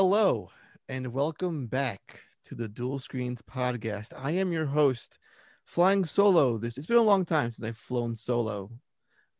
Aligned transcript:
Hello, 0.00 0.48
and 0.88 1.12
welcome 1.12 1.66
back 1.66 2.20
to 2.44 2.54
the 2.54 2.68
Duel 2.68 3.00
Screens 3.00 3.42
podcast. 3.42 4.12
I 4.16 4.30
am 4.30 4.52
your 4.52 4.64
host, 4.66 5.18
flying 5.64 6.04
solo. 6.04 6.56
This 6.56 6.78
it's 6.78 6.86
been 6.86 6.98
a 6.98 7.02
long 7.02 7.24
time 7.24 7.50
since 7.50 7.66
I've 7.66 7.76
flown 7.76 8.14
solo. 8.14 8.70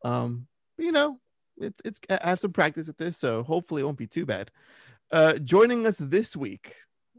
Um, 0.04 0.48
but 0.76 0.84
you 0.84 0.90
know, 0.90 1.20
it's 1.58 1.80
it's 1.84 2.00
I 2.10 2.30
have 2.30 2.40
some 2.40 2.52
practice 2.52 2.88
at 2.88 2.98
this, 2.98 3.16
so 3.16 3.44
hopefully 3.44 3.82
it 3.82 3.84
won't 3.84 3.98
be 3.98 4.08
too 4.08 4.26
bad. 4.26 4.50
Uh, 5.12 5.34
joining 5.34 5.86
us 5.86 5.96
this 5.96 6.36
week, 6.36 6.74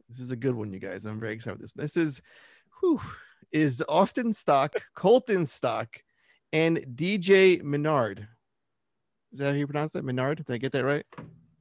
this 0.09 0.19
is 0.19 0.31
a 0.31 0.35
good 0.35 0.55
one, 0.55 0.73
you 0.73 0.80
guys. 0.80 1.05
I'm 1.05 1.21
very 1.21 1.31
excited. 1.31 1.61
This 1.61 1.71
this 1.71 1.95
is, 1.95 2.21
whew, 2.81 2.99
is 3.53 3.81
Austin 3.88 4.33
Stock, 4.33 4.75
Colton 4.97 5.45
Stock, 5.45 5.95
and 6.52 6.85
DJ 6.94 7.63
Minard. 7.63 8.27
Is 9.31 9.39
that 9.39 9.52
how 9.52 9.55
you 9.55 9.66
pronounce 9.66 9.94
that? 9.94 10.03
Minard? 10.03 10.44
Did 10.45 10.53
I 10.53 10.58
get 10.58 10.73
that 10.73 10.83
right? 10.83 11.05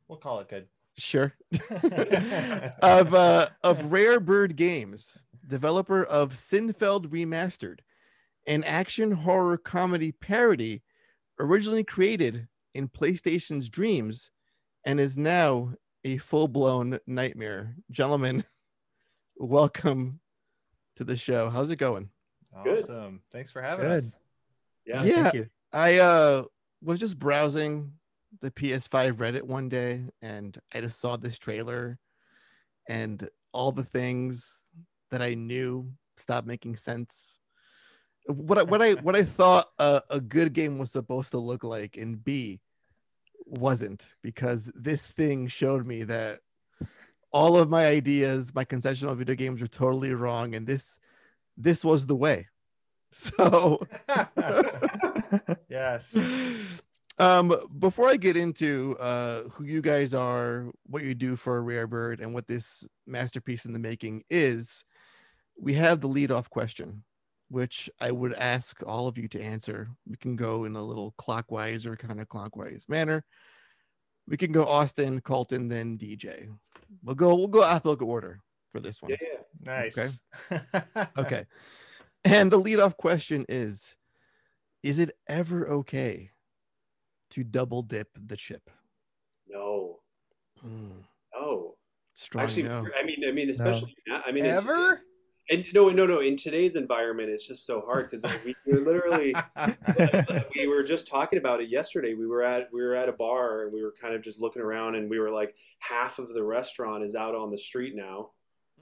We'll 0.09 0.19
call 0.19 0.41
it 0.41 0.49
good. 0.49 0.67
Sure. 0.99 1.33
of 2.83 3.15
uh, 3.15 3.49
of 3.63 3.79
RareBird 3.83 4.57
Games, 4.57 5.17
developer 5.47 6.03
of 6.03 6.35
Sinfeld 6.35 7.07
Remastered, 7.07 7.79
an 8.49 8.65
action 8.65 9.13
horror 9.13 9.57
comedy 9.57 10.11
parody 10.11 10.83
originally 11.39 11.85
created 11.85 12.49
in 12.75 12.89
PlayStation's 12.89 13.69
Dreams 13.69 14.33
and 14.85 14.99
is 14.99 15.17
now 15.17 15.75
a 16.05 16.19
full-blown 16.19 16.99
nightmare. 17.07 17.77
Gentlemen, 17.93 18.45
welcome 19.37 20.19
to 20.97 21.05
the 21.05 21.17
show. 21.17 21.49
How's 21.49 21.71
it 21.71 21.77
going? 21.77 22.11
Awesome. 22.53 22.75
Good. 22.75 23.21
Thanks 23.31 23.53
for 23.53 23.63
having 23.63 23.87
Good. 23.87 24.05
us. 24.05 24.17
Yeah. 24.85 25.03
Thank 25.03 25.35
you. 25.35 25.47
I 25.73 25.99
uh 25.99 26.45
was 26.83 26.99
just 26.99 27.19
browsing 27.19 27.93
the 28.41 28.51
PS5 28.51 29.15
Reddit 29.15 29.43
one 29.43 29.69
day 29.69 30.05
and 30.23 30.59
I 30.75 30.81
just 30.81 31.01
saw 31.01 31.17
this 31.17 31.39
trailer 31.39 31.99
and 32.89 33.29
all 33.53 33.73
the 33.73 33.85
things 33.85 34.63
that 35.11 35.23
I 35.23 35.35
knew 35.35 35.93
stopped 36.17 36.47
making 36.47 36.77
sense. 36.77 37.39
What 38.27 38.59
I, 38.59 38.63
what 38.63 38.83
I 38.83 38.93
what 38.95 39.17
I 39.17 39.23
thought 39.39 39.69
a, 39.79 40.03
a 40.11 40.21
good 40.21 40.53
game 40.53 40.79
was 40.79 40.91
supposed 40.91 41.31
to 41.33 41.39
look 41.39 41.65
like 41.65 41.97
and 41.97 42.23
be 42.23 42.61
wasn't 43.47 44.05
because 44.23 44.71
this 44.75 45.07
thing 45.07 45.49
showed 45.49 45.87
me 45.87 46.05
that 46.05 46.41
all 47.31 47.57
of 47.57 47.69
my 47.69 47.87
ideas, 47.87 48.55
my 48.55 48.65
conception 48.65 49.09
of 49.09 49.19
video 49.19 49.35
games 49.35 49.61
were 49.61 49.67
totally 49.67 50.13
wrong 50.13 50.55
and 50.55 50.67
this 50.67 50.99
this 51.57 51.85
was 51.85 52.07
the 52.07 52.17
way. 52.17 52.47
So 53.11 53.81
yes. 55.71 56.15
Um, 57.19 57.53
before 57.79 58.09
I 58.09 58.17
get 58.17 58.37
into 58.37 58.97
uh, 59.01 59.45
who 59.51 59.65
you 59.65 59.81
guys 59.81 60.15
are, 60.15 60.71
what 60.87 61.03
you 61.03 61.15
do 61.15 61.35
for 61.35 61.57
a 61.57 61.61
rare 61.61 61.89
bird, 61.89 62.21
and 62.21 62.33
what 62.33 62.47
this 62.47 62.87
masterpiece 63.07 63.65
in 63.65 63.73
the 63.73 63.79
making 63.81 64.23
is, 64.31 64.85
we 65.61 65.75
have 65.75 66.01
the 66.01 66.07
lead 66.07 66.31
off 66.31 66.49
question, 66.49 67.03
which 67.49 67.91
I 68.01 68.13
would 68.13 68.35
ask 68.35 68.81
all 68.87 69.09
of 69.09 69.19
you 69.19 69.27
to 69.29 69.43
answer. 69.43 69.89
We 70.07 70.17
can 70.17 70.37
go 70.37 70.65
in 70.65 70.77
a 70.77 70.83
little 70.83 71.13
clockwise 71.19 71.87
or 71.87 71.97
kind 71.97 72.21
of 72.21 72.29
clockwise 72.29 72.87
manner. 72.89 73.25
We 74.29 74.37
can 74.37 74.53
go 74.53 74.65
Austin, 74.65 75.21
Colton, 75.21 75.69
then 75.69 75.99
DJ. 75.99 76.49
We'll 77.03 77.17
go. 77.17 77.35
We'll 77.35 77.49
go 77.49 77.65
alphabetical 77.65 78.11
order 78.11 78.41
for 78.71 78.79
this 78.79 79.03
one. 79.03 79.11
Yeah, 79.11 79.17
yeah. 79.21 79.39
Nice. 79.61 79.99
Okay. 79.99 81.07
Okay. 81.19 81.47
And 82.25 82.53
the 82.53 82.59
lead 82.59 82.79
off 82.79 82.97
question 82.97 83.45
is: 83.49 83.97
Is 84.83 84.99
it 84.99 85.11
ever 85.29 85.69
okay 85.69 86.31
to 87.31 87.45
double 87.45 87.83
dip 87.83 88.09
the 88.27 88.37
chip? 88.37 88.71
No, 89.49 90.01
Mm, 90.67 91.05
no. 91.33 91.77
strong 92.15 92.45
Actually, 92.45 92.65
no. 92.65 92.85
I 92.99 93.05
mean, 93.05 93.23
I 93.27 93.31
mean, 93.31 93.49
especially 93.49 93.95
now. 94.07 94.23
I 94.27 94.33
mean, 94.33 94.45
in 94.45 94.57
Ever? 94.57 95.03
and 95.51 95.65
no, 95.73 95.89
no, 95.91 96.05
no. 96.05 96.19
In 96.19 96.37
today's 96.37 96.75
environment, 96.75 97.31
it's 97.31 97.47
just 97.47 97.65
so 97.65 97.81
hard 97.81 98.07
because 98.11 98.25
like, 98.25 98.45
we 98.45 98.55
were 98.67 98.81
literally. 98.81 99.35
we 100.57 100.67
were 100.67 100.83
just 100.83 101.07
talking 101.07 101.39
about 101.39 101.61
it 101.61 101.69
yesterday. 101.69 102.15
We 102.15 102.27
were 102.27 102.43
at 102.43 102.69
we 102.73 102.83
were 102.83 102.95
at 102.95 103.09
a 103.09 103.13
bar 103.13 103.63
and 103.63 103.73
we 103.73 103.83
were 103.83 103.95
kind 104.01 104.15
of 104.15 104.23
just 104.23 104.41
looking 104.41 104.63
around 104.63 104.97
and 104.97 105.09
we 105.09 105.19
were 105.21 105.31
like 105.31 105.55
half 105.79 106.19
of 106.19 106.35
the 106.35 106.43
restaurant 106.43 107.05
is 107.05 107.15
out 107.15 107.35
on 107.35 107.51
the 107.51 107.59
street 107.59 107.95
now. 107.95 108.31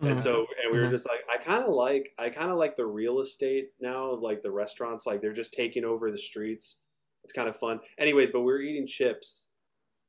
And 0.01 0.17
Mhm. 0.17 0.21
so 0.21 0.47
and 0.63 0.73
we 0.73 0.79
were 0.79 0.87
Mhm. 0.87 0.91
just 0.91 1.07
like 1.07 1.21
I 1.31 1.37
kind 1.37 1.63
of 1.63 1.71
like 1.75 2.15
I 2.19 2.31
kind 2.31 2.51
of 2.51 2.57
like 2.57 2.77
the 2.77 2.87
real 2.87 3.21
estate 3.21 3.71
now 3.81 4.11
of 4.13 4.21
like 4.23 4.43
the 4.43 4.51
restaurants 4.51 5.07
like 5.07 5.21
they're 5.21 5.33
just 5.33 5.53
taking 5.53 5.85
over 5.85 6.11
the 6.11 6.19
streets. 6.19 6.79
It's 7.27 7.33
kind 7.33 7.49
of 7.49 7.57
fun. 7.57 7.81
Anyways, 7.99 8.31
but 8.31 8.43
we 8.43 8.53
were 8.53 8.61
eating 8.61 8.87
chips 8.87 9.47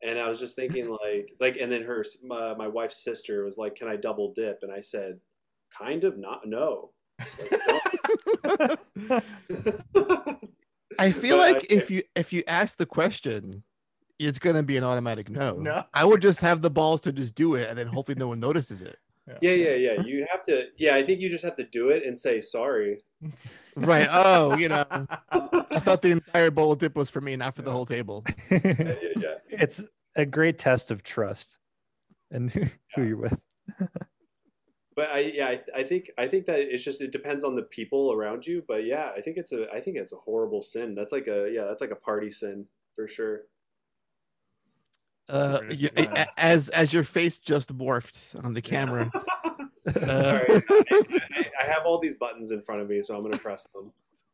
and 0.03 0.19
I 0.19 0.29
was 0.29 0.39
just 0.39 0.55
thinking 0.55 0.88
like 0.88 1.31
like 1.39 1.57
and 1.59 1.72
then 1.72 1.81
her 1.81 2.05
my, 2.23 2.53
my 2.53 2.67
wife's 2.67 3.03
sister 3.03 3.44
was 3.44 3.57
like 3.57 3.73
can 3.75 3.88
I 3.88 3.95
double 3.95 4.33
dip 4.35 4.59
and 4.61 4.72
I 4.72 4.81
said 4.81 5.19
kind 5.75 6.03
of 6.03 6.19
not 6.19 6.41
no. 6.45 6.91
Like. 7.41 8.79
I 11.00 11.11
feel 11.11 11.38
But 11.38 11.53
like 11.53 11.72
if 11.72 11.89
you 11.89 12.03
if 12.16 12.31
you 12.31 12.44
ask 12.45 12.78
the 12.78 12.85
question, 12.85 13.63
it's 14.19 14.38
gonna 14.38 14.61
be 14.61 14.78
an 14.78 14.84
automatic 14.84 15.31
no. 15.31 15.55
No. 15.55 15.85
I 15.91 16.05
would 16.05 16.22
just 16.22 16.41
have 16.41 16.61
the 16.61 16.69
balls 16.69 17.01
to 17.01 17.11
just 17.11 17.34
do 17.34 17.55
it, 17.55 17.67
and 17.67 17.75
then 17.75 17.88
hopefully 17.88 18.19
no 18.19 18.28
one 18.28 18.39
notices 18.39 18.84
it. 18.84 18.99
Yeah, 19.41 19.53
yeah, 19.53 19.73
yeah. 19.73 20.01
You 20.05 20.28
have 20.31 20.45
to. 20.45 20.67
Yeah, 20.78 20.94
I 20.94 21.03
think 21.03 21.19
you 21.19 21.29
just 21.29 21.44
have 21.44 21.55
to 21.57 21.66
do 21.66 21.89
it 21.89 22.03
and 22.05 22.16
say 22.16 22.39
sorry. 22.39 23.01
Right? 23.78 24.08
Oh, 24.12 24.58
you 24.58 24.70
know, 24.70 24.84
I 24.90 25.80
thought 25.80 26.02
the 26.02 26.12
entire 26.12 26.50
bowl 26.52 26.72
of 26.72 26.80
dip 26.80 26.96
was 26.96 27.10
for 27.12 27.22
me, 27.22 27.36
not 27.36 27.56
for 27.56 27.62
the 27.62 27.72
whole 27.72 27.86
table. 27.86 28.26
Yeah, 28.50 28.60
yeah, 28.64 28.96
yeah. 29.18 29.34
it's 29.52 29.82
a 30.16 30.26
great 30.26 30.58
test 30.58 30.90
of 30.90 31.04
trust 31.04 31.60
and 32.32 32.52
who, 32.54 32.64
who 32.96 33.04
you're 33.04 33.18
with. 33.18 33.40
But 34.96 35.12
I, 35.12 35.20
yeah, 35.20 35.48
I, 35.50 35.62
I 35.76 35.84
think 35.84 36.10
I 36.18 36.26
think 36.26 36.48
that 36.48 36.58
it's 36.60 36.84
just 36.84 37.02
it 37.04 37.12
depends 37.12 37.44
on 37.44 37.54
the 37.56 37.62
people 37.62 38.12
around 38.14 38.48
you. 38.48 38.64
But 38.68 38.84
yeah, 38.84 39.12
I 39.16 39.22
think 39.22 39.38
it's 39.38 39.52
a 39.52 39.72
I 39.72 39.80
think 39.80 39.96
it's 39.96 40.12
a 40.12 40.16
horrible 40.16 40.64
sin. 40.64 40.96
That's 40.96 41.12
like 41.12 41.28
a 41.28 41.52
yeah, 41.54 41.66
that's 41.66 41.82
like 41.82 41.92
a 41.92 41.96
party 41.96 42.32
sin 42.32 42.66
for 42.96 43.08
sure. 43.08 43.42
Uh, 45.30 45.59
British 45.59 45.82
you- 45.82 45.90
as 46.36 46.70
as 46.70 46.94
your 46.94 47.04
face 47.04 47.38
just 47.38 47.78
morphed 47.78 48.44
on 48.44 48.56
the 48.56 48.62
camera. 48.64 49.12
All 49.14 49.22
Uh, 49.86 50.46
right, 50.50 50.64
I, 50.68 50.84
I 50.90 51.47
have 51.67 51.85
all 51.85 52.00
these 52.00 52.16
buttons 52.16 52.51
in 52.51 52.61
front 52.61 52.81
of 52.81 52.89
me, 52.89 53.01
so 53.01 53.16
I'm 53.16 53.23
gonna 53.23 53.38
press 53.38 53.67
them. 53.73 53.91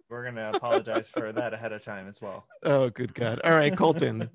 We're 0.09 0.23
gonna 0.25 0.51
apologize 0.53 1.09
for 1.09 1.31
that 1.31 1.53
ahead 1.53 1.71
of 1.71 1.83
time 1.83 2.07
as 2.07 2.21
well. 2.21 2.45
oh, 2.63 2.89
good 2.89 3.13
God! 3.13 3.41
All 3.43 3.51
right, 3.51 3.75
Colton. 3.75 4.29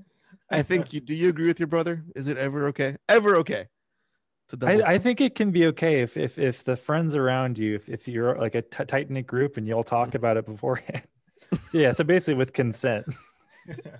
I 0.50 0.62
think 0.62 0.92
you 0.92 1.00
do. 1.00 1.14
You 1.14 1.28
agree 1.28 1.46
with 1.46 1.60
your 1.60 1.66
brother? 1.66 2.04
Is 2.14 2.26
it 2.26 2.36
ever 2.36 2.68
okay? 2.68 2.96
Ever 3.08 3.36
okay? 3.36 3.68
To 4.48 4.56
double 4.56 4.84
I, 4.84 4.94
I 4.94 4.98
think 4.98 5.20
it 5.20 5.34
can 5.34 5.50
be 5.50 5.66
okay 5.66 6.00
if 6.00 6.16
if 6.16 6.38
if 6.38 6.64
the 6.64 6.76
friends 6.76 7.14
around 7.14 7.58
you, 7.58 7.74
if, 7.74 7.88
if 7.88 8.08
you're 8.08 8.36
like 8.38 8.54
a 8.54 8.62
t- 8.62 8.84
tight 8.84 9.10
knit 9.10 9.26
group 9.26 9.56
and 9.56 9.66
you'll 9.66 9.84
talk 9.84 10.14
about 10.14 10.36
it 10.36 10.46
beforehand. 10.46 11.02
yeah, 11.72 11.92
so 11.92 12.04
basically 12.04 12.34
with 12.34 12.52
consent. 12.52 13.06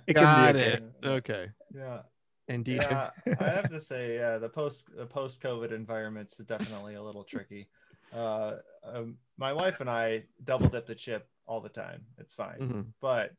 It 0.07 0.13
got 0.15 0.55
can 0.55 0.55
be 0.55 0.61
okay. 0.61 0.73
it. 0.73 1.07
Okay. 1.07 1.47
Yeah. 1.75 1.99
Indeed. 2.47 2.81
Yeah, 2.81 3.11
I 3.39 3.43
have 3.43 3.69
to 3.69 3.79
say, 3.91 4.15
yeah, 4.15 4.39
the 4.39 4.49
post 4.49 4.83
the 4.97 5.05
post 5.05 5.39
COVID 5.41 5.71
environment's 5.71 6.37
definitely 6.37 6.95
a 6.95 7.03
little 7.03 7.23
tricky. 7.23 7.69
Uh, 8.13 8.55
um, 8.83 9.17
my 9.37 9.53
wife 9.53 9.79
and 9.81 9.89
I 9.89 10.23
double 10.43 10.67
dip 10.69 10.85
the 10.87 10.95
chip 10.95 11.27
all 11.45 11.61
the 11.61 11.69
time. 11.69 12.01
It's 12.17 12.33
fine, 12.33 12.57
Mhm. 12.59 12.85
but 13.01 13.33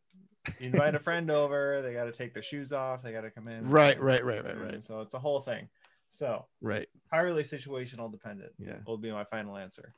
you 0.58 0.66
invite 0.68 0.94
a 0.94 0.98
friend 0.98 1.30
over, 1.30 1.82
they 1.82 1.92
got 1.92 2.04
to 2.04 2.12
take 2.12 2.32
their 2.34 2.42
shoes 2.42 2.72
off, 2.72 3.02
they 3.02 3.12
got 3.12 3.22
to 3.22 3.30
come 3.30 3.48
in. 3.48 3.68
Right, 3.68 4.00
right, 4.00 4.24
right, 4.24 4.44
right, 4.44 4.58
right. 4.58 4.86
So 4.86 5.00
it's 5.00 5.14
a 5.14 5.18
whole 5.18 5.40
thing. 5.40 5.68
So 6.12 6.46
Right. 6.60 6.88
entirely 7.04 7.44
situational 7.44 8.10
dependent. 8.10 8.52
Yeah. 8.58 8.78
will 8.86 8.98
be 8.98 9.12
my 9.12 9.24
final 9.24 9.56
answer. 9.56 9.94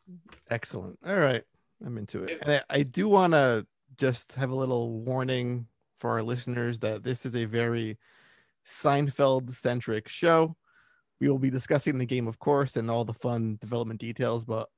Excellent. 0.50 0.98
All 1.06 1.18
right. 1.18 1.44
I'm 1.84 1.96
into 1.98 2.22
it. 2.24 2.38
And 2.42 2.52
I, 2.70 2.78
I 2.78 2.82
do 2.82 3.08
want 3.08 3.32
to 3.32 3.66
just 3.96 4.32
have 4.34 4.50
a 4.50 4.54
little 4.54 5.00
warning 5.02 5.66
for 5.96 6.10
our 6.10 6.22
listeners 6.22 6.80
that 6.80 7.02
this 7.02 7.24
is 7.24 7.34
a 7.36 7.44
very 7.44 7.98
Seinfeld 8.66 9.54
centric 9.54 10.08
show. 10.08 10.56
We 11.22 11.28
will 11.28 11.38
be 11.38 11.50
discussing 11.50 11.98
the 11.98 12.04
game, 12.04 12.26
of 12.26 12.40
course, 12.40 12.74
and 12.74 12.90
all 12.90 13.04
the 13.04 13.14
fun 13.14 13.56
development 13.60 14.00
details, 14.00 14.44
but 14.44 14.68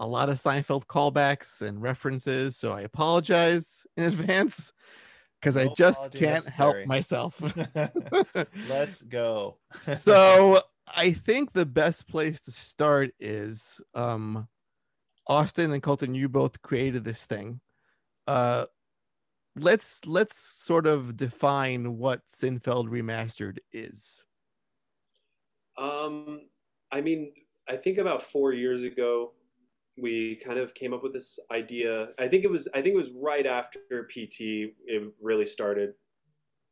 a 0.00 0.04
lot 0.04 0.28
of 0.28 0.42
Seinfeld 0.42 0.86
callbacks 0.86 1.62
and 1.62 1.80
references. 1.80 2.56
So 2.56 2.72
I 2.72 2.80
apologize 2.80 3.86
in 3.96 4.02
advance 4.12 4.72
because 5.40 5.56
I 5.56 5.68
just 5.76 6.10
can't 6.10 6.44
help 6.48 6.74
myself. 6.86 7.40
Let's 8.68 9.02
go. 9.02 9.58
so 9.78 10.62
I 10.92 11.12
think 11.12 11.52
the 11.52 11.64
best 11.64 12.08
place 12.08 12.40
to 12.40 12.50
start 12.50 13.12
is 13.20 13.80
um 13.94 14.48
Austin 15.28 15.72
and 15.72 15.80
Colton, 15.80 16.16
you 16.16 16.28
both 16.28 16.60
created 16.60 17.04
this 17.04 17.24
thing. 17.24 17.60
Uh 18.26 18.64
let's 19.54 20.04
let's 20.06 20.36
sort 20.36 20.88
of 20.88 21.16
define 21.16 21.98
what 21.98 22.22
Sinfeld 22.26 22.88
remastered 22.88 23.58
is. 23.72 24.23
Um, 25.78 26.42
I 26.92 27.00
mean, 27.00 27.32
I 27.68 27.76
think 27.76 27.98
about 27.98 28.22
four 28.22 28.52
years 28.52 28.82
ago, 28.82 29.32
we 29.96 30.36
kind 30.36 30.58
of 30.58 30.74
came 30.74 30.92
up 30.92 31.02
with 31.02 31.12
this 31.12 31.38
idea. 31.52 32.08
I 32.18 32.28
think 32.28 32.44
it 32.44 32.50
was 32.50 32.68
I 32.74 32.82
think 32.82 32.94
it 32.94 32.98
was 32.98 33.12
right 33.12 33.46
after 33.46 33.80
PT 34.10 34.40
it 34.86 35.12
really 35.20 35.46
started, 35.46 35.90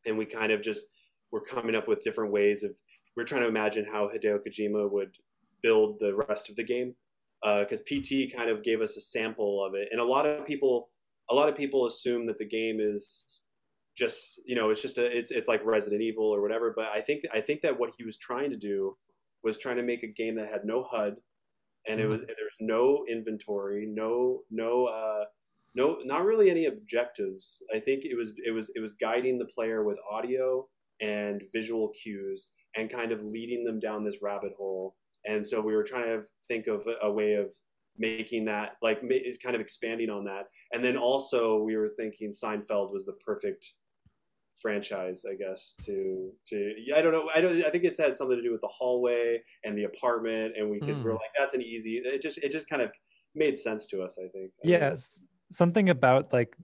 and 0.07 0.19
we 0.19 0.27
kind 0.27 0.53
of 0.53 0.61
just 0.61 0.87
were 1.31 1.41
coming 1.41 1.75
up 1.75 1.89
with 1.89 2.05
different 2.05 2.33
ways 2.33 2.63
of 2.65 2.73
we 3.17 3.23
are 3.23 3.27
trying 3.27 3.43
to 3.43 3.49
imagine 3.49 3.85
how 3.85 4.09
Hideo 4.09 4.39
Kojima 4.39 4.91
would 4.91 5.17
build 5.63 5.99
the 6.01 6.15
rest 6.15 6.51
of 6.51 6.57
the 6.57 6.65
game. 6.65 6.95
Because 7.43 7.81
uh, 7.81 7.85
PT 7.85 8.33
kind 8.33 8.51
of 8.51 8.63
gave 8.63 8.81
us 8.81 8.97
a 8.97 9.01
sample 9.01 9.65
of 9.65 9.75
it, 9.75 9.89
and 9.91 10.01
a 10.01 10.05
lot 10.05 10.27
of 10.27 10.47
people, 10.47 10.91
a 11.29 11.35
lot 11.35 11.49
of 11.49 11.57
people 11.57 11.87
assume 11.87 12.25
that 12.27 12.39
the 12.39 12.45
game 12.45 12.79
is 12.81 13.41
just 13.97 14.41
you 14.47 14.55
know 14.55 14.71
it's 14.71 14.83
just 14.83 14.99
a 14.99 15.17
it's 15.17 15.31
it's 15.31 15.49
like 15.49 15.65
Resident 15.65 16.03
Evil 16.03 16.25
or 16.25 16.41
whatever. 16.41 16.73
But 16.75 16.89
I 16.89 17.01
think 17.01 17.25
I 17.33 17.41
think 17.41 17.63
that 17.63 17.79
what 17.79 17.93
he 17.97 18.05
was 18.05 18.19
trying 18.19 18.51
to 18.51 18.57
do 18.57 18.97
was 19.45 19.59
trying 19.59 19.77
to 19.77 19.83
make 19.83 20.03
a 20.03 20.09
game 20.09 20.37
that 20.37 20.51
had 20.51 20.65
no 20.65 20.85
HUD, 20.91 21.17
and 21.87 21.99
mm-hmm. 21.99 22.01
it 22.01 22.09
was 22.09 22.21
there's 22.21 22.57
no 22.61 23.05
inventory, 23.09 23.87
no 23.87 24.41
no 24.51 24.87
uh, 24.87 25.25
no 25.75 25.99
not 26.05 26.25
really 26.25 26.51
any 26.51 26.67
objectives. 26.67 27.63
I 27.75 27.81
think 27.81 28.05
it 28.05 28.17
was 28.17 28.33
it 28.45 28.53
was 28.53 28.71
it 28.75 28.81
was 28.81 28.95
guiding 28.95 29.39
the 29.39 29.47
player 29.47 29.85
with 29.85 29.99
audio 30.11 30.67
and 31.01 31.43
visual 31.53 31.93
cues 32.01 32.49
and 32.77 32.91
kind 32.91 33.13
of 33.13 33.23
leading 33.23 33.65
them 33.65 33.81
down 33.81 34.05
this 34.05 34.23
rabbit 34.23 34.53
hole 34.57 34.95
and 35.27 35.47
so 35.47 35.61
we 35.61 35.75
were 35.75 35.83
trying 35.83 36.05
to 36.05 36.23
think 36.49 36.67
of 36.67 36.87
a 37.03 37.11
way 37.11 37.35
of 37.35 37.53
making 37.99 38.45
that 38.47 38.77
like 38.83 39.03
kind 39.43 39.55
of 39.55 39.61
expanding 39.61 40.09
on 40.09 40.25
that 40.25 40.45
and 40.73 40.83
then 40.83 40.97
also 40.97 41.59
we 41.59 41.77
were 41.77 41.91
thinking 41.97 42.31
seinfeld 42.31 42.93
was 42.93 43.05
the 43.05 43.13
perfect 43.25 43.75
franchise 44.61 45.25
i 45.31 45.35
guess 45.35 45.75
to 45.85 46.31
to 46.47 46.73
i 46.95 47.03
don't 47.03 47.13
know. 47.13 47.29
I 47.35 47.41
don't 47.41 47.65
i 47.65 47.71
think 47.71 47.85
it's 47.85 47.99
had 47.99 48.15
something 48.15 48.37
to 48.37 48.43
do 48.43 48.53
with 48.53 48.61
the 48.61 48.69
hallway 48.69 49.41
and 49.65 49.77
the 49.77 49.85
apartment 49.85 50.55
and 50.57 50.71
we 50.71 50.79
could 50.79 50.97
mm. 50.97 51.03
we're 51.03 51.13
like 51.13 51.33
that's 51.39 51.55
an 51.55 51.63
easy 51.63 51.97
it 51.97 52.23
just 52.23 52.39
it 52.39 52.53
just 52.53 52.69
kind 52.69 52.83
of 52.83 52.91
made 53.35 53.57
sense 53.59 53.87
to 53.89 54.03
us 54.03 54.19
i 54.23 54.29
think. 54.29 54.51
Yes. 54.63 55.25
Something 55.51 55.89
about 55.89 56.33
like 56.33 56.55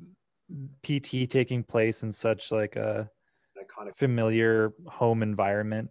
pt 0.82 1.30
taking 1.30 1.62
place 1.62 2.02
in 2.02 2.12
such 2.12 2.52
like 2.52 2.76
a 2.76 3.10
iconic. 3.58 3.96
familiar 3.96 4.72
home 4.86 5.22
environment 5.22 5.90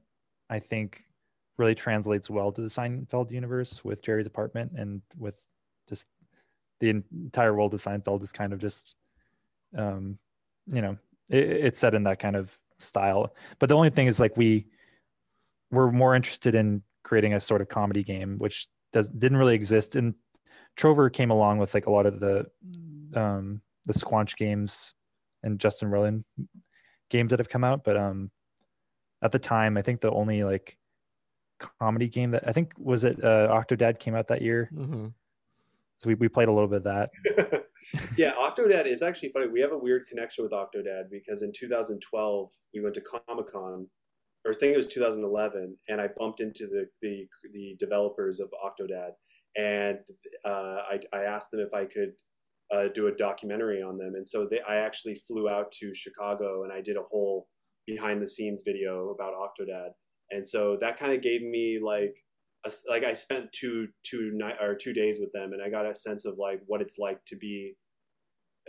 i 0.49 0.59
think 0.59 1.03
really 1.57 1.75
translates 1.75 2.29
well 2.29 2.51
to 2.51 2.61
the 2.61 2.67
Seinfeld 2.67 3.31
universe 3.31 3.83
with 3.83 4.03
Jerry's 4.03 4.27
apartment 4.27 4.73
and 4.75 5.01
with 5.17 5.37
just 5.89 6.07
the 6.79 6.89
entire 6.89 7.55
world 7.55 7.73
of 7.73 7.81
Seinfeld 7.81 8.21
is 8.23 8.31
kind 8.31 8.53
of 8.53 8.59
just, 8.59 8.95
um, 9.77 10.19
you 10.67 10.81
know, 10.81 10.97
it, 11.29 11.43
it's 11.43 11.79
set 11.79 11.93
in 11.93 12.03
that 12.03 12.19
kind 12.19 12.35
of 12.35 12.55
style. 12.79 13.35
But 13.59 13.69
the 13.69 13.75
only 13.75 13.89
thing 13.89 14.07
is 14.07 14.19
like 14.19 14.37
we 14.37 14.67
we're 15.71 15.91
more 15.91 16.15
interested 16.15 16.55
in 16.55 16.83
creating 17.03 17.33
a 17.33 17.41
sort 17.41 17.61
of 17.61 17.69
comedy 17.69 18.03
game, 18.03 18.37
which 18.37 18.67
does 18.93 19.09
didn't 19.09 19.37
really 19.37 19.55
exist. 19.55 19.95
And 19.95 20.15
Trover 20.75 21.09
came 21.09 21.31
along 21.31 21.57
with 21.59 21.73
like 21.73 21.87
a 21.87 21.91
lot 21.91 22.05
of 22.05 22.19
the 22.19 22.45
um, 23.15 23.61
the 23.85 23.93
Squanch 23.93 24.35
games 24.35 24.93
and 25.43 25.59
Justin 25.59 25.89
Roiland 25.89 26.23
games 27.09 27.29
that 27.29 27.39
have 27.39 27.49
come 27.49 27.63
out, 27.63 27.83
but 27.83 27.95
um, 27.95 28.31
at 29.21 29.31
the 29.31 29.39
time, 29.39 29.77
I 29.77 29.81
think 29.81 30.01
the 30.01 30.11
only 30.11 30.43
like 30.43 30.77
comedy 31.79 32.07
game 32.07 32.31
that 32.31 32.47
I 32.47 32.51
think 32.51 32.73
was 32.77 33.03
it 33.03 33.23
uh, 33.23 33.47
Octodad 33.49 33.99
came 33.99 34.15
out 34.15 34.27
that 34.27 34.41
year. 34.41 34.69
Mm-hmm. 34.73 35.07
So 35.99 36.09
we, 36.09 36.15
we 36.15 36.27
played 36.27 36.47
a 36.47 36.53
little 36.53 36.67
bit 36.67 36.83
of 36.85 37.09
that. 37.35 37.63
yeah, 38.17 38.33
Octodad 38.33 38.85
is 38.85 39.01
actually 39.01 39.29
funny. 39.29 39.47
We 39.47 39.61
have 39.61 39.71
a 39.71 39.77
weird 39.77 40.07
connection 40.07 40.43
with 40.43 40.51
Octodad 40.53 41.09
because 41.09 41.41
in 41.41 41.51
2012 41.51 42.49
we 42.73 42.81
went 42.81 42.95
to 42.95 43.01
Comic 43.01 43.51
Con, 43.51 43.87
or 44.45 44.51
I 44.51 44.55
think 44.55 44.73
it 44.73 44.77
was 44.77 44.87
2011, 44.87 45.75
and 45.89 45.99
I 45.99 46.09
bumped 46.17 46.39
into 46.39 46.67
the 46.67 46.87
the, 47.01 47.27
the 47.51 47.75
developers 47.79 48.39
of 48.39 48.49
Octodad, 48.63 49.11
and 49.55 49.99
uh, 50.45 50.81
I, 50.91 50.99
I 51.13 51.23
asked 51.23 51.51
them 51.51 51.61
if 51.61 51.73
I 51.73 51.85
could 51.85 52.13
uh, 52.71 52.89
do 52.93 53.07
a 53.07 53.15
documentary 53.15 53.81
on 53.81 53.97
them, 53.97 54.13
and 54.15 54.27
so 54.27 54.47
they, 54.49 54.61
I 54.61 54.75
actually 54.75 55.15
flew 55.15 55.49
out 55.49 55.71
to 55.79 55.95
Chicago 55.95 56.63
and 56.63 56.71
I 56.71 56.81
did 56.81 56.97
a 56.97 57.03
whole 57.03 57.47
behind 57.87 58.21
the 58.21 58.27
scenes 58.27 58.61
video 58.65 59.09
about 59.09 59.33
Octodad 59.33 59.91
and 60.31 60.45
so 60.45 60.77
that 60.81 60.97
kind 60.97 61.13
of 61.13 61.21
gave 61.21 61.41
me 61.41 61.79
like 61.81 62.17
like 62.89 63.03
I 63.03 63.13
spent 63.13 63.51
two 63.51 63.87
two 64.03 64.31
night 64.33 64.57
or 64.61 64.75
two 64.75 64.93
days 64.93 65.17
with 65.19 65.31
them, 65.33 65.53
and 65.53 65.61
I 65.61 65.69
got 65.69 65.85
a 65.85 65.95
sense 65.95 66.25
of 66.25 66.37
like 66.37 66.61
what 66.65 66.81
it's 66.81 66.97
like 66.97 67.23
to 67.25 67.35
be 67.35 67.75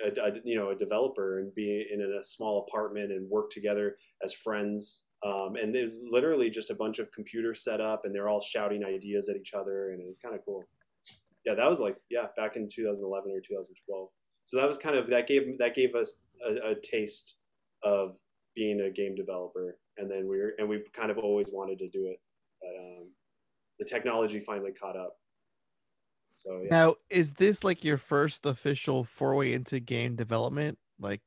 a, 0.04 0.08
a 0.20 0.32
you 0.44 0.56
know 0.56 0.70
a 0.70 0.76
developer 0.76 1.38
and 1.38 1.54
be 1.54 1.86
in 1.90 2.00
a 2.00 2.22
small 2.22 2.66
apartment 2.68 3.12
and 3.12 3.28
work 3.30 3.50
together 3.50 3.96
as 4.22 4.32
friends. 4.32 5.02
Um, 5.26 5.56
and 5.60 5.74
there's 5.74 6.00
literally 6.08 6.48
just 6.48 6.70
a 6.70 6.74
bunch 6.74 7.00
of 7.00 7.10
computers 7.10 7.64
set 7.64 7.80
up, 7.80 8.02
and 8.04 8.14
they're 8.14 8.28
all 8.28 8.40
shouting 8.40 8.84
ideas 8.84 9.28
at 9.28 9.36
each 9.36 9.54
other, 9.54 9.90
and 9.90 10.00
it 10.00 10.06
was 10.06 10.18
kind 10.18 10.34
of 10.34 10.44
cool. 10.44 10.64
Yeah, 11.44 11.54
that 11.54 11.68
was 11.70 11.80
like 11.80 11.96
yeah, 12.10 12.26
back 12.36 12.56
in 12.56 12.68
2011 12.68 13.32
or 13.32 13.40
2012. 13.40 14.08
So 14.44 14.56
that 14.56 14.66
was 14.66 14.78
kind 14.78 14.96
of 14.96 15.08
that 15.08 15.26
gave 15.26 15.58
that 15.58 15.74
gave 15.74 15.94
us 15.94 16.20
a, 16.46 16.70
a 16.70 16.74
taste 16.74 17.36
of 17.82 18.16
being 18.54 18.80
a 18.80 18.90
game 18.90 19.14
developer 19.14 19.78
and 19.98 20.10
then 20.10 20.26
we're 20.26 20.54
and 20.58 20.68
we've 20.68 20.90
kind 20.92 21.10
of 21.10 21.18
always 21.18 21.48
wanted 21.52 21.78
to 21.80 21.88
do 21.88 22.06
it, 22.06 22.20
but 22.60 22.68
um, 22.68 23.08
the 23.78 23.84
technology 23.84 24.40
finally 24.40 24.72
caught 24.72 24.96
up. 24.96 25.14
So 26.36 26.60
yeah. 26.62 26.68
now, 26.70 26.94
is 27.10 27.32
this 27.32 27.64
like 27.64 27.84
your 27.84 27.98
first 27.98 28.46
official 28.46 29.04
foray 29.04 29.52
into 29.52 29.80
game 29.80 30.14
development, 30.14 30.78
like 31.00 31.22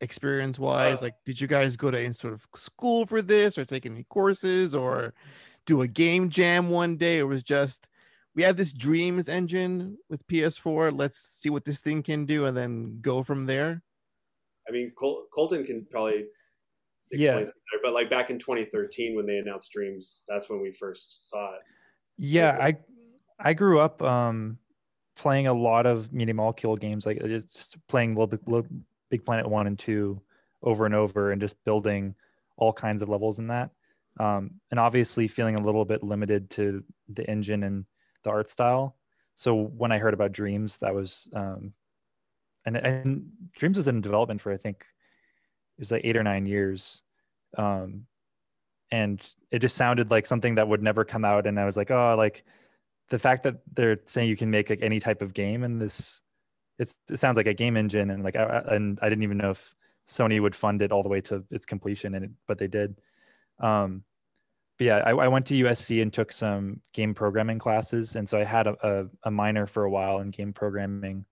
experience 0.00 0.58
wise? 0.58 0.98
Uh, 0.98 1.06
like, 1.06 1.14
did 1.24 1.40
you 1.40 1.46
guys 1.46 1.76
go 1.76 1.90
to 1.90 2.00
any 2.00 2.12
sort 2.12 2.34
of 2.34 2.46
school 2.54 3.06
for 3.06 3.22
this, 3.22 3.56
or 3.56 3.64
take 3.64 3.86
any 3.86 4.04
courses, 4.04 4.74
or 4.74 5.14
do 5.66 5.82
a 5.82 5.88
game 5.88 6.30
jam 6.30 6.68
one 6.68 6.96
day, 6.96 7.20
or 7.20 7.26
was 7.26 7.42
just 7.42 7.86
we 8.34 8.42
have 8.42 8.56
this 8.56 8.72
dreams 8.72 9.28
engine 9.28 9.98
with 10.08 10.26
PS4. 10.26 10.96
Let's 10.96 11.18
see 11.18 11.50
what 11.50 11.64
this 11.64 11.78
thing 11.78 12.02
can 12.02 12.26
do, 12.26 12.46
and 12.46 12.56
then 12.56 12.98
go 13.00 13.22
from 13.22 13.46
there. 13.46 13.82
I 14.68 14.72
mean, 14.72 14.92
Col- 14.98 15.26
Colton 15.32 15.64
can 15.64 15.86
probably 15.90 16.24
yeah. 17.18 17.34
Better, 17.38 17.52
but 17.82 17.92
like 17.92 18.10
back 18.10 18.30
in 18.30 18.38
2013 18.38 19.14
when 19.16 19.26
they 19.26 19.38
announced 19.38 19.72
Dreams, 19.72 20.24
that's 20.28 20.48
when 20.48 20.60
we 20.60 20.72
first 20.72 21.28
saw 21.28 21.54
it. 21.54 21.60
Yeah, 22.16 22.56
I 22.60 22.76
I 23.38 23.52
grew 23.52 23.80
up 23.80 24.00
um 24.02 24.58
playing 25.16 25.46
a 25.46 25.52
lot 25.52 25.86
of 25.86 26.12
Media 26.12 26.34
Molecule 26.34 26.76
games, 26.76 27.06
like 27.06 27.18
just 27.26 27.76
playing 27.88 28.14
Little 28.14 28.26
Big, 28.26 28.40
Little 28.46 28.66
Big 29.10 29.24
Planet 29.24 29.48
one 29.48 29.66
and 29.66 29.78
two 29.78 30.20
over 30.62 30.86
and 30.86 30.94
over, 30.94 31.32
and 31.32 31.40
just 31.40 31.62
building 31.64 32.14
all 32.56 32.72
kinds 32.72 33.02
of 33.02 33.08
levels 33.08 33.38
in 33.38 33.48
that. 33.48 33.70
Um, 34.20 34.52
and 34.70 34.78
obviously 34.78 35.26
feeling 35.26 35.56
a 35.56 35.62
little 35.62 35.84
bit 35.84 36.04
limited 36.04 36.48
to 36.50 36.84
the 37.08 37.28
engine 37.28 37.64
and 37.64 37.84
the 38.22 38.30
art 38.30 38.48
style. 38.48 38.96
So 39.34 39.54
when 39.54 39.90
I 39.90 39.98
heard 39.98 40.14
about 40.14 40.32
Dreams, 40.32 40.78
that 40.78 40.94
was 40.94 41.28
um, 41.34 41.72
and 42.64 42.76
and 42.76 43.30
Dreams 43.56 43.76
was 43.76 43.88
in 43.88 44.00
development 44.00 44.40
for 44.40 44.52
I 44.52 44.56
think 44.56 44.84
it 45.76 45.80
was 45.80 45.90
like 45.90 46.02
eight 46.04 46.16
or 46.16 46.22
nine 46.22 46.46
years. 46.46 47.02
Um 47.56 48.06
and 48.90 49.20
it 49.50 49.58
just 49.58 49.76
sounded 49.76 50.10
like 50.10 50.26
something 50.26 50.56
that 50.56 50.68
would 50.68 50.82
never 50.82 51.04
come 51.04 51.24
out. 51.24 51.46
And 51.46 51.58
i 51.58 51.64
was 51.64 51.76
like 51.76 51.90
oh 51.90 52.14
like 52.16 52.44
the 53.10 53.18
fact 53.18 53.42
that 53.44 53.56
they're 53.72 53.98
saying 54.06 54.28
you 54.28 54.36
can 54.36 54.50
make 54.50 54.70
like 54.70 54.82
any 54.82 55.00
type 55.00 55.22
of 55.22 55.34
game 55.34 55.62
and 55.62 55.80
this 55.80 56.22
it's 56.78 56.96
it 57.10 57.18
sounds 57.18 57.36
like 57.36 57.46
a 57.46 57.54
game 57.54 57.76
engine. 57.76 58.10
And 58.10 58.22
like 58.24 58.36
I, 58.36 58.62
and 58.68 58.98
i 59.02 59.08
didn't 59.08 59.24
even 59.24 59.38
know 59.38 59.50
if 59.50 59.74
sony 60.06 60.40
would 60.40 60.54
fund 60.54 60.82
it 60.82 60.92
all 60.92 61.02
the 61.02 61.08
way 61.08 61.20
to 61.22 61.44
its 61.50 61.66
completion 61.66 62.14
and 62.14 62.26
it, 62.26 62.30
but 62.46 62.58
they 62.58 62.68
did. 62.68 63.00
Um 63.60 64.04
but 64.78 64.86
yeah 64.86 64.96
I, 64.98 65.10
I 65.10 65.28
went 65.28 65.46
to 65.46 65.64
usc 65.64 66.02
and 66.02 66.12
took 66.12 66.32
some 66.32 66.80
game 66.92 67.14
programming 67.14 67.58
classes. 67.58 68.16
And 68.16 68.28
so 68.28 68.38
i 68.38 68.44
had 68.44 68.66
a, 68.66 68.76
a, 68.82 69.06
a 69.24 69.30
minor 69.30 69.66
for 69.66 69.84
a 69.84 69.90
while 69.90 70.18
in 70.20 70.30
game 70.30 70.52
programming 70.52 71.24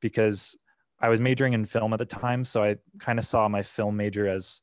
because 0.00 0.56
I 1.00 1.08
was 1.08 1.20
majoring 1.20 1.52
in 1.52 1.64
film 1.64 1.92
at 1.92 1.98
the 1.98 2.04
time, 2.04 2.44
so 2.44 2.62
I 2.62 2.76
kind 2.98 3.18
of 3.18 3.26
saw 3.26 3.48
my 3.48 3.62
film 3.62 3.96
major 3.96 4.28
as 4.28 4.62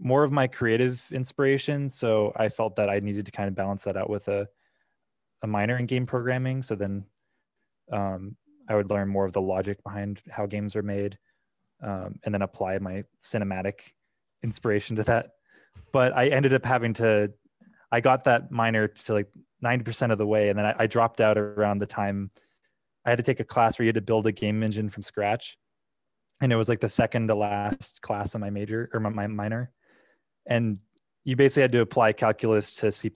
more 0.00 0.24
of 0.24 0.32
my 0.32 0.48
creative 0.48 1.06
inspiration. 1.12 1.88
So 1.88 2.32
I 2.34 2.48
felt 2.48 2.76
that 2.76 2.90
I 2.90 2.98
needed 2.98 3.26
to 3.26 3.32
kind 3.32 3.48
of 3.48 3.54
balance 3.54 3.84
that 3.84 3.96
out 3.96 4.10
with 4.10 4.28
a 4.28 4.48
a 5.42 5.46
minor 5.46 5.76
in 5.76 5.86
game 5.86 6.06
programming. 6.06 6.62
So 6.62 6.74
then 6.74 7.04
um, 7.92 8.36
I 8.68 8.74
would 8.74 8.90
learn 8.90 9.08
more 9.08 9.26
of 9.26 9.32
the 9.32 9.42
logic 9.42 9.82
behind 9.84 10.22
how 10.30 10.46
games 10.46 10.74
are 10.74 10.82
made, 10.82 11.18
um, 11.82 12.18
and 12.24 12.34
then 12.34 12.42
apply 12.42 12.78
my 12.78 13.04
cinematic 13.22 13.80
inspiration 14.42 14.96
to 14.96 15.02
that. 15.04 15.30
But 15.92 16.16
I 16.16 16.28
ended 16.28 16.54
up 16.54 16.64
having 16.64 16.94
to. 16.94 17.32
I 17.92 18.00
got 18.00 18.24
that 18.24 18.50
minor 18.50 18.88
to 18.88 19.12
like 19.12 19.28
ninety 19.60 19.84
percent 19.84 20.12
of 20.12 20.18
the 20.18 20.26
way, 20.26 20.48
and 20.48 20.58
then 20.58 20.66
I, 20.66 20.74
I 20.80 20.86
dropped 20.86 21.20
out 21.20 21.38
around 21.38 21.78
the 21.78 21.86
time 21.86 22.30
I 23.04 23.10
had 23.10 23.16
to 23.16 23.22
take 23.22 23.40
a 23.40 23.44
class 23.44 23.78
where 23.78 23.84
you 23.84 23.88
had 23.88 23.96
to 23.96 24.00
build 24.00 24.26
a 24.26 24.32
game 24.32 24.62
engine 24.62 24.88
from 24.88 25.02
scratch. 25.02 25.56
And 26.40 26.52
it 26.52 26.56
was 26.56 26.68
like 26.68 26.80
the 26.80 26.88
second 26.88 27.28
to 27.28 27.34
last 27.34 28.00
class 28.02 28.34
in 28.34 28.40
my 28.40 28.50
major 28.50 28.90
or 28.92 29.00
my, 29.00 29.10
my 29.10 29.26
minor. 29.26 29.70
And 30.46 30.78
you 31.24 31.36
basically 31.36 31.62
had 31.62 31.72
to 31.72 31.80
apply 31.80 32.12
calculus 32.12 32.72
to 32.74 32.92
C++. 32.92 33.10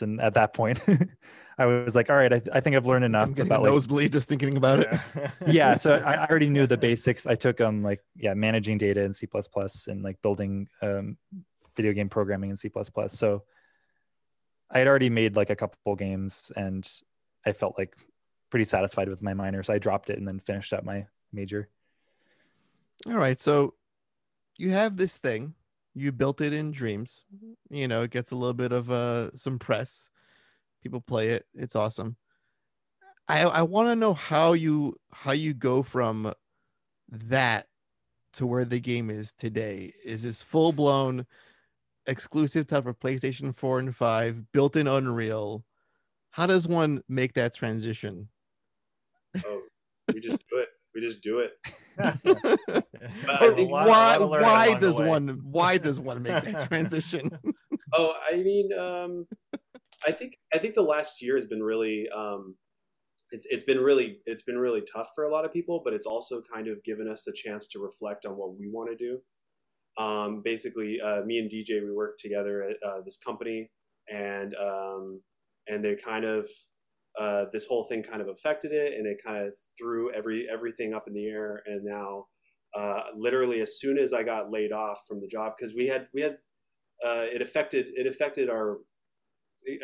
And 0.00 0.20
at 0.20 0.34
that 0.34 0.54
point, 0.54 0.80
I 1.58 1.66
was 1.66 1.94
like, 1.94 2.10
all 2.10 2.16
right, 2.16 2.32
I, 2.32 2.42
I 2.52 2.60
think 2.60 2.74
I've 2.74 2.86
learned 2.86 3.04
enough 3.04 3.28
I'm 3.28 3.40
about 3.40 3.62
like, 3.62 3.70
nosebleed 3.70 4.12
just 4.12 4.28
thinking 4.28 4.56
about 4.56 4.80
it. 4.80 5.00
yeah. 5.46 5.76
So 5.76 5.94
I, 5.94 6.14
I, 6.14 6.26
already 6.26 6.48
knew 6.48 6.66
the 6.66 6.76
basics. 6.88 7.26
I 7.26 7.36
took 7.36 7.60
um 7.60 7.82
like, 7.82 8.00
yeah, 8.16 8.34
managing 8.34 8.78
data 8.78 9.02
in 9.02 9.12
C++ 9.12 9.28
and 9.86 10.02
like 10.02 10.20
building 10.20 10.68
um, 10.82 11.16
video 11.76 11.92
game 11.92 12.08
programming 12.08 12.50
in 12.50 12.56
C++. 12.56 12.70
So 13.08 13.44
I 14.70 14.78
had 14.78 14.88
already 14.88 15.10
made 15.10 15.36
like 15.36 15.50
a 15.50 15.56
couple 15.56 15.94
games 15.94 16.50
and 16.56 16.88
I 17.46 17.52
felt 17.52 17.78
like 17.78 17.94
pretty 18.54 18.64
satisfied 18.64 19.08
with 19.08 19.20
my 19.20 19.34
minor, 19.34 19.64
so 19.64 19.74
I 19.74 19.78
dropped 19.78 20.10
it 20.10 20.16
and 20.16 20.28
then 20.28 20.38
finished 20.38 20.72
up 20.72 20.84
my 20.84 21.06
major. 21.32 21.68
All 23.04 23.18
right, 23.18 23.40
so 23.40 23.74
you 24.56 24.70
have 24.70 24.96
this 24.96 25.16
thing, 25.16 25.54
You 25.92 26.12
built 26.12 26.40
it 26.40 26.52
in 26.52 26.70
Dreams. 26.70 27.24
You 27.68 27.88
know, 27.88 28.02
it 28.02 28.12
gets 28.12 28.30
a 28.30 28.36
little 28.36 28.54
bit 28.54 28.70
of 28.70 28.92
uh 28.92 29.36
some 29.36 29.58
press. 29.58 30.08
People 30.84 31.00
play 31.00 31.30
it. 31.30 31.46
It's 31.52 31.74
awesome. 31.74 32.14
I 33.26 33.42
I 33.42 33.62
want 33.62 33.88
to 33.88 33.96
know 33.96 34.14
how 34.14 34.52
you 34.52 35.00
how 35.12 35.32
you 35.32 35.52
go 35.52 35.82
from 35.82 36.32
that 37.10 37.66
to 38.34 38.46
where 38.46 38.64
the 38.64 38.78
game 38.78 39.10
is 39.10 39.32
today. 39.32 39.94
Is 40.04 40.22
this 40.22 40.44
full 40.44 40.70
blown 40.72 41.26
exclusive 42.06 42.68
type 42.68 42.86
of 42.86 43.00
PlayStation 43.00 43.52
4 43.52 43.80
and 43.80 43.96
5, 43.96 44.52
built 44.52 44.76
in 44.76 44.86
Unreal? 44.86 45.64
How 46.30 46.46
does 46.46 46.68
one 46.68 47.02
make 47.08 47.34
that 47.34 47.52
transition? 47.52 48.28
Oh, 49.46 49.62
we 50.12 50.20
just 50.20 50.38
do 50.50 50.58
it. 50.58 50.68
We 50.94 51.00
just 51.00 51.22
do 51.22 51.40
it. 51.40 51.52
why 53.66 54.18
why 54.18 54.74
does 54.74 55.00
one 55.00 55.40
why 55.42 55.78
does 55.86 56.00
one 56.00 56.22
make 56.22 56.44
that 56.44 56.68
transition? 56.68 57.30
oh, 57.92 58.14
I 58.30 58.36
mean, 58.36 58.70
um, 58.78 59.26
I 60.06 60.12
think 60.12 60.36
I 60.52 60.58
think 60.58 60.74
the 60.74 60.82
last 60.82 61.22
year 61.22 61.34
has 61.34 61.46
been 61.46 61.62
really 61.62 62.08
um, 62.10 62.56
it's 63.30 63.46
it's 63.50 63.64
been 63.64 63.80
really 63.80 64.18
it's 64.26 64.42
been 64.42 64.58
really 64.58 64.82
tough 64.82 65.08
for 65.14 65.24
a 65.24 65.32
lot 65.32 65.44
of 65.44 65.52
people, 65.52 65.82
but 65.84 65.94
it's 65.94 66.06
also 66.06 66.42
kind 66.52 66.68
of 66.68 66.82
given 66.84 67.08
us 67.08 67.26
a 67.26 67.32
chance 67.32 67.66
to 67.68 67.80
reflect 67.80 68.24
on 68.26 68.32
what 68.36 68.56
we 68.58 68.68
want 68.70 68.90
to 68.90 68.96
do. 68.96 69.20
Um, 70.02 70.42
basically, 70.44 71.00
uh, 71.00 71.22
me 71.22 71.38
and 71.38 71.50
DJ 71.50 71.82
we 71.82 71.92
work 71.92 72.18
together 72.18 72.62
at 72.62 72.76
uh, 72.86 73.00
this 73.04 73.18
company, 73.18 73.70
and 74.08 74.54
um, 74.56 75.20
and 75.68 75.84
they 75.84 75.96
kind 75.96 76.24
of 76.24 76.48
uh, 77.20 77.44
this 77.52 77.66
whole 77.66 77.84
thing 77.84 78.02
kind 78.02 78.20
of 78.20 78.28
affected 78.28 78.72
it, 78.72 78.94
and 78.94 79.06
it 79.06 79.18
kind 79.24 79.46
of 79.46 79.52
threw 79.78 80.12
every 80.12 80.48
everything 80.50 80.94
up 80.94 81.04
in 81.06 81.14
the 81.14 81.26
air. 81.26 81.62
And 81.66 81.84
now, 81.84 82.26
uh, 82.76 83.02
literally, 83.16 83.60
as 83.60 83.78
soon 83.78 83.98
as 83.98 84.12
I 84.12 84.22
got 84.22 84.50
laid 84.50 84.72
off 84.72 85.00
from 85.08 85.20
the 85.20 85.28
job, 85.28 85.52
because 85.56 85.74
we 85.74 85.86
had 85.86 86.08
we 86.12 86.22
had 86.22 86.38
uh, 87.04 87.26
it 87.32 87.42
affected 87.42 87.86
it 87.94 88.06
affected 88.06 88.50
our 88.50 88.78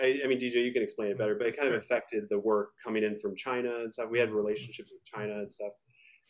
I, 0.03 0.21
I, 0.25 0.27
mean, 0.27 0.39
DJ, 0.39 0.65
you 0.65 0.73
can 0.73 0.83
explain 0.83 1.11
it 1.11 1.19
better, 1.19 1.35
but 1.35 1.47
it 1.47 1.57
kind 1.57 1.69
of 1.69 1.75
affected 1.75 2.25
the 2.29 2.39
work 2.39 2.71
coming 2.85 3.03
in 3.03 3.19
from 3.19 3.35
China 3.35 3.77
and 3.81 3.93
stuff. 3.93 4.09
We 4.11 4.19
had 4.19 4.31
relationships 4.31 4.91
with 4.93 5.05
China 5.05 5.39
and 5.39 5.51
stuff. 5.51 5.73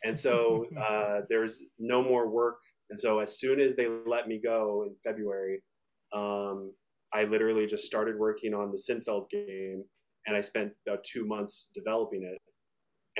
And 0.03 0.17
so 0.17 0.65
uh, 0.79 1.21
there's 1.29 1.61
no 1.77 2.01
more 2.01 2.29
work. 2.29 2.59
And 2.89 2.99
so 2.99 3.19
as 3.19 3.39
soon 3.39 3.59
as 3.59 3.75
they 3.75 3.87
let 4.05 4.27
me 4.27 4.39
go 4.41 4.85
in 4.87 4.95
February, 5.03 5.61
um, 6.13 6.73
I 7.13 7.23
literally 7.23 7.65
just 7.65 7.85
started 7.85 8.17
working 8.17 8.53
on 8.53 8.71
the 8.71 8.77
Sinfeld 8.77 9.29
game 9.29 9.83
and 10.27 10.35
I 10.35 10.41
spent 10.41 10.71
about 10.87 11.03
two 11.03 11.25
months 11.25 11.69
developing 11.73 12.23
it. 12.23 12.37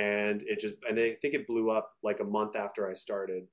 And 0.01 0.43
it 0.43 0.59
just, 0.59 0.75
and 0.87 0.99
I 0.99 1.17
think 1.21 1.33
it 1.33 1.47
blew 1.47 1.69
up 1.69 1.91
like 2.03 2.19
a 2.19 2.25
month 2.25 2.55
after 2.55 2.89
I 2.89 2.93
started. 2.93 3.43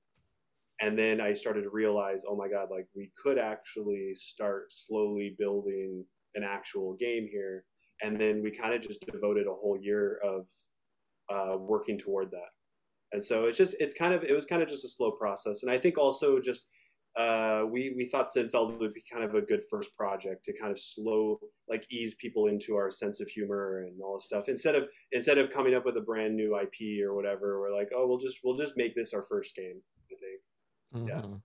And 0.81 0.97
then 0.97 1.19
I 1.19 1.33
started 1.33 1.63
to 1.63 1.69
realize, 1.69 2.23
oh 2.27 2.35
my 2.35 2.47
God, 2.47 2.69
like 2.71 2.87
we 2.95 3.11
could 3.21 3.37
actually 3.37 4.13
start 4.13 4.71
slowly 4.71 5.35
building 5.37 6.05
an 6.35 6.43
actual 6.43 6.95
game 6.97 7.27
here. 7.29 7.65
And 8.01 8.19
then 8.19 8.41
we 8.41 8.51
kind 8.51 8.73
of 8.73 8.81
just 8.81 9.05
devoted 9.11 9.47
a 9.47 9.53
whole 9.53 9.77
year 9.81 10.19
of 10.23 10.47
uh, 11.29 11.57
working 11.57 11.97
toward 11.97 12.31
that. 12.31 12.49
And 13.11 13.23
so 13.23 13.45
it's 13.45 13.57
just 13.57 13.75
it's 13.79 13.93
kind 13.93 14.13
of 14.13 14.23
it 14.23 14.33
was 14.33 14.45
kind 14.45 14.61
of 14.61 14.69
just 14.69 14.85
a 14.85 14.89
slow 14.89 15.11
process. 15.11 15.63
And 15.63 15.71
I 15.71 15.77
think 15.77 15.97
also 15.97 16.39
just 16.39 16.67
uh, 17.17 17.63
we 17.69 17.93
we 17.95 18.05
thought 18.05 18.27
Sinfeld 18.27 18.79
would 18.79 18.93
be 18.93 19.03
kind 19.11 19.23
of 19.23 19.33
a 19.35 19.41
good 19.41 19.61
first 19.69 19.95
project 19.97 20.43
to 20.45 20.53
kind 20.57 20.71
of 20.71 20.79
slow 20.79 21.39
like 21.67 21.85
ease 21.89 22.15
people 22.15 22.47
into 22.47 22.75
our 22.75 22.91
sense 22.91 23.19
of 23.19 23.27
humor 23.27 23.79
and 23.79 23.99
all 24.01 24.15
this 24.15 24.25
stuff 24.25 24.47
instead 24.47 24.75
of 24.75 24.87
instead 25.11 25.37
of 25.37 25.49
coming 25.49 25.73
up 25.73 25.85
with 25.85 25.97
a 25.97 26.01
brand 26.01 26.35
new 26.35 26.57
IP 26.57 27.03
or 27.03 27.15
whatever. 27.15 27.59
We're 27.59 27.75
like, 27.75 27.89
oh, 27.95 28.07
we'll 28.07 28.19
just 28.19 28.39
we'll 28.43 28.55
just 28.55 28.77
make 28.77 28.95
this 28.95 29.13
our 29.13 29.23
first 29.23 29.55
game. 29.55 29.81
I 30.11 30.15
think, 30.15 31.07
mm-hmm. 31.07 31.07
yeah. 31.07 31.37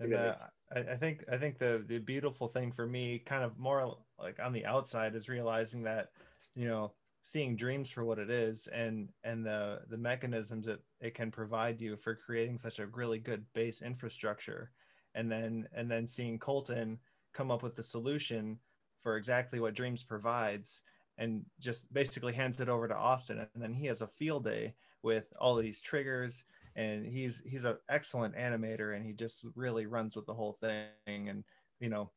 And 0.00 0.14
uh, 0.14 0.34
I, 0.74 0.92
I 0.92 0.96
think 0.96 1.24
I 1.30 1.36
think 1.36 1.58
the 1.58 1.84
the 1.86 1.98
beautiful 1.98 2.48
thing 2.48 2.72
for 2.72 2.86
me, 2.86 3.22
kind 3.24 3.44
of 3.44 3.58
more 3.58 3.96
like 4.18 4.38
on 4.42 4.52
the 4.52 4.66
outside, 4.66 5.14
is 5.14 5.28
realizing 5.28 5.82
that 5.84 6.08
you 6.54 6.66
know 6.66 6.92
seeing 7.22 7.56
dreams 7.56 7.90
for 7.90 8.04
what 8.04 8.18
it 8.18 8.30
is 8.30 8.68
and 8.72 9.08
and 9.24 9.44
the 9.44 9.80
the 9.88 9.96
mechanisms 9.96 10.66
that 10.66 10.80
it 11.00 11.14
can 11.14 11.30
provide 11.30 11.80
you 11.80 11.96
for 11.96 12.14
creating 12.14 12.58
such 12.58 12.78
a 12.78 12.86
really 12.86 13.18
good 13.18 13.44
base 13.54 13.82
infrastructure. 13.82 14.70
And 15.14 15.30
then 15.30 15.68
and 15.74 15.90
then 15.90 16.08
seeing 16.08 16.38
colton 16.38 16.98
come 17.32 17.50
up 17.50 17.62
with 17.62 17.76
the 17.76 17.82
solution 17.82 18.58
for 19.02 19.16
exactly 19.16 19.60
what 19.60 19.74
dreams 19.74 20.02
provides 20.02 20.82
and 21.18 21.44
just 21.58 21.92
basically 21.92 22.32
hands 22.32 22.60
it 22.60 22.68
over 22.68 22.88
to 22.88 22.96
austin. 22.96 23.38
And 23.38 23.62
then 23.62 23.74
he 23.74 23.86
has 23.86 24.02
a 24.02 24.06
field 24.06 24.44
day 24.44 24.74
with 25.02 25.32
all 25.38 25.56
these 25.56 25.80
triggers 25.80 26.44
and 26.76 27.04
he's 27.06 27.42
he's 27.44 27.64
an 27.64 27.76
excellent 27.88 28.34
animator 28.36 28.96
and 28.96 29.04
he 29.04 29.12
just 29.12 29.44
really 29.54 29.86
runs 29.86 30.16
with 30.16 30.26
the 30.26 30.34
whole 30.34 30.56
thing. 30.60 31.28
And 31.28 31.44
you 31.80 31.90
know 31.90 32.10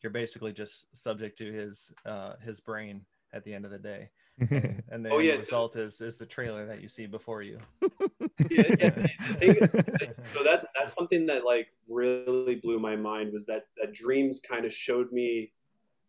you're 0.00 0.12
basically 0.12 0.52
just 0.52 0.86
subject 0.96 1.36
to 1.38 1.52
his 1.52 1.92
uh 2.06 2.34
his 2.40 2.60
brain 2.60 3.04
at 3.32 3.44
the 3.44 3.52
end 3.52 3.64
of 3.64 3.70
the 3.70 3.78
day 3.78 4.10
and, 4.38 4.82
the 5.04 5.10
oh, 5.10 5.18
yeah, 5.18 5.34
result 5.34 5.74
so, 5.74 5.80
is 5.80 6.00
is 6.00 6.16
the 6.16 6.26
trailer 6.26 6.66
that 6.66 6.80
you 6.80 6.88
see 6.88 7.06
before 7.06 7.42
you. 7.42 7.58
Yeah, 8.50 8.64
yeah. 8.78 9.66
so 10.34 10.42
that's 10.44 10.66
that's 10.74 10.94
something 10.94 11.26
that 11.26 11.44
like 11.44 11.68
really 11.88 12.56
blew 12.56 12.78
my 12.78 12.96
mind 12.96 13.32
was 13.32 13.46
that 13.46 13.64
that 13.80 13.92
dreams 13.92 14.40
kind 14.40 14.64
of 14.64 14.72
showed 14.72 15.12
me 15.12 15.52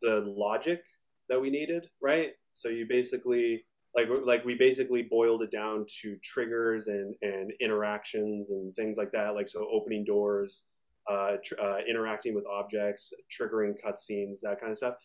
the 0.01 0.21
logic 0.21 0.83
that 1.29 1.39
we 1.39 1.49
needed 1.49 1.87
right? 2.01 2.31
So 2.53 2.69
you 2.69 2.85
basically 2.87 3.65
like 3.95 4.09
like 4.23 4.43
we 4.45 4.55
basically 4.55 5.03
boiled 5.03 5.43
it 5.43 5.51
down 5.51 5.85
to 6.01 6.17
triggers 6.23 6.87
and 6.87 7.15
and 7.21 7.51
interactions 7.59 8.49
and 8.51 8.73
things 8.75 8.97
like 8.97 9.11
that 9.11 9.35
like 9.35 9.47
so 9.47 9.67
opening 9.71 10.03
doors 10.03 10.63
uh, 11.09 11.35
tr- 11.43 11.59
uh, 11.61 11.79
interacting 11.87 12.33
with 12.33 12.45
objects 12.47 13.13
triggering 13.29 13.73
cutscenes 13.83 14.39
that 14.41 14.59
kind 14.59 14.71
of 14.71 14.77
stuff. 14.77 14.95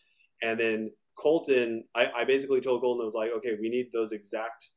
And 0.41 0.59
then 0.59 0.91
colton 1.19 1.83
I, 1.95 2.09
I 2.17 2.25
basically 2.25 2.61
told 2.61 2.81
colton 2.81 3.01
i 3.01 3.05
was 3.05 3.13
like 3.13 3.31
okay 3.37 3.57
we 3.59 3.69
need 3.69 3.87
those 3.91 4.11
exact 4.11 4.69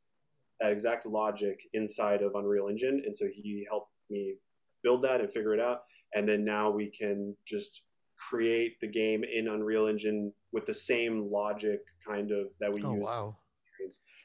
that 0.61 0.73
exact 0.73 1.07
logic 1.07 1.61
inside 1.73 2.23
of 2.23 2.35
unreal 2.35 2.69
engine 2.69 3.03
and 3.05 3.15
so 3.15 3.27
he 3.27 3.67
helped 3.69 3.91
me 4.11 4.37
build 4.83 5.03
that 5.03 5.21
and 5.21 5.33
figure 5.33 5.55
it 5.55 5.61
out 5.61 5.83
and 6.15 6.29
then 6.29 6.45
now 6.45 6.71
we 6.71 6.91
can 6.91 7.37
just 7.47 7.83
create 8.17 8.81
the 8.81 8.87
game 8.87 9.25
in 9.25 9.49
unreal 9.49 9.87
engine 9.87 10.33
with 10.53 10.67
the 10.67 10.75
same 10.75 11.31
logic 11.31 11.81
kind 12.07 12.31
of 12.31 12.49
that 12.61 12.73
we 12.73 12.83
oh, 12.83 12.95
use 12.95 13.05
wow 13.05 13.37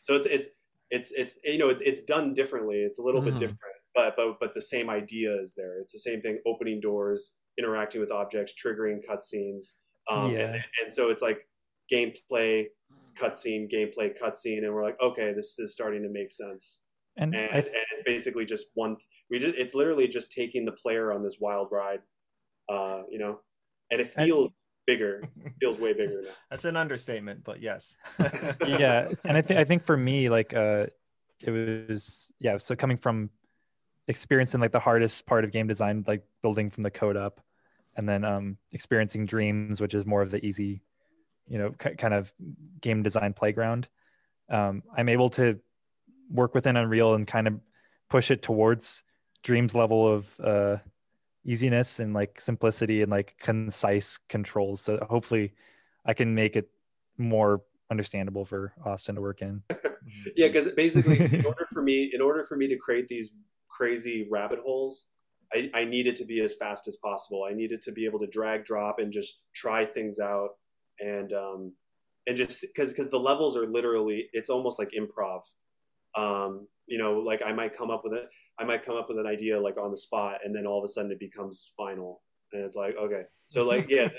so 0.01 0.15
it's 0.15 0.27
it's 0.27 0.50
it's 0.89 1.12
it's 1.12 1.39
you 1.43 1.57
know 1.57 1.69
it's 1.69 1.81
it's 1.81 2.03
done 2.03 2.33
differently. 2.33 2.77
It's 2.77 3.00
a 3.00 3.01
little 3.01 3.21
mm-hmm. 3.21 3.31
bit 3.31 3.39
different, 3.39 3.59
but 3.95 4.15
but 4.15 4.39
but 4.39 4.53
the 4.53 4.62
same 4.62 4.89
idea 4.89 5.33
is 5.33 5.53
there. 5.55 5.79
It's 5.79 5.91
the 5.91 6.00
same 6.00 6.21
thing: 6.21 6.39
opening 6.45 6.79
doors, 6.79 7.33
interacting 7.57 8.01
with 8.01 8.12
objects, 8.12 8.53
triggering 8.53 9.05
cutscenes. 9.05 9.75
Um, 10.09 10.31
yeah. 10.31 10.53
and, 10.53 10.63
and 10.81 10.91
so 10.91 11.09
it's 11.09 11.21
like 11.21 11.47
gameplay, 11.91 12.67
cutscene, 13.17 13.72
gameplay, 13.72 14.17
cutscene, 14.17 14.63
and 14.63 14.74
we're 14.74 14.84
like, 14.84 15.00
okay, 15.01 15.34
this 15.34 15.58
is 15.60 15.74
starting 15.74 16.03
to 16.03 16.10
make 16.10 16.32
sense. 16.32 16.82
And 17.17 17.34
and, 17.36 17.63
th- 17.63 17.65
and 17.65 18.06
basically 18.06 18.46
just 18.46 18.67
one. 18.75 18.98
We 19.29 19.39
just 19.39 19.56
it's 19.56 19.74
literally 19.74 20.08
just 20.08 20.32
taking 20.32 20.65
the 20.65 20.72
player 20.72 21.12
on 21.12 21.24
this 21.24 21.38
wild 21.39 21.70
ride, 21.72 22.01
uh, 22.70 23.01
you 23.10 23.17
know, 23.17 23.39
and 23.91 24.01
it 24.01 24.08
feels 24.08 24.51
bigger 24.86 25.22
feels 25.60 25.77
way 25.77 25.91
bigger 25.91 26.22
now 26.24 26.32
that's 26.50 26.63
an 26.63 26.77
understatement 26.77 27.44
but 27.44 27.62
yes 27.62 27.98
yeah 28.65 29.10
and 29.25 29.36
i 29.36 29.41
think 29.41 29.60
i 29.60 29.63
think 29.65 29.84
for 29.84 29.98
me 29.98 30.29
like 30.29 30.53
uh 30.53 30.86
it 31.41 31.89
was 31.89 32.32
yeah 32.39 32.58
so 32.58 32.75
coming 32.75 32.98
from 32.98 33.29
experiencing 34.08 34.62
like 34.62 34.72
the 34.72 34.79
hardest 34.79 35.25
part 35.25 35.44
of 35.44 35.51
game 35.51 35.67
design 35.67 36.03
like 36.08 36.24
building 36.41 36.70
from 36.70 36.84
the 36.84 36.89
code 36.89 37.17
up 37.17 37.41
and 37.98 38.08
then 38.08 38.24
um 38.24 38.58
experiencing 38.72 39.25
dreams 39.25 39.82
which 39.82 39.94
is 39.94 40.06
more 40.06 40.22
of 40.22 40.32
the 40.32 40.44
easy 40.44 40.82
you 41.48 41.58
know 41.58 41.72
k- 41.72 41.96
kind 41.96 42.13
of 42.13 42.32
game 42.82 43.04
design 43.04 43.34
playground 43.34 43.88
um 44.50 44.84
i'm 44.98 45.10
able 45.10 45.30
to 45.30 45.60
work 46.30 46.54
within 46.54 46.75
unreal 46.75 47.13
and 47.13 47.27
kind 47.27 47.48
of 47.48 47.60
push 48.10 48.32
it 48.32 48.42
towards 48.42 49.04
dreams 49.44 49.74
level 49.75 50.08
of 50.08 50.39
uh 50.42 50.77
easiness 51.48 52.00
and 52.00 52.13
like 52.13 52.39
simplicity 52.39 53.01
and 53.01 53.10
like 53.10 53.36
concise 53.39 54.20
controls. 54.30 54.82
So 54.82 55.00
hopefully 55.10 55.54
I 56.06 56.13
can 56.13 56.36
make 56.36 56.56
it 56.56 56.70
more 57.18 57.63
understandable 57.89 58.46
for 58.46 58.74
Austin 58.86 59.16
to 59.16 59.22
work 59.22 59.42
in. 59.42 59.63
yeah, 60.36 60.48
because 60.48 60.70
basically 60.74 61.20
in 61.20 61.46
order 61.46 61.66
for 61.74 61.82
me 61.82 62.12
in 62.13 62.22
order 62.22 62.44
for 62.44 62.58
me 62.58 62.68
to 62.68 62.77
create 62.77 63.08
these 63.08 63.32
crazy 63.70 64.27
rabbit 64.30 64.60
holes, 64.60 65.06
I, 65.54 65.72
I 65.74 65.86
need 65.86 66.06
it 66.06 66.18
to 66.18 66.25
be 66.25 66.42
as 66.42 66.54
fast 66.54 66.88
as 66.88 66.98
possible. 66.98 67.48
I 67.50 67.54
needed 67.54 67.82
to 67.84 67.94
be 67.94 68.06
able 68.06 68.20
to 68.20 68.27
drag 68.27 68.66
drop 68.66 69.00
and 69.00 69.12
just 69.12 69.46
try 69.56 69.86
things 69.86 70.20
out 70.20 70.50
and 71.00 71.34
um 71.34 71.74
and 72.27 72.36
just 72.36 72.62
because 72.62 72.92
because 72.92 73.10
the 73.10 73.20
levels 73.20 73.56
are 73.56 73.68
literally 73.68 74.27
it's 74.34 74.50
almost 74.50 74.80
like 74.80 74.92
improv. 74.92 75.42
Um, 76.16 76.68
you 76.88 76.98
know 76.98 77.20
like 77.20 77.42
i 77.46 77.51
might 77.51 77.74
come 77.74 77.92
up 77.92 78.04
with 78.04 78.13
it 78.13 78.27
i 78.58 78.63
might 78.63 78.84
come 78.84 78.96
up 78.96 79.10
with 79.10 79.20
an 79.20 79.27
idea 79.27 79.60
like 79.60 79.77
on 79.77 79.92
the 79.92 79.98
spot 79.98 80.39
and 80.44 80.56
then 80.56 80.66
all 80.66 80.80
of 80.80 80.84
a 80.84 80.88
sudden 80.88 81.12
it 81.12 81.20
becomes 81.20 81.74
final 81.77 82.22
and 82.54 82.63
it's 82.63 82.75
like 82.75 82.96
okay 82.96 83.24
so 83.46 83.66
like 83.66 83.88
yeah 83.89 84.10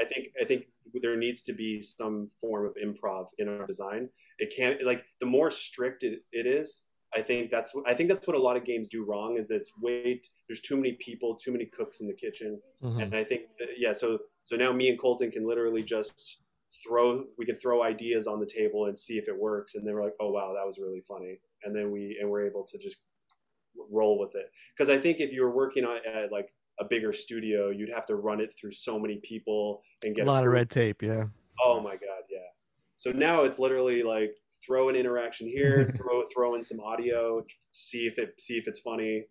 i 0.00 0.04
think 0.04 0.28
i 0.40 0.44
think 0.44 0.64
there 1.02 1.16
needs 1.16 1.42
to 1.42 1.52
be 1.52 1.80
some 1.80 2.28
form 2.40 2.66
of 2.66 2.74
improv 2.82 3.26
in 3.38 3.48
our 3.48 3.66
design 3.66 4.08
it 4.38 4.52
can't 4.54 4.82
like 4.84 5.04
the 5.20 5.26
more 5.26 5.50
strict 5.50 6.02
it, 6.02 6.20
it 6.32 6.46
is 6.46 6.84
I 7.16 7.22
think 7.22 7.52
that's 7.52 7.72
I 7.86 7.94
think 7.94 8.08
that's 8.08 8.26
what 8.26 8.34
a 8.34 8.42
lot 8.42 8.56
of 8.56 8.64
games 8.64 8.88
do 8.88 9.04
wrong 9.04 9.36
is 9.36 9.48
it's 9.48 9.70
wait 9.80 10.26
there's 10.48 10.60
too 10.60 10.74
many 10.74 10.94
people 10.94 11.36
too 11.36 11.52
many 11.52 11.66
cooks 11.66 12.00
in 12.00 12.08
the 12.08 12.12
kitchen 12.12 12.60
mm-hmm. 12.82 12.98
and 12.98 13.14
I 13.14 13.22
think 13.22 13.42
yeah 13.78 13.92
so 13.92 14.18
so 14.44 14.56
now 14.56 14.72
me 14.72 14.90
and 14.90 14.98
Colton 14.98 15.30
can 15.30 15.46
literally 15.46 15.82
just 15.82 16.38
throw 16.86 17.24
we 17.38 17.46
can 17.46 17.56
throw 17.56 17.82
ideas 17.82 18.26
on 18.26 18.38
the 18.38 18.46
table 18.46 18.86
and 18.86 18.96
see 18.96 19.18
if 19.18 19.26
it 19.26 19.36
works. 19.36 19.74
And 19.74 19.86
then 19.86 19.94
we're 19.94 20.04
like 20.04 20.14
oh 20.20 20.30
wow 20.30 20.52
that 20.54 20.66
was 20.66 20.78
really 20.78 21.02
funny. 21.06 21.40
And 21.64 21.74
then 21.74 21.90
we 21.90 22.18
and 22.20 22.30
we're 22.30 22.46
able 22.46 22.64
to 22.64 22.78
just 22.78 22.98
roll 23.90 24.18
with 24.18 24.34
it. 24.34 24.50
Because 24.76 24.90
I 24.90 24.98
think 24.98 25.18
if 25.18 25.32
you 25.32 25.42
were 25.42 25.54
working 25.54 25.84
on 25.84 25.98
at 26.06 26.30
like 26.30 26.52
a 26.78 26.84
bigger 26.84 27.12
studio 27.12 27.70
you'd 27.70 27.90
have 27.90 28.06
to 28.06 28.16
run 28.16 28.40
it 28.40 28.52
through 28.58 28.72
so 28.72 28.98
many 28.98 29.16
people 29.22 29.80
and 30.02 30.14
get 30.14 30.26
a 30.26 30.30
lot 30.30 30.44
of 30.44 30.52
red 30.52 30.68
tape 30.70 31.02
yeah. 31.02 31.24
Oh 31.64 31.80
my 31.80 31.92
god 31.92 32.24
yeah. 32.30 32.38
So 32.96 33.10
now 33.10 33.42
it's 33.42 33.58
literally 33.58 34.02
like 34.02 34.34
throw 34.64 34.88
an 34.88 34.96
interaction 34.96 35.48
here, 35.48 35.94
throw 35.96 36.22
throw 36.34 36.54
in 36.54 36.62
some 36.62 36.80
audio, 36.80 37.44
see 37.72 38.06
if 38.06 38.18
it 38.18 38.34
see 38.38 38.54
if 38.54 38.66
it's 38.68 38.80
funny, 38.80 39.24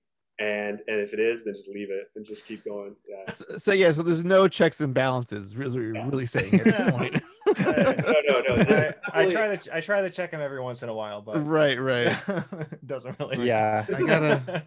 and 0.43 0.81
and 0.88 1.00
if 1.00 1.13
it 1.13 1.19
is, 1.19 1.45
then 1.45 1.53
just 1.53 1.69
leave 1.69 1.89
it 1.89 2.12
and 2.15 2.25
just 2.25 2.45
keep 2.45 2.65
going. 2.65 2.95
Yeah. 3.07 3.31
So, 3.31 3.57
so 3.57 3.71
yeah, 3.71 3.93
so 3.93 4.01
there's 4.01 4.25
no 4.25 4.47
checks 4.47 4.81
and 4.81 4.93
balances. 4.93 5.55
Really, 5.55 5.75
you're 5.75 5.95
yeah. 5.95 6.09
really 6.09 6.25
saying 6.25 6.53
at 6.55 6.63
this 6.65 6.91
point. 6.91 7.23
Uh, 7.45 7.93
no, 8.27 8.41
no, 8.50 8.55
no. 8.55 8.91
I, 9.13 9.21
I, 9.21 9.29
try 9.29 9.55
to 9.55 9.75
I 9.75 9.79
try 9.79 10.01
to 10.01 10.09
check 10.09 10.31
them 10.31 10.41
every 10.41 10.62
once 10.62 10.83
in 10.83 10.89
a 10.89 10.93
while, 10.93 11.21
but 11.21 11.45
right, 11.45 11.79
right, 11.79 12.15
doesn't 12.85 13.17
really. 13.19 13.47
Yeah, 13.47 13.85
I 13.88 14.01
gotta, 14.01 14.63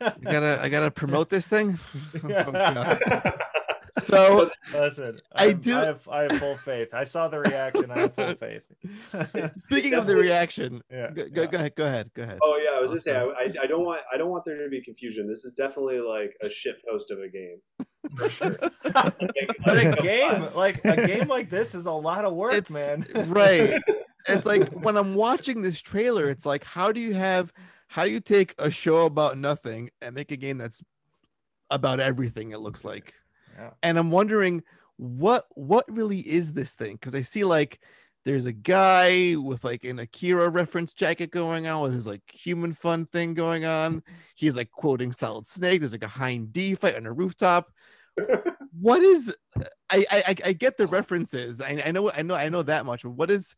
I 0.00 0.12
gotta, 0.22 0.58
I 0.62 0.68
gotta 0.68 0.90
promote 1.02 1.28
this 1.28 1.48
thing. 1.48 1.78
oh, 2.22 3.32
so 4.02 4.50
listen, 4.72 5.20
I'm, 5.34 5.48
i 5.48 5.52
do. 5.52 5.76
I 5.76 5.84
have, 5.84 6.08
I 6.08 6.22
have 6.22 6.32
full 6.32 6.56
faith. 6.58 6.92
I 6.92 7.04
saw 7.04 7.28
the 7.28 7.38
reaction. 7.38 7.90
I 7.90 7.98
have 8.00 8.14
full 8.14 8.34
faith. 8.40 8.62
Speaking 9.58 9.94
of 9.94 10.06
the 10.06 10.16
reaction, 10.16 10.82
yeah, 10.90 11.10
go, 11.10 11.24
yeah. 11.24 11.46
go, 11.46 11.58
ahead. 11.58 11.74
Go 11.74 11.86
ahead. 11.86 12.10
Go 12.14 12.22
ahead. 12.22 12.38
Oh 12.42 12.60
yeah, 12.62 12.78
I 12.78 12.80
was 12.80 12.90
just 12.90 13.04
saying. 13.04 13.32
I, 13.38 13.52
I 13.62 13.66
don't 13.66 13.84
want. 13.84 14.00
I 14.12 14.16
don't 14.16 14.30
want 14.30 14.44
there 14.44 14.62
to 14.62 14.68
be 14.68 14.80
confusion. 14.80 15.26
This 15.26 15.44
is 15.44 15.52
definitely 15.52 16.00
like 16.00 16.34
a 16.42 16.50
shit 16.50 16.76
post 16.88 17.10
of 17.10 17.20
a 17.20 17.28
game. 17.28 17.60
For 18.16 18.28
sure. 18.28 18.56
like, 18.94 19.56
but 19.64 19.78
a 19.78 19.90
game 20.02 20.48
like 20.54 20.84
a 20.84 21.06
game 21.06 21.28
like 21.28 21.50
this 21.50 21.74
is 21.74 21.86
a 21.86 21.92
lot 21.92 22.24
of 22.24 22.34
work, 22.34 22.54
it's, 22.54 22.70
man. 22.70 23.04
right. 23.28 23.80
It's 24.28 24.46
like 24.46 24.68
when 24.70 24.96
I'm 24.96 25.14
watching 25.14 25.62
this 25.62 25.80
trailer, 25.80 26.28
it's 26.28 26.46
like, 26.46 26.64
how 26.64 26.92
do 26.92 27.00
you 27.00 27.14
have, 27.14 27.52
how 27.88 28.04
do 28.04 28.10
you 28.10 28.20
take 28.20 28.54
a 28.58 28.70
show 28.70 29.06
about 29.06 29.38
nothing 29.38 29.90
and 30.00 30.14
make 30.14 30.32
a 30.32 30.36
game 30.36 30.58
that's 30.58 30.82
about 31.70 32.00
everything? 32.00 32.52
It 32.52 32.60
looks 32.60 32.84
like. 32.84 33.14
And 33.82 33.98
I'm 33.98 34.10
wondering 34.10 34.62
what 34.96 35.46
what 35.54 35.84
really 35.88 36.20
is 36.20 36.52
this 36.52 36.72
thing? 36.72 36.94
Because 36.94 37.14
I 37.14 37.22
see 37.22 37.44
like 37.44 37.80
there's 38.24 38.46
a 38.46 38.52
guy 38.52 39.36
with 39.36 39.62
like 39.62 39.84
an 39.84 40.00
Akira 40.00 40.48
reference 40.48 40.94
jacket 40.94 41.30
going 41.30 41.66
on 41.66 41.82
with 41.82 41.94
his 41.94 42.06
like 42.06 42.22
human 42.32 42.72
fun 42.72 43.06
thing 43.06 43.34
going 43.34 43.64
on. 43.64 44.02
He's 44.34 44.56
like 44.56 44.70
quoting 44.70 45.12
Solid 45.12 45.46
Snake. 45.46 45.80
There's 45.80 45.92
like 45.92 46.02
a 46.02 46.08
hind 46.08 46.52
D 46.52 46.74
fight 46.74 46.96
on 46.96 47.06
a 47.06 47.12
rooftop. 47.12 47.70
what 48.80 49.02
is 49.02 49.34
I, 49.90 50.06
I 50.10 50.36
I 50.46 50.52
get 50.54 50.76
the 50.76 50.86
references. 50.86 51.60
I, 51.60 51.82
I 51.84 51.90
know 51.92 52.10
I 52.10 52.22
know 52.22 52.34
I 52.34 52.48
know 52.48 52.62
that 52.62 52.86
much, 52.86 53.02
but 53.02 53.10
what 53.10 53.30
is 53.30 53.54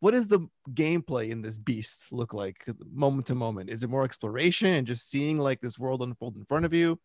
what 0.00 0.10
does 0.10 0.28
the 0.28 0.46
gameplay 0.70 1.30
in 1.30 1.40
this 1.40 1.58
beast 1.58 2.12
look 2.12 2.34
like 2.34 2.62
moment 2.92 3.26
to 3.28 3.34
moment? 3.34 3.70
Is 3.70 3.82
it 3.82 3.90
more 3.90 4.04
exploration 4.04 4.68
and 4.68 4.86
just 4.86 5.08
seeing 5.08 5.38
like 5.38 5.60
this 5.60 5.78
world 5.78 6.02
unfold 6.02 6.36
in 6.36 6.44
front 6.44 6.66
of 6.66 6.74
you? 6.74 7.00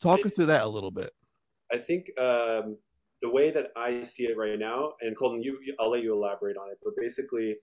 Talk 0.00 0.24
us 0.24 0.32
through 0.32 0.46
that 0.46 0.64
a 0.64 0.68
little 0.68 0.90
bit. 0.90 1.12
I 1.72 1.78
think 1.78 2.10
um, 2.18 2.76
the 3.22 3.28
way 3.28 3.50
that 3.50 3.68
I 3.76 4.02
see 4.02 4.24
it 4.24 4.36
right 4.36 4.58
now, 4.58 4.94
and 5.00 5.16
Colton, 5.16 5.42
you, 5.42 5.58
I'll 5.78 5.90
let 5.90 6.02
you 6.02 6.12
elaborate 6.12 6.56
on 6.56 6.70
it, 6.70 6.78
but 6.82 6.94
basically, 6.96 7.56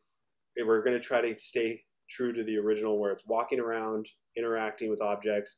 we're 0.65 0.83
going 0.83 0.95
to 0.97 1.03
try 1.03 1.21
to 1.21 1.37
stay 1.37 1.81
true 2.09 2.33
to 2.33 2.43
the 2.43 2.57
original, 2.57 2.99
where 2.99 3.11
it's 3.11 3.25
walking 3.27 3.59
around, 3.59 4.07
interacting 4.37 4.89
with 4.89 5.01
objects, 5.01 5.57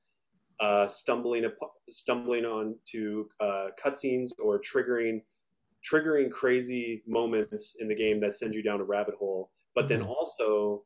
uh, 0.60 0.88
stumbling 0.88 1.46
stumbling 1.90 2.46
onto 2.46 3.26
uh, 3.40 3.68
cutscenes 3.82 4.30
or 4.44 4.60
triggering 4.60 5.22
triggering 5.90 6.30
crazy 6.30 7.02
moments 7.08 7.78
in 7.80 7.88
the 7.88 7.96
game 7.96 8.20
that 8.20 8.34
send 8.34 8.54
you 8.54 8.62
down 8.62 8.82
a 8.82 8.84
rabbit 8.84 9.16
hole. 9.16 9.52
But 9.76 9.88
mm-hmm. 9.88 10.02
then 10.02 10.08
also, 10.10 10.84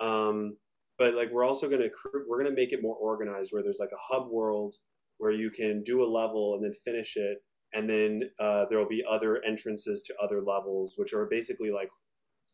um, 0.00 0.56
but 0.98 1.14
like 1.14 1.30
we're 1.32 1.44
also 1.44 1.68
gonna 1.68 1.88
we're 2.28 2.42
gonna 2.42 2.54
make 2.54 2.72
it 2.72 2.82
more 2.82 2.96
organized, 2.96 3.52
where 3.52 3.62
there's 3.62 3.80
like 3.80 3.92
a 3.92 4.14
hub 4.14 4.28
world 4.30 4.74
where 5.18 5.32
you 5.32 5.50
can 5.50 5.82
do 5.84 6.02
a 6.02 6.08
level 6.08 6.54
and 6.54 6.64
then 6.64 6.72
finish 6.84 7.16
it 7.16 7.38
and 7.74 7.88
then 7.88 8.22
uh, 8.40 8.64
there 8.70 8.78
will 8.78 8.88
be 8.88 9.04
other 9.08 9.42
entrances 9.46 10.02
to 10.02 10.14
other 10.22 10.40
levels 10.40 10.94
which 10.96 11.12
are 11.12 11.26
basically 11.26 11.70
like 11.70 11.90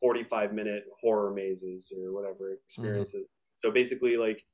45 0.00 0.52
minute 0.52 0.84
horror 1.00 1.32
mazes 1.32 1.92
or 1.96 2.12
whatever 2.12 2.46
mm-hmm. 2.46 2.64
experiences 2.66 3.26
mm-hmm. 3.26 3.68
so 3.68 3.70
basically 3.70 4.16
like 4.16 4.44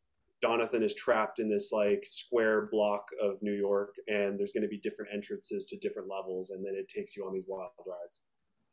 Donathan 0.44 0.82
is 0.82 0.94
trapped 0.94 1.38
in 1.38 1.48
this 1.48 1.70
like 1.72 2.02
square 2.04 2.68
block 2.72 3.08
of 3.22 3.34
New 3.42 3.52
York, 3.52 3.94
and 4.08 4.38
there's 4.38 4.52
going 4.52 4.62
to 4.62 4.68
be 4.68 4.78
different 4.78 5.10
entrances 5.12 5.66
to 5.66 5.78
different 5.78 6.08
levels, 6.08 6.50
and 6.50 6.64
then 6.64 6.74
it 6.74 6.88
takes 6.88 7.16
you 7.16 7.24
on 7.26 7.32
these 7.32 7.44
wild 7.46 7.70
rides. 7.86 8.20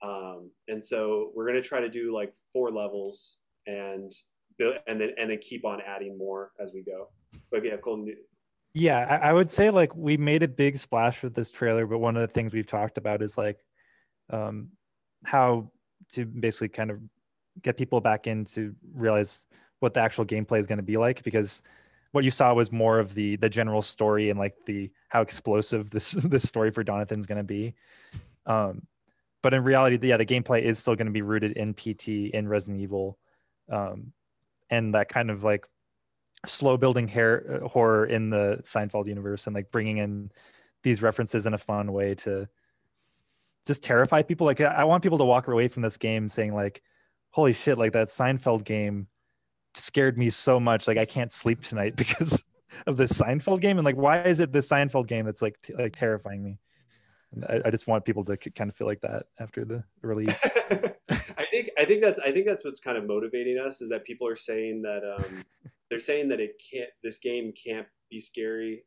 Um, 0.01 0.51
and 0.67 0.83
so 0.83 1.31
we're 1.35 1.45
going 1.45 1.61
to 1.61 1.67
try 1.67 1.81
to 1.81 1.89
do 1.89 2.13
like 2.13 2.33
four 2.53 2.71
levels, 2.71 3.37
and 3.65 4.11
build, 4.57 4.77
and 4.87 4.99
then 4.99 5.11
and 5.17 5.29
then 5.29 5.39
keep 5.39 5.65
on 5.65 5.81
adding 5.85 6.17
more 6.17 6.51
as 6.61 6.71
we 6.73 6.83
go. 6.83 7.09
But 7.51 7.65
yeah, 7.65 7.77
Colton, 7.77 8.15
yeah, 8.77 9.19
I, 9.21 9.29
I, 9.29 9.33
would 9.33 9.51
say 9.51 9.71
like 9.71 9.95
we 9.95 10.17
made 10.17 10.43
a 10.43 10.47
big 10.47 10.77
splash 10.77 11.23
with 11.23 11.33
this 11.33 11.51
trailer, 11.51 11.87
but 11.87 11.97
one 11.97 12.15
of 12.15 12.21
the 12.21 12.27
things 12.27 12.53
we've 12.53 12.67
talked 12.67 12.97
about 12.97 13.21
is 13.21 13.37
like 13.37 13.57
um, 14.29 14.69
how 15.25 15.71
to 16.13 16.25
basically 16.25 16.69
kind 16.69 16.91
of 16.91 16.99
get 17.61 17.75
people 17.75 18.01
back 18.01 18.27
in 18.27 18.45
to 18.45 18.75
realize 18.93 19.47
what 19.79 19.93
the 19.93 19.99
actual 19.99 20.25
gameplay 20.25 20.59
is 20.59 20.67
going 20.67 20.77
to 20.77 20.83
be 20.83 20.97
like 20.97 21.23
because 21.23 21.61
what 22.11 22.23
you 22.23 22.31
saw 22.31 22.53
was 22.53 22.71
more 22.71 22.99
of 22.99 23.13
the 23.13 23.35
the 23.37 23.49
general 23.49 23.81
story 23.81 24.29
and 24.29 24.39
like 24.39 24.55
the 24.65 24.91
how 25.09 25.21
explosive 25.21 25.89
this 25.91 26.11
this 26.11 26.47
story 26.47 26.71
for 26.71 26.83
Donathan's 26.83 27.25
going 27.25 27.39
to 27.39 27.43
be. 27.43 27.73
Um, 28.45 28.83
but 29.41 29.53
in 29.53 29.63
reality, 29.63 29.97
yeah, 30.07 30.17
the 30.17 30.25
gameplay 30.25 30.61
is 30.61 30.79
still 30.79 30.95
going 30.95 31.07
to 31.07 31.13
be 31.13 31.21
rooted 31.21 31.53
in 31.53 31.73
PT 31.73 32.33
in 32.33 32.47
Resident 32.47 32.81
Evil, 32.81 33.17
um, 33.71 34.13
and 34.69 34.93
that 34.93 35.09
kind 35.09 35.31
of 35.31 35.43
like 35.43 35.65
slow 36.45 36.77
building 36.77 37.07
hair, 37.07 37.61
uh, 37.63 37.67
horror 37.67 38.05
in 38.05 38.29
the 38.29 38.59
Seinfeld 38.63 39.07
universe 39.07 39.47
and 39.47 39.55
like 39.55 39.71
bringing 39.71 39.97
in 39.97 40.31
these 40.83 41.01
references 41.01 41.45
in 41.45 41.53
a 41.53 41.57
fun 41.57 41.91
way 41.91 42.15
to 42.15 42.47
just 43.65 43.83
terrify 43.83 44.21
people. 44.21 44.45
Like 44.45 44.61
I 44.61 44.83
want 44.85 45.03
people 45.03 45.17
to 45.17 45.25
walk 45.25 45.47
away 45.47 45.67
from 45.67 45.83
this 45.83 45.97
game 45.97 46.27
saying 46.27 46.53
like, 46.53 46.81
"Holy 47.31 47.53
shit! 47.53 47.77
Like 47.77 47.93
that 47.93 48.09
Seinfeld 48.09 48.63
game 48.63 49.07
scared 49.75 50.17
me 50.17 50.29
so 50.29 50.59
much. 50.59 50.87
Like 50.87 50.97
I 50.97 51.05
can't 51.05 51.31
sleep 51.33 51.63
tonight 51.63 51.95
because 51.97 52.43
of 52.85 52.97
the 52.97 53.05
Seinfeld 53.05 53.61
game." 53.61 53.77
And 53.77 53.85
like, 53.85 53.97
why 53.97 54.21
is 54.21 54.39
it 54.39 54.51
the 54.51 54.59
Seinfeld 54.59 55.07
game 55.07 55.25
that's 55.25 55.41
like 55.41 55.61
t- 55.61 55.73
like 55.73 55.95
terrifying 55.95 56.43
me? 56.43 56.59
I, 57.47 57.61
I, 57.65 57.71
just 57.71 57.87
want 57.87 58.05
people 58.05 58.23
to 58.23 58.37
kind 58.37 58.69
of 58.69 58.75
feel 58.75 58.87
like 58.87 59.01
that 59.01 59.25
after 59.37 59.65
the 59.65 59.83
release. 60.01 60.41
I 61.09 61.45
think 61.51 61.69
I 61.77 61.85
think 61.85 62.01
that's 62.01 62.19
I 62.19 62.31
think 62.31 62.45
that's 62.45 62.63
what's 62.63 62.79
kind 62.79 62.97
of 62.97 63.05
motivating 63.05 63.57
us 63.57 63.81
is 63.81 63.89
that 63.89 64.05
people 64.05 64.27
are 64.27 64.35
saying 64.37 64.83
that 64.83 65.03
um, 65.03 65.43
they're 65.89 65.99
saying 65.99 66.29
that 66.29 66.39
it 66.39 66.61
can't 66.71 66.89
this 67.03 67.17
game 67.17 67.53
can't 67.53 67.87
be 68.09 68.19
scary. 68.19 68.83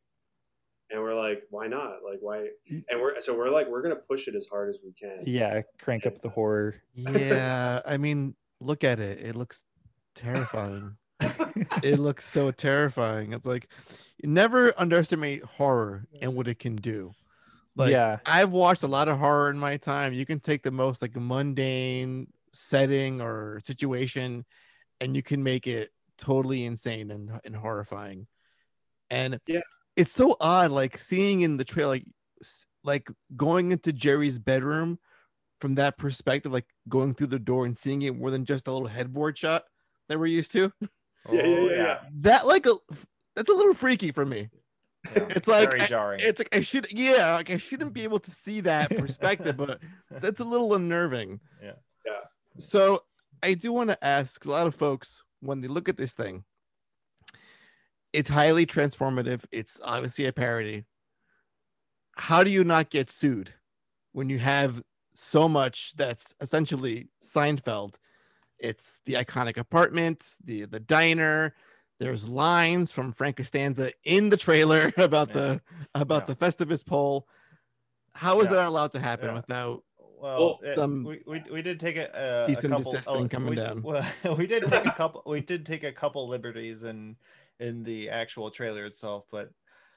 And 0.89 1.01
we're 1.01 1.15
like 1.15 1.43
why 1.49 1.67
not? 1.67 1.99
Like 2.05 2.19
why? 2.21 2.47
And 2.69 3.01
we're 3.01 3.19
so 3.21 3.35
we're 3.35 3.49
like 3.49 3.67
we're 3.67 3.81
gonna 3.81 3.95
push 3.95 4.27
it 4.27 4.35
as 4.35 4.47
hard 4.47 4.69
as 4.69 4.79
we 4.83 4.91
can. 4.91 5.23
Yeah 5.25 5.61
crank 5.79 6.05
up 6.05 6.21
the 6.21 6.29
horror. 6.29 6.75
Yeah 6.95 7.81
i 7.85 7.97
mean 7.97 8.35
look 8.59 8.83
at 8.83 8.99
it. 8.99 9.19
It 9.19 9.35
looks 9.35 9.65
terrifying. 10.15 10.97
It 11.83 11.99
looks 11.99 12.25
so 12.25 12.51
terrifying. 12.51 13.33
It's 13.33 13.45
like 13.45 13.69
never 14.23 14.73
underestimate 14.77 15.43
horror 15.43 16.05
and 16.21 16.35
what 16.35 16.47
it 16.47 16.59
can 16.59 16.75
do. 16.75 17.11
Like 17.75 17.91
yeah. 17.91 18.17
I've 18.25 18.51
watched 18.51 18.83
a 18.83 18.87
lot 18.87 19.07
of 19.07 19.17
horror 19.17 19.49
in 19.49 19.57
my 19.57 19.77
time. 19.77 20.13
You 20.13 20.25
can 20.25 20.39
take 20.39 20.63
the 20.63 20.71
most 20.71 21.01
like 21.01 21.15
mundane 21.15 22.27
setting 22.53 23.21
or 23.21 23.59
situation 23.63 24.45
and 24.99 25.15
you 25.15 25.23
can 25.23 25.43
make 25.43 25.67
it 25.67 25.91
totally 26.21 26.63
insane 26.63 27.11
and, 27.11 27.39
and 27.43 27.55
horrifying. 27.55 28.27
And 29.09 29.39
yeah, 29.47 29.61
it's 29.97 30.13
so 30.13 30.37
odd, 30.39 30.71
like 30.71 30.97
seeing 30.97 31.41
in 31.41 31.57
the 31.57 31.65
trailer, 31.65 31.89
like 31.89 32.05
like 32.83 33.09
going 33.35 33.71
into 33.71 33.91
Jerry's 33.91 34.39
bedroom 34.39 34.99
from 35.59 35.75
that 35.75 35.97
perspective, 35.97 36.51
like 36.51 36.65
going 36.87 37.13
through 37.13 37.27
the 37.27 37.39
door 37.39 37.65
and 37.65 37.77
seeing 37.77 38.01
it 38.03 38.17
more 38.17 38.31
than 38.31 38.45
just 38.45 38.67
a 38.67 38.71
little 38.71 38.87
headboard 38.87 39.37
shot 39.37 39.65
that 40.07 40.19
we're 40.19 40.27
used 40.27 40.51
to. 40.53 40.71
yeah, 40.81 40.87
oh, 41.29 41.67
yeah, 41.67 41.75
yeah, 41.75 41.97
That 42.19 42.47
like 42.47 42.65
a 42.65 42.73
that's 43.35 43.49
a 43.49 43.53
little 43.53 43.73
freaky 43.73 44.11
for 44.11 44.25
me. 44.25 44.49
Yeah, 45.15 45.23
it's 45.29 45.47
like 45.47 45.71
very 45.71 45.87
jarring. 45.87 46.21
I, 46.21 46.25
it's 46.25 46.39
like 46.39 46.55
I 46.55 46.61
should, 46.61 46.87
yeah, 46.91 47.35
like 47.35 47.49
I 47.49 47.57
shouldn't 47.57 47.93
be 47.93 48.03
able 48.03 48.19
to 48.19 48.31
see 48.31 48.61
that 48.61 48.89
perspective, 48.97 49.57
but 49.57 49.79
that's 50.09 50.39
a 50.39 50.45
little 50.45 50.73
unnerving. 50.73 51.39
Yeah, 51.61 51.73
yeah. 52.05 52.13
So 52.59 53.03
I 53.43 53.55
do 53.55 53.73
want 53.73 53.89
to 53.89 54.03
ask 54.03 54.45
a 54.45 54.51
lot 54.51 54.67
of 54.67 54.75
folks 54.75 55.23
when 55.41 55.61
they 55.61 55.67
look 55.67 55.89
at 55.89 55.97
this 55.97 56.13
thing, 56.13 56.45
it's 58.13 58.29
highly 58.29 58.65
transformative. 58.65 59.45
It's 59.51 59.79
obviously 59.83 60.25
a 60.25 60.33
parody. 60.33 60.85
How 62.15 62.43
do 62.43 62.49
you 62.49 62.63
not 62.63 62.89
get 62.89 63.09
sued 63.09 63.53
when 64.11 64.29
you 64.29 64.39
have 64.39 64.83
so 65.15 65.47
much 65.47 65.93
that's 65.95 66.33
essentially 66.41 67.09
Seinfeld 67.23 67.95
It's 68.59 68.99
the 69.05 69.13
iconic 69.13 69.57
apartment, 69.57 70.35
the 70.43 70.65
the 70.65 70.79
diner. 70.79 71.55
There's 71.99 72.27
lines 72.27 72.91
from 72.91 73.11
Frank 73.11 73.37
Costanza 73.37 73.93
in 74.03 74.29
the 74.29 74.37
trailer 74.37 74.93
about 74.97 75.29
yeah. 75.29 75.33
the 75.33 75.61
about 75.95 76.27
yeah. 76.27 76.33
the 76.33 76.35
Festivus 76.35 76.85
pole. 76.85 77.27
How 78.13 78.41
is 78.41 78.45
yeah. 78.45 78.55
that 78.55 78.67
allowed 78.67 78.91
to 78.91 78.99
happen 78.99 79.33
without 79.33 79.83
well, 80.21 80.59
it, 80.61 80.77
we, 80.77 81.21
we, 81.25 81.43
we 81.51 81.61
did 81.61 81.79
take 81.79 81.97
a, 81.97 82.47
a, 82.47 82.51
a 82.51 82.55
couple 82.55 82.93
thing 82.93 83.29
coming 83.29 83.49
we, 83.49 83.55
down. 83.55 83.81
Well, 83.81 84.05
we 84.37 84.45
did 84.45 84.63
take 84.63 84.85
a 84.85 84.91
couple 84.97 85.23
we 85.25 85.41
did 85.41 85.65
take 85.65 85.83
a 85.83 85.91
couple 85.91 86.27
liberties 86.27 86.83
in 86.83 87.15
in 87.59 87.83
the 87.83 88.09
actual 88.09 88.51
trailer 88.51 88.85
itself, 88.85 89.25
but 89.31 89.51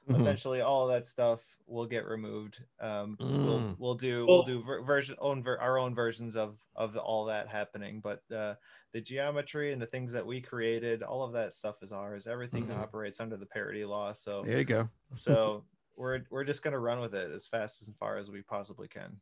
mm-hmm. 0.09 0.19
essentially 0.19 0.61
all 0.61 0.89
of 0.89 0.95
that 0.95 1.07
stuff 1.07 1.41
will 1.67 1.85
get 1.85 2.05
removed. 2.05 2.63
Um, 2.79 3.17
mm. 3.21 3.45
We'll 3.45 3.75
we'll 3.77 3.95
do 3.95 4.25
well, 4.25 4.37
we'll 4.37 4.45
do 4.45 4.63
ver- 4.63 4.81
version 4.81 5.15
own 5.19 5.43
ver- 5.43 5.59
our 5.59 5.77
own 5.77 5.93
versions 5.93 6.35
of 6.35 6.57
of 6.75 6.93
the, 6.93 7.01
all 7.01 7.25
that 7.25 7.47
happening, 7.47 8.01
but 8.01 8.23
uh, 8.35 8.55
the 8.93 9.01
geometry 9.01 9.73
and 9.73 9.81
the 9.81 9.87
things 9.87 10.11
that 10.13 10.25
we 10.25 10.41
created, 10.41 11.03
all 11.03 11.23
of 11.23 11.33
that 11.33 11.53
stuff 11.53 11.75
is 11.83 11.91
ours. 11.91 12.25
Everything 12.25 12.65
mm-hmm. 12.65 12.81
operates 12.81 13.19
under 13.19 13.37
the 13.37 13.45
parody 13.45 13.85
law. 13.85 14.11
So 14.13 14.43
there 14.43 14.57
you 14.57 14.65
go. 14.65 14.89
so 15.15 15.63
we're 15.95 16.21
we're 16.31 16.43
just 16.43 16.63
gonna 16.63 16.79
run 16.79 16.99
with 16.99 17.13
it 17.13 17.31
as 17.31 17.47
fast 17.47 17.81
as 17.81 17.89
far 17.99 18.17
as 18.17 18.31
we 18.31 18.41
possibly 18.41 18.87
can 18.87 19.17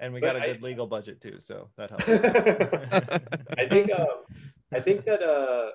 and 0.00 0.12
we 0.12 0.20
but 0.20 0.34
got 0.34 0.36
a 0.36 0.46
good 0.52 0.62
I, 0.62 0.66
legal 0.66 0.86
budget 0.86 1.20
too, 1.20 1.36
so 1.40 1.68
that 1.76 1.90
helps. 1.90 2.08
I 3.58 3.66
think 3.68 3.90
um, 3.98 4.06
I 4.72 4.80
think 4.80 5.04
that 5.04 5.22
uh, 5.22 5.70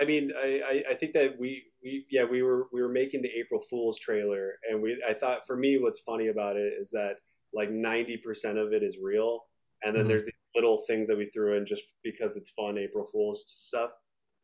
I 0.00 0.04
mean 0.04 0.30
I, 0.36 0.84
I 0.90 0.94
think 0.94 1.12
that 1.14 1.38
we, 1.38 1.64
we 1.82 2.06
yeah 2.10 2.24
we 2.24 2.42
were 2.42 2.66
we 2.72 2.82
were 2.82 2.88
making 2.88 3.22
the 3.22 3.30
April 3.30 3.60
Fools 3.60 3.98
trailer, 3.98 4.54
and 4.70 4.80
we 4.80 5.02
I 5.08 5.12
thought 5.12 5.46
for 5.46 5.56
me 5.56 5.78
what's 5.78 6.00
funny 6.00 6.28
about 6.28 6.56
it 6.56 6.72
is 6.80 6.90
that 6.90 7.16
like 7.52 7.70
ninety 7.70 8.16
percent 8.16 8.58
of 8.58 8.72
it 8.72 8.82
is 8.82 8.98
real, 9.02 9.40
and 9.82 9.94
then 9.94 10.02
mm-hmm. 10.02 10.08
there's 10.08 10.24
these 10.24 10.32
little 10.54 10.82
things 10.86 11.08
that 11.08 11.18
we 11.18 11.26
threw 11.26 11.56
in 11.56 11.66
just 11.66 11.82
because 12.02 12.36
it's 12.36 12.50
fun 12.50 12.78
April 12.78 13.06
Fools 13.12 13.44
stuff, 13.46 13.90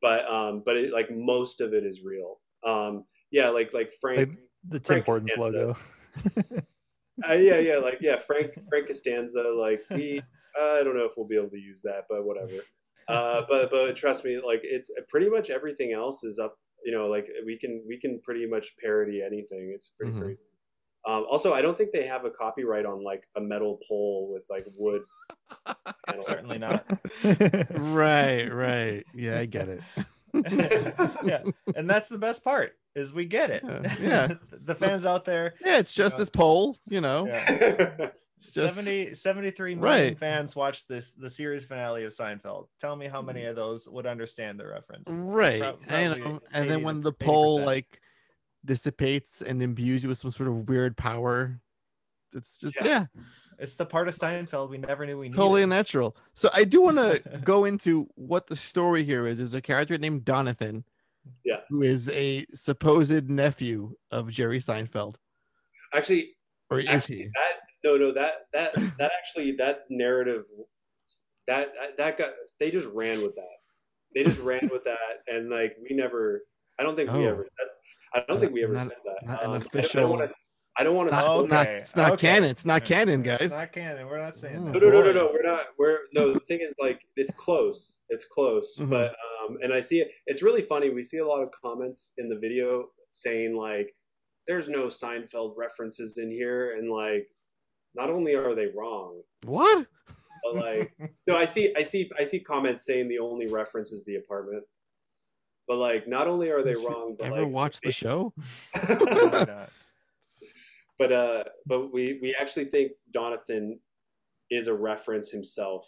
but 0.01 0.29
um 0.31 0.63
but 0.65 0.77
it, 0.77 0.93
like 0.93 1.11
most 1.11 1.61
of 1.61 1.75
it 1.75 1.85
is 1.85 2.03
real. 2.05 2.41
Um 2.67 3.05
yeah 3.31 3.49
like 3.49 3.73
like 3.73 3.93
Frank 4.01 4.19
like 4.19 4.39
the 4.69 4.81
Tim 4.81 5.03
Hortons 5.03 5.33
logo. 5.37 5.77
uh, 7.29 7.35
yeah, 7.35 7.59
yeah, 7.59 7.77
like 7.77 7.99
yeah, 8.01 8.17
Frank 8.17 8.53
Frank 8.69 8.87
Costanza, 8.87 9.43
like 9.43 9.83
we, 9.91 10.23
I 10.61 10.83
don't 10.83 10.97
know 10.97 11.05
if 11.05 11.13
we'll 11.17 11.27
be 11.27 11.37
able 11.37 11.51
to 11.51 11.59
use 11.59 11.83
that, 11.83 12.05
but 12.09 12.25
whatever. 12.25 12.63
Uh, 13.09 13.43
but 13.49 13.71
but 13.71 13.97
trust 13.97 14.25
me, 14.25 14.41
like 14.45 14.61
it's 14.63 14.91
pretty 15.09 15.29
much 15.29 15.51
everything 15.51 15.93
else 15.93 16.25
is 16.25 16.39
up. 16.39 16.57
You 16.85 16.93
know, 16.93 17.07
like 17.09 17.29
we 17.47 17.59
can 17.59 17.83
we 17.87 17.99
can 17.99 18.21
pretty 18.23 18.47
much 18.47 18.77
parody 18.83 19.23
anything. 19.23 19.73
It's 19.75 19.93
pretty 19.99 20.13
mm-hmm. 20.13 20.33
Um, 21.05 21.27
also, 21.29 21.53
I 21.53 21.63
don't 21.63 21.77
think 21.77 21.91
they 21.93 22.07
have 22.07 22.25
a 22.25 22.31
copyright 22.31 22.87
on 22.87 23.03
like 23.03 23.27
a 23.37 23.41
metal 23.41 23.81
pole 23.89 24.31
with 24.33 24.45
like 24.49 24.67
wood. 24.77 25.03
Certainly 26.27 26.59
not. 26.59 26.87
right, 27.71 28.47
right. 28.47 29.05
Yeah, 29.15 29.41
I 29.41 29.47
get 29.47 29.69
it. 29.69 29.81
Yeah, 30.35 31.43
and 31.77 31.89
that's 31.89 32.09
the 32.09 32.19
best 32.19 32.43
part 32.45 32.77
is 32.95 33.13
we 33.13 33.25
get 33.25 33.51
it. 33.51 33.63
Yeah, 33.65 33.95
yeah. 34.01 34.35
the 34.67 34.75
fans 34.75 35.07
out 35.07 35.25
there. 35.25 35.55
Yeah, 35.65 35.79
it's 35.79 35.93
just 35.93 36.15
you 36.15 36.19
know, 36.19 36.23
this 36.23 36.31
pole, 36.31 36.79
you 36.89 37.01
know. 37.01 37.27
Yeah. 37.27 38.11
Just... 38.53 38.75
70, 38.75 39.15
73 39.15 39.77
million 39.77 39.85
right. 39.85 40.19
fans 40.19 40.57
watched 40.57 40.89
this 40.89 41.13
the 41.13 41.31
series 41.31 41.65
finale 41.65 42.03
of 42.03 42.13
Seinfeld. 42.13 42.67
Tell 42.81 42.97
me 42.97 43.07
how 43.07 43.23
many 43.23 43.43
mm. 43.43 43.51
of 43.51 43.55
those 43.55 43.89
would 43.89 44.05
understand 44.05 44.59
the 44.59 44.67
reference. 44.67 45.05
Right. 45.07 45.61
Pro- 45.61 45.79
and, 45.87 46.41
and 46.53 46.69
then 46.69 46.83
when 46.83 47.03
the 47.03 47.13
pole 47.13 47.61
like 47.61 48.01
dissipates 48.65 49.43
and 49.43 49.63
imbues 49.63 50.03
you 50.03 50.09
with 50.09 50.19
some 50.19 50.33
sort 50.33 50.49
of 50.49 50.69
weird 50.69 50.97
power, 50.97 51.61
it's 52.35 52.59
just 52.59 52.81
yeah. 52.81 53.07
yeah. 53.15 53.23
It's 53.59 53.75
the 53.75 53.87
part 53.87 54.09
of 54.09 54.17
Seinfeld 54.17 54.71
we 54.71 54.79
never 54.79 55.07
knew 55.07 55.19
we 55.19 55.27
needed. 55.27 55.37
Totally 55.37 55.67
natural. 55.67 56.17
So 56.35 56.49
I 56.55 56.65
do 56.65 56.83
want 56.83 56.97
to 56.97 57.23
go 57.45 57.65
into 57.65 58.09
what 58.15 58.47
the 58.47 58.57
story 58.57 59.05
here 59.05 59.27
is. 59.27 59.41
is. 59.41 59.55
a 59.55 59.61
character 59.61 59.97
named 59.99 60.25
Donathan 60.25 60.85
yeah, 61.45 61.61
who 61.69 61.83
is 61.83 62.09
a 62.11 62.47
supposed 62.53 63.29
nephew 63.29 63.95
of 64.11 64.31
Jerry 64.31 64.61
Seinfeld. 64.61 65.17
Actually, 65.95 66.31
or 66.71 66.81
is 66.81 66.89
actually, 66.89 67.17
he? 67.17 67.25
That, 67.25 67.89
no, 67.89 67.97
no, 67.97 68.13
that 68.13 68.33
that 68.53 68.75
that 68.99 69.13
actually 69.19 69.53
that 69.53 69.83
narrative 69.91 70.45
that 71.47 71.69
that 71.99 72.19
got 72.19 72.31
they 72.59 72.71
just 72.71 72.89
ran 72.89 73.23
with 73.23 73.35
that. 73.37 73.45
They 74.15 74.25
just 74.25 74.41
ran 74.41 74.69
with 74.73 74.85
that, 74.85 75.23
and 75.27 75.51
like 75.51 75.77
we 75.83 75.95
never. 75.95 76.43
I 76.79 76.85
don't 76.85 76.97
think 76.97 77.11
oh. 77.13 77.19
we 77.19 77.27
ever. 77.27 77.47
I 78.15 78.25
don't 78.27 78.41
think 78.41 78.53
we 78.53 78.65
ever 78.65 78.73
not, 78.73 78.87
said 78.87 78.97
that. 79.05 79.27
Not 79.27 79.45
um, 79.45 79.55
an 79.55 79.63
official. 79.63 80.15
I 80.15 80.19
don't 80.19 80.33
want 80.81 81.11
to. 81.11 81.17
It's 81.17 81.49
not. 81.51 81.67
It's 81.67 81.97
not 81.97 82.13
okay. 82.13 82.29
canon. 82.29 82.51
It's 82.51 82.65
not 82.65 82.85
canon, 82.85 83.23
guys. 83.23 83.39
It's 83.41 83.59
not 83.59 83.73
canon. 83.73 84.07
We're 84.07 84.23
not 84.23 84.39
saying. 84.39 84.73
No, 84.73 84.79
no, 84.79 84.91
no, 84.91 85.03
no, 85.03 85.13
no. 85.13 85.31
We're 85.33 85.43
not. 85.43 85.67
We're 85.79 85.99
no. 86.15 86.33
The 86.33 86.41
thing 86.41 86.61
is, 86.63 86.75
like, 86.81 87.07
it's 87.17 87.33
close. 87.33 88.01
It's 88.09 88.25
close. 88.25 88.77
Mm-hmm. 88.79 88.91
But 88.91 89.15
um, 89.43 89.59
and 89.63 89.73
I 89.73 89.81
see 89.81 90.01
it. 90.01 90.11
It's 90.27 90.43
really 90.43 90.63
funny. 90.63 90.91
We 90.91 91.03
see 91.03 91.19
a 91.19 91.27
lot 91.27 91.43
of 91.43 91.51
comments 91.51 92.13
in 92.19 92.29
the 92.29 92.39
video 92.39 92.87
saying 93.11 93.55
like, 93.55 93.95
"There's 94.49 94.69
no 94.69 94.87
Seinfeld 94.87 95.55
references 95.57 96.17
in 96.17 96.31
here," 96.31 96.77
and 96.79 96.91
like, 96.91 97.27
not 97.95 98.09
only 98.09 98.35
are 98.35 98.55
they 98.55 98.69
wrong. 98.69 99.21
What? 99.45 99.87
But 100.45 100.57
like, 100.57 100.93
no, 101.27 101.37
I 101.37 101.45
see. 101.45 101.75
I 101.77 101.83
see. 101.83 102.11
I 102.19 102.25
see 102.25 102.41
comments 102.41 102.87
saying 102.87 103.09
the 103.09 103.19
only 103.19 103.47
reference 103.47 103.93
is 103.93 104.05
the 104.05 104.17
apartment. 104.17 104.65
But 105.69 105.77
like, 105.77 106.09
not 106.09 106.27
only 106.27 106.51
are 106.51 106.63
they 106.63 106.75
wrong, 106.75 107.17
but 107.19 107.27
ever 107.27 107.43
like, 107.43 107.53
watch 107.53 107.81
the 107.83 107.93
show? 107.93 108.33
but 111.03 111.11
uh, 111.13 111.45
but 111.67 111.93
we 111.93 112.21
we 112.23 112.33
actually 112.41 112.67
think 112.67 112.93
Donathan 113.13 113.73
is 114.51 114.69
a 114.69 114.75
reference 114.75 115.31
himself 115.31 115.85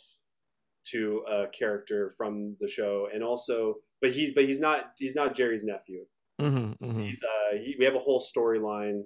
to 0.91 1.23
a 1.29 1.47
character 1.47 2.11
from 2.17 2.57
the 2.61 2.67
show, 2.67 3.07
and 3.15 3.23
also, 3.23 3.77
but 4.03 4.11
he's 4.11 4.33
but 4.35 4.45
he's 4.45 4.59
not 4.59 4.87
he's 4.99 5.15
not 5.15 5.37
Jerry's 5.37 5.63
nephew. 5.63 6.05
Mm-hmm, 6.41 6.85
mm-hmm. 6.85 7.01
He's 7.01 7.21
uh, 7.23 7.59
he, 7.59 7.77
we 7.79 7.85
have 7.85 7.95
a 7.95 8.01
whole 8.01 8.21
storyline 8.21 9.03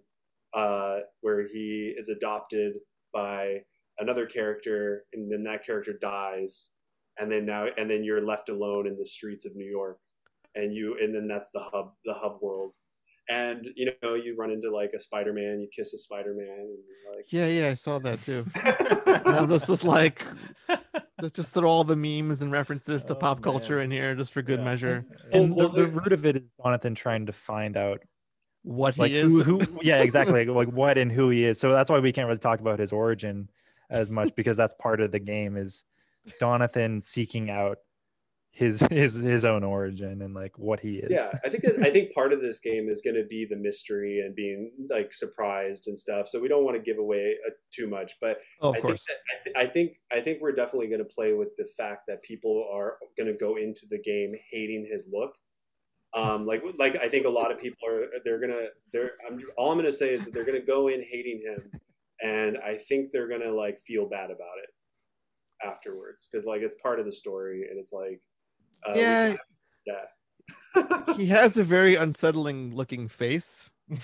uh, 0.54 1.00
where 1.20 1.46
he 1.46 1.92
is 1.94 2.08
adopted 2.08 2.78
by 3.12 3.58
another 3.98 4.24
character, 4.24 5.04
and 5.12 5.30
then 5.30 5.44
that 5.44 5.66
character 5.66 5.92
dies, 6.00 6.70
and 7.18 7.30
then 7.30 7.44
now 7.44 7.66
and 7.76 7.90
then 7.90 8.02
you're 8.02 8.24
left 8.24 8.48
alone 8.48 8.86
in 8.86 8.96
the 8.96 9.04
streets 9.04 9.44
of 9.44 9.54
New 9.54 9.70
York, 9.70 9.98
and 10.54 10.72
you 10.72 10.96
and 11.02 11.14
then 11.14 11.28
that's 11.28 11.50
the 11.50 11.60
hub 11.60 11.92
the 12.06 12.14
hub 12.14 12.38
world 12.40 12.72
and 13.28 13.68
you 13.76 13.90
know 14.02 14.14
you 14.14 14.34
run 14.36 14.50
into 14.50 14.70
like 14.70 14.92
a 14.94 14.98
spider-man 14.98 15.60
you 15.60 15.68
kiss 15.74 15.92
a 15.92 15.98
spider-man 15.98 16.46
and 16.48 16.78
like 17.14 17.26
yeah 17.28 17.46
yeah 17.46 17.68
i 17.68 17.74
saw 17.74 17.98
that 17.98 18.20
too 18.22 18.44
and 18.54 19.50
this 19.50 19.68
was 19.68 19.84
like 19.84 20.24
let's 21.22 21.36
just 21.36 21.52
throw 21.52 21.68
all 21.68 21.84
the 21.84 21.96
memes 21.96 22.42
and 22.42 22.52
references 22.52 23.04
to 23.04 23.12
oh, 23.12 23.16
pop 23.16 23.38
man. 23.38 23.42
culture 23.44 23.80
in 23.80 23.90
here 23.90 24.14
just 24.14 24.32
for 24.32 24.42
good 24.42 24.60
yeah. 24.60 24.64
measure 24.64 25.04
and 25.32 25.54
well, 25.54 25.68
the, 25.68 25.82
the, 25.82 25.86
root 25.86 26.12
of 26.12 26.24
it 26.24 26.36
is 26.36 26.42
Donathan 26.64 26.96
trying 26.96 27.26
to 27.26 27.32
find 27.32 27.76
out 27.76 28.00
what 28.62 28.98
like 28.98 29.10
he 29.10 29.18
is 29.18 29.42
who, 29.42 29.58
who 29.58 29.78
yeah 29.82 30.00
exactly 30.00 30.44
like 30.46 30.68
what 30.68 30.98
and 30.98 31.12
who 31.12 31.28
he 31.30 31.44
is 31.44 31.60
so 31.60 31.72
that's 31.72 31.90
why 31.90 31.98
we 31.98 32.12
can't 32.12 32.26
really 32.26 32.38
talk 32.38 32.60
about 32.60 32.78
his 32.78 32.92
origin 32.92 33.48
as 33.90 34.10
much 34.10 34.34
because 34.34 34.56
that's 34.56 34.74
part 34.74 35.00
of 35.00 35.12
the 35.12 35.18
game 35.18 35.56
is 35.56 35.84
Donathan 36.40 37.02
seeking 37.02 37.50
out 37.50 37.78
his 38.58 38.80
his 38.90 39.14
his 39.14 39.44
own 39.44 39.62
origin 39.62 40.20
and 40.20 40.34
like 40.34 40.58
what 40.58 40.80
he 40.80 40.96
is. 40.96 41.10
Yeah, 41.10 41.30
I 41.44 41.48
think 41.48 41.62
that, 41.62 41.78
I 41.80 41.90
think 41.90 42.12
part 42.12 42.32
of 42.32 42.40
this 42.40 42.58
game 42.58 42.88
is 42.88 43.00
going 43.02 43.14
to 43.14 43.24
be 43.24 43.46
the 43.48 43.56
mystery 43.56 44.20
and 44.20 44.34
being 44.34 44.72
like 44.90 45.12
surprised 45.12 45.86
and 45.86 45.96
stuff. 45.96 46.26
So 46.26 46.40
we 46.40 46.48
don't 46.48 46.64
want 46.64 46.76
to 46.76 46.82
give 46.82 46.98
away 46.98 47.36
uh, 47.46 47.50
too 47.72 47.86
much, 47.86 48.16
but 48.20 48.38
oh, 48.60 48.70
of 48.70 48.76
I 48.76 48.80
course, 48.80 49.06
think 49.06 49.18
that, 49.54 49.60
I, 49.60 49.62
I 49.62 49.66
think 49.66 49.92
I 50.12 50.20
think 50.20 50.40
we're 50.40 50.52
definitely 50.52 50.88
going 50.88 50.98
to 50.98 51.04
play 51.04 51.34
with 51.34 51.50
the 51.56 51.66
fact 51.76 52.08
that 52.08 52.22
people 52.22 52.68
are 52.72 52.96
going 53.16 53.28
to 53.28 53.38
go 53.38 53.56
into 53.56 53.86
the 53.88 54.00
game 54.00 54.32
hating 54.50 54.88
his 54.90 55.08
look. 55.12 55.36
Um, 56.14 56.44
like 56.44 56.62
like 56.78 56.96
I 56.96 57.08
think 57.08 57.26
a 57.26 57.30
lot 57.30 57.52
of 57.52 57.60
people 57.60 57.88
are 57.88 58.06
they're 58.24 58.40
gonna 58.40 58.68
they're 58.92 59.12
I'm, 59.28 59.40
all 59.56 59.70
I'm 59.70 59.78
gonna 59.78 59.92
say 59.92 60.14
is 60.14 60.24
that 60.24 60.34
they're 60.34 60.46
gonna 60.46 60.60
go 60.60 60.88
in 60.88 61.00
hating 61.02 61.42
him, 61.44 61.80
and 62.22 62.58
I 62.58 62.76
think 62.76 63.10
they're 63.12 63.28
gonna 63.28 63.52
like 63.52 63.78
feel 63.78 64.08
bad 64.08 64.30
about 64.30 64.58
it 64.62 64.70
afterwards 65.64 66.26
because 66.30 66.46
like 66.46 66.62
it's 66.62 66.76
part 66.82 66.98
of 66.98 67.06
the 67.06 67.12
story 67.12 67.66
and 67.70 67.78
it's 67.78 67.92
like 67.92 68.20
uh, 68.86 68.92
yeah. 68.94 69.34
Yeah. 69.86 71.14
he 71.16 71.26
has 71.26 71.56
a 71.56 71.64
very 71.64 71.94
unsettling 71.94 72.74
looking 72.74 73.08
face. 73.08 73.70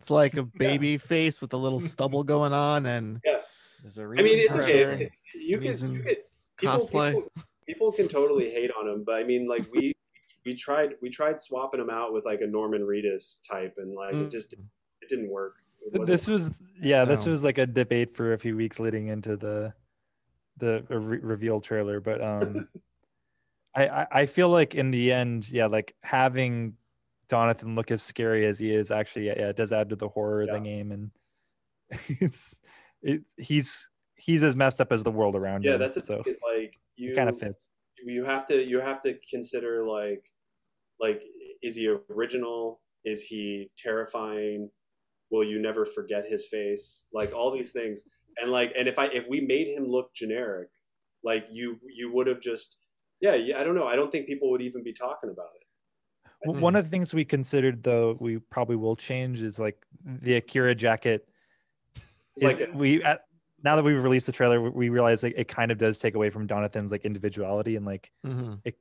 It's 0.00 0.10
like 0.10 0.36
a 0.36 0.44
baby 0.44 0.90
yeah. 0.90 0.98
face 0.98 1.40
with 1.40 1.52
a 1.54 1.56
little 1.56 1.80
stubble 1.80 2.22
going 2.34 2.52
on, 2.52 2.86
and 2.86 3.20
yeah. 3.24 3.38
I 3.96 4.22
mean, 4.22 4.38
it's 4.38 4.54
okay. 4.54 5.10
You 5.34 5.58
can, 5.58 5.92
you 5.92 6.02
can 6.02 6.16
people, 6.56 6.78
cosplay. 6.78 7.14
People, 7.14 7.32
people 7.66 7.92
can 7.92 8.06
totally 8.06 8.48
hate 8.48 8.70
on 8.80 8.86
him, 8.86 9.02
but 9.04 9.16
I 9.16 9.24
mean, 9.24 9.48
like 9.48 9.66
we 9.72 9.92
we 10.46 10.54
tried 10.54 10.90
we 11.02 11.10
tried 11.10 11.40
swapping 11.40 11.80
him 11.80 11.90
out 11.90 12.12
with 12.12 12.24
like 12.24 12.42
a 12.42 12.46
Norman 12.46 12.82
Reedus 12.82 13.40
type, 13.44 13.74
and 13.78 13.92
like 13.92 14.14
mm. 14.14 14.26
it 14.26 14.30
just 14.30 14.52
it 14.52 15.08
didn't 15.08 15.30
work. 15.30 15.54
It 15.92 16.06
this 16.06 16.28
was 16.28 16.52
yeah, 16.80 17.04
this 17.04 17.26
was 17.26 17.42
like 17.42 17.58
a 17.58 17.66
debate 17.66 18.14
for 18.16 18.34
a 18.34 18.38
few 18.38 18.56
weeks 18.56 18.78
leading 18.78 19.08
into 19.08 19.36
the 19.36 19.72
the 20.58 20.84
re- 20.90 21.18
reveal 21.18 21.60
trailer, 21.60 22.00
but 22.00 22.22
um 22.22 22.68
I, 23.74 24.06
I 24.10 24.26
feel 24.26 24.48
like 24.48 24.74
in 24.74 24.90
the 24.90 25.12
end, 25.12 25.48
yeah, 25.50 25.66
like 25.66 25.94
having 26.02 26.74
Donathan 27.30 27.76
look 27.76 27.90
as 27.90 28.02
scary 28.02 28.46
as 28.46 28.58
he 28.58 28.74
is 28.74 28.90
actually, 28.90 29.26
yeah, 29.26 29.34
yeah 29.36 29.48
it 29.48 29.56
does 29.56 29.72
add 29.72 29.90
to 29.90 29.96
the 29.96 30.08
horror 30.08 30.42
yeah. 30.42 30.54
of 30.54 30.62
the 30.62 30.68
game, 30.68 30.92
and 30.92 31.10
it's 32.20 32.60
it 33.02 33.22
he's 33.36 33.88
he's 34.14 34.42
as 34.42 34.56
messed 34.56 34.80
up 34.80 34.92
as 34.92 35.02
the 35.02 35.10
world 35.10 35.36
around 35.36 35.62
yeah, 35.62 35.74
him. 35.74 35.80
Yeah, 35.80 35.86
that's 35.86 36.06
so 36.06 36.22
like 36.54 36.74
you 36.96 37.14
kind 37.14 37.28
of 37.28 37.38
fits. 37.38 37.68
you 38.04 38.24
have 38.24 38.46
to 38.46 38.62
you 38.62 38.80
have 38.80 39.00
to 39.02 39.16
consider 39.30 39.86
like 39.86 40.24
like 41.00 41.22
is 41.62 41.76
he 41.76 41.94
original? 42.10 42.80
Is 43.04 43.22
he 43.22 43.70
terrifying? 43.76 44.70
Will 45.30 45.44
you 45.44 45.60
never 45.60 45.84
forget 45.84 46.26
his 46.26 46.46
face? 46.46 47.06
Like 47.12 47.34
all 47.34 47.50
these 47.50 47.72
things. 47.72 48.04
And 48.40 48.50
like 48.50 48.72
and 48.76 48.88
if 48.88 48.98
I 48.98 49.06
if 49.06 49.28
we 49.28 49.40
made 49.40 49.68
him 49.68 49.84
look 49.86 50.14
generic, 50.14 50.68
like 51.22 51.46
you 51.50 51.78
you 51.94 52.12
would 52.12 52.26
have 52.26 52.40
just 52.40 52.76
yeah, 53.20 53.34
yeah, 53.34 53.60
I 53.60 53.64
don't 53.64 53.74
know. 53.74 53.86
I 53.86 53.96
don't 53.96 54.10
think 54.12 54.26
people 54.26 54.50
would 54.50 54.62
even 54.62 54.82
be 54.82 54.92
talking 54.92 55.30
about 55.30 55.48
it. 55.56 55.62
One 56.44 56.76
of 56.76 56.84
the 56.84 56.90
things 56.90 57.12
we 57.12 57.24
considered, 57.24 57.82
though, 57.82 58.16
we 58.20 58.38
probably 58.38 58.76
will 58.76 58.94
change 58.94 59.42
is 59.42 59.58
like 59.58 59.76
the 60.04 60.36
Akira 60.36 60.74
jacket. 60.74 61.26
Is 62.36 62.42
like 62.42 62.60
a, 62.60 62.70
we 62.72 63.02
at, 63.02 63.22
now 63.64 63.74
that 63.74 63.82
we've 63.82 64.00
released 64.00 64.26
the 64.26 64.32
trailer, 64.32 64.70
we 64.70 64.88
realize 64.88 65.24
like, 65.24 65.34
it 65.36 65.48
kind 65.48 65.72
of 65.72 65.78
does 65.78 65.98
take 65.98 66.14
away 66.14 66.30
from 66.30 66.46
Donathan's 66.46 66.92
like 66.92 67.04
individuality 67.04 67.74
and 67.74 67.84
like 67.84 68.12
mm-hmm. 68.24 68.54
it, 68.64 68.78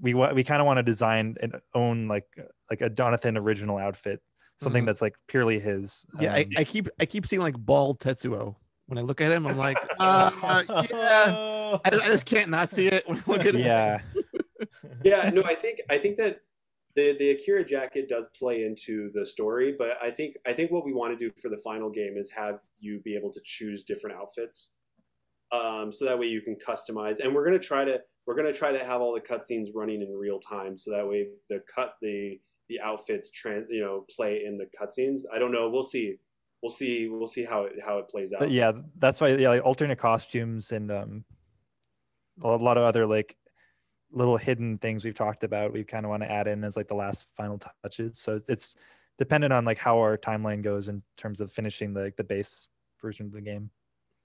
we 0.00 0.14
we 0.14 0.44
kind 0.44 0.60
of 0.60 0.66
want 0.66 0.78
to 0.78 0.84
design 0.84 1.36
and 1.40 1.56
own 1.74 2.06
like 2.06 2.26
like 2.70 2.80
a 2.82 2.88
Donathan 2.88 3.36
original 3.36 3.78
outfit, 3.78 4.22
something 4.60 4.82
mm-hmm. 4.82 4.86
that's 4.86 5.02
like 5.02 5.16
purely 5.26 5.58
his. 5.58 6.06
Yeah, 6.20 6.34
um, 6.34 6.36
I, 6.36 6.46
I 6.58 6.64
keep 6.64 6.88
I 7.00 7.06
keep 7.06 7.26
seeing 7.26 7.42
like 7.42 7.58
bald 7.58 7.98
Tetsuo 7.98 8.54
when 8.92 8.98
I 8.98 9.06
look 9.06 9.22
at 9.22 9.32
him, 9.32 9.46
I'm 9.46 9.56
like, 9.56 9.78
uh, 9.98 10.62
yeah, 10.90 11.78
I 11.82 11.90
just, 11.90 12.04
I 12.04 12.06
just, 12.08 12.26
can't 12.26 12.50
not 12.50 12.70
see 12.70 12.88
it. 12.88 13.06
yeah, 13.54 14.00
yeah. 15.02 15.30
No, 15.30 15.42
I 15.44 15.54
think 15.54 15.80
I 15.88 15.96
think 15.96 16.18
that 16.18 16.42
the 16.94 17.16
the 17.18 17.30
Akira 17.30 17.64
jacket 17.64 18.06
does 18.06 18.26
play 18.38 18.64
into 18.64 19.10
the 19.14 19.24
story, 19.24 19.74
but 19.78 19.96
I 20.02 20.10
think 20.10 20.36
I 20.46 20.52
think 20.52 20.70
what 20.70 20.84
we 20.84 20.92
want 20.92 21.18
to 21.18 21.28
do 21.28 21.34
for 21.40 21.48
the 21.48 21.56
final 21.56 21.88
game 21.88 22.18
is 22.18 22.30
have 22.32 22.60
you 22.78 23.00
be 23.00 23.16
able 23.16 23.32
to 23.32 23.40
choose 23.46 23.82
different 23.84 24.14
outfits, 24.16 24.72
um, 25.52 25.90
so 25.90 26.04
that 26.04 26.18
way 26.18 26.26
you 26.26 26.42
can 26.42 26.56
customize. 26.56 27.20
And 27.20 27.34
we're 27.34 27.46
gonna 27.46 27.58
try 27.58 27.86
to 27.86 27.98
we're 28.26 28.36
gonna 28.36 28.52
try 28.52 28.72
to 28.72 28.84
have 28.84 29.00
all 29.00 29.14
the 29.14 29.22
cutscenes 29.22 29.68
running 29.74 30.02
in 30.02 30.12
real 30.12 30.38
time, 30.38 30.76
so 30.76 30.90
that 30.90 31.08
way 31.08 31.28
the 31.48 31.62
cut 31.74 31.94
the 32.02 32.38
the 32.68 32.78
outfits 32.82 33.30
trend 33.30 33.68
you 33.70 33.80
know 33.80 34.04
play 34.14 34.44
in 34.44 34.58
the 34.58 34.66
cutscenes. 34.78 35.22
I 35.32 35.38
don't 35.38 35.50
know. 35.50 35.70
We'll 35.70 35.82
see. 35.82 36.18
We'll 36.62 36.70
see. 36.70 37.08
We'll 37.08 37.26
see 37.28 37.44
how 37.44 37.64
it 37.64 37.74
how 37.84 37.98
it 37.98 38.08
plays 38.08 38.32
out. 38.32 38.40
But 38.40 38.50
yeah, 38.50 38.72
that's 38.98 39.20
why 39.20 39.28
yeah, 39.36 39.48
like 39.48 39.64
alternate 39.64 39.98
costumes 39.98 40.72
and 40.72 40.90
um, 40.90 41.24
a 42.42 42.48
lot 42.48 42.76
of 42.76 42.84
other 42.84 43.06
like 43.06 43.36
little 44.12 44.36
hidden 44.36 44.78
things 44.78 45.04
we've 45.04 45.14
talked 45.14 45.42
about 45.42 45.72
we 45.72 45.82
kind 45.82 46.04
of 46.04 46.10
want 46.10 46.22
to 46.22 46.30
add 46.30 46.46
in 46.46 46.64
as 46.64 46.76
like 46.76 46.88
the 46.88 46.94
last 46.94 47.26
final 47.34 47.58
touches 47.82 48.18
so 48.18 48.38
it's 48.46 48.76
dependent 49.16 49.52
on 49.52 49.64
like 49.64 49.78
how 49.78 49.98
our 49.98 50.18
timeline 50.18 50.62
goes 50.62 50.88
in 50.88 51.02
terms 51.16 51.40
of 51.40 51.50
finishing 51.50 51.94
the 51.94 52.12
the 52.18 52.24
base 52.24 52.68
version 53.00 53.26
of 53.26 53.32
the 53.32 53.40
game 53.40 53.70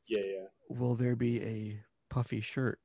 yeah 0.08 0.20
yeah 0.20 0.46
will 0.70 0.94
there 0.94 1.16
be 1.16 1.42
a 1.42 1.80
puffy 2.10 2.42
shirt 2.42 2.80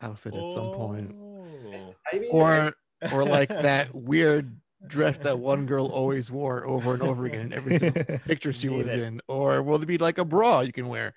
outfit 0.00 0.34
at 0.34 0.50
some 0.52 0.72
point 0.72 1.12
oh. 1.20 1.94
I 2.12 2.18
mean, 2.18 2.30
or 2.30 2.74
or 3.12 3.24
like 3.24 3.48
that 3.48 3.94
weird 3.94 4.56
dress 4.86 5.18
that 5.20 5.38
one 5.38 5.66
girl 5.66 5.86
always 5.86 6.30
wore 6.30 6.66
over 6.66 6.94
and 6.94 7.02
over 7.02 7.24
again 7.24 7.40
in 7.40 7.52
every 7.52 7.78
single 7.78 8.04
picture 8.26 8.52
she 8.52 8.68
was 8.68 8.92
it. 8.92 9.00
in 9.00 9.20
or 9.28 9.62
will 9.62 9.78
there 9.78 9.86
be 9.86 9.98
like 9.98 10.18
a 10.18 10.24
bra 10.24 10.60
you 10.60 10.72
can 10.72 10.88
wear 10.88 11.14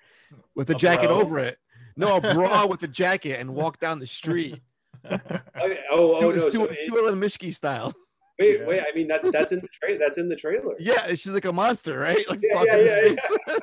with 0.54 0.70
a, 0.70 0.74
a 0.74 0.76
jacket 0.76 1.08
bro? 1.08 1.20
over 1.20 1.38
it 1.38 1.58
no 1.96 2.16
a 2.16 2.20
bra 2.20 2.64
with 2.68 2.82
a 2.82 2.88
jacket 2.88 3.40
and 3.40 3.54
walk 3.54 3.80
down 3.80 3.98
the 3.98 4.06
street 4.06 4.60
okay. 5.10 5.80
Oh, 5.90 6.16
oh, 6.16 6.30
no, 6.30 6.48
Sue, 6.50 6.68
Sue 6.84 6.98
Ellen 6.98 7.20
Mischke 7.20 7.54
style. 7.54 7.94
Wait, 8.38 8.60
yeah. 8.60 8.66
wait. 8.66 8.80
I 8.80 8.94
mean, 8.94 9.06
that's 9.06 9.30
that's 9.30 9.52
in 9.52 9.60
the 9.60 9.68
trailer. 9.68 9.98
That's 9.98 10.18
in 10.18 10.28
the 10.28 10.36
trailer. 10.36 10.74
Yeah, 10.78 11.08
she's 11.08 11.28
like 11.28 11.46
a 11.46 11.52
monster, 11.52 11.98
right? 11.98 12.28
Like 12.28 12.40
yeah, 12.42 12.62
yeah, 12.64 12.76
yeah, 12.76 13.58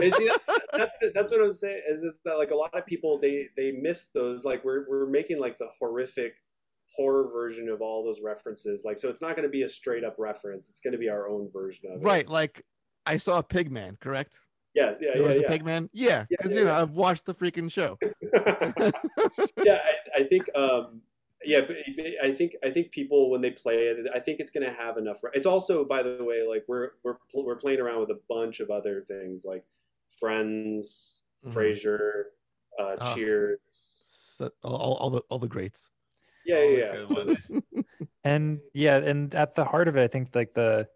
yeah. 0.00 0.10
see, 0.10 0.28
that's, 0.28 0.46
that's, 0.72 0.92
that's 1.14 1.30
what 1.30 1.40
I'm 1.40 1.54
saying. 1.54 1.82
Is 1.88 2.02
this 2.02 2.16
that 2.24 2.36
like 2.36 2.50
a 2.50 2.54
lot 2.54 2.76
of 2.76 2.84
people 2.84 3.18
they 3.18 3.48
they 3.56 3.72
miss 3.72 4.06
those. 4.14 4.44
Like 4.44 4.64
we're 4.64 4.86
we're 4.88 5.06
making 5.06 5.40
like 5.40 5.58
the 5.58 5.68
horrific 5.78 6.34
horror 6.94 7.28
version 7.32 7.68
of 7.68 7.80
all 7.80 8.04
those 8.04 8.20
references. 8.20 8.84
Like 8.84 8.98
so, 8.98 9.08
it's 9.08 9.22
not 9.22 9.36
going 9.36 9.44
to 9.44 9.50
be 9.50 9.62
a 9.62 9.68
straight 9.68 10.04
up 10.04 10.16
reference. 10.18 10.68
It's 10.68 10.80
going 10.80 10.92
to 10.92 10.98
be 10.98 11.08
our 11.08 11.28
own 11.28 11.48
version 11.52 11.90
of 11.90 12.00
it. 12.00 12.04
Right. 12.04 12.28
Like 12.28 12.64
I 13.04 13.16
saw 13.16 13.38
a 13.38 13.42
Pigman, 13.42 14.00
correct? 14.00 14.40
Yes, 14.74 14.98
yeah, 15.00 15.12
there 15.14 15.22
yeah, 15.22 15.26
was 15.26 15.40
yeah. 15.40 15.46
a 15.46 15.58
Pigman. 15.58 15.88
Yeah, 15.92 16.24
because 16.28 16.52
yeah, 16.52 16.56
yeah, 16.56 16.60
you 16.60 16.66
know 16.66 16.74
I've 16.74 16.94
watched 16.94 17.24
the 17.24 17.34
freaking 17.34 17.72
show. 17.72 17.98
yeah, 19.64 19.80
I, 19.82 20.20
I 20.20 20.24
think. 20.24 20.44
um 20.54 21.02
yeah, 21.44 21.60
I 22.22 22.32
think 22.32 22.56
I 22.64 22.70
think 22.70 22.90
people 22.90 23.30
when 23.30 23.40
they 23.40 23.50
play 23.50 23.86
it, 23.86 24.08
I 24.12 24.18
think 24.18 24.40
it's 24.40 24.50
going 24.50 24.66
to 24.66 24.72
have 24.72 24.96
enough. 24.96 25.20
It's 25.32 25.46
also, 25.46 25.84
by 25.84 26.02
the 26.02 26.18
way, 26.20 26.46
like 26.46 26.64
we're 26.66 26.90
we're 27.04 27.16
we're 27.34 27.56
playing 27.56 27.78
around 27.78 28.00
with 28.00 28.10
a 28.10 28.18
bunch 28.28 28.60
of 28.60 28.70
other 28.70 29.02
things 29.02 29.44
like 29.44 29.64
Friends, 30.18 31.20
mm-hmm. 31.44 31.56
Frasier, 31.56 32.24
uh, 32.80 32.96
oh. 33.00 33.14
Cheers, 33.14 33.58
so, 33.94 34.50
all, 34.64 34.94
all 34.94 35.10
the 35.10 35.20
all 35.28 35.38
the 35.38 35.48
greats. 35.48 35.90
Yeah, 36.46 36.62
yeah. 36.62 37.04
yeah. 37.10 37.82
and 38.24 38.60
yeah, 38.72 38.96
and 38.96 39.34
at 39.34 39.54
the 39.54 39.64
heart 39.64 39.88
of 39.88 39.96
it, 39.96 40.02
I 40.02 40.08
think 40.08 40.34
like 40.34 40.54
the, 40.54 40.88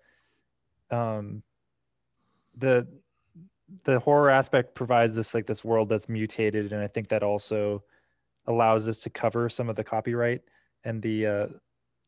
um, 0.90 1.42
the 2.56 2.86
the 3.84 3.98
horror 4.00 4.30
aspect 4.30 4.74
provides 4.74 5.16
us 5.16 5.34
like 5.34 5.46
this 5.46 5.64
world 5.64 5.88
that's 5.88 6.08
mutated 6.08 6.72
and 6.72 6.82
i 6.82 6.86
think 6.86 7.08
that 7.08 7.22
also 7.22 7.82
allows 8.46 8.88
us 8.88 9.00
to 9.00 9.10
cover 9.10 9.48
some 9.48 9.68
of 9.68 9.76
the 9.76 9.84
copyright 9.84 10.42
and 10.84 11.02
the 11.02 11.26
uh 11.26 11.46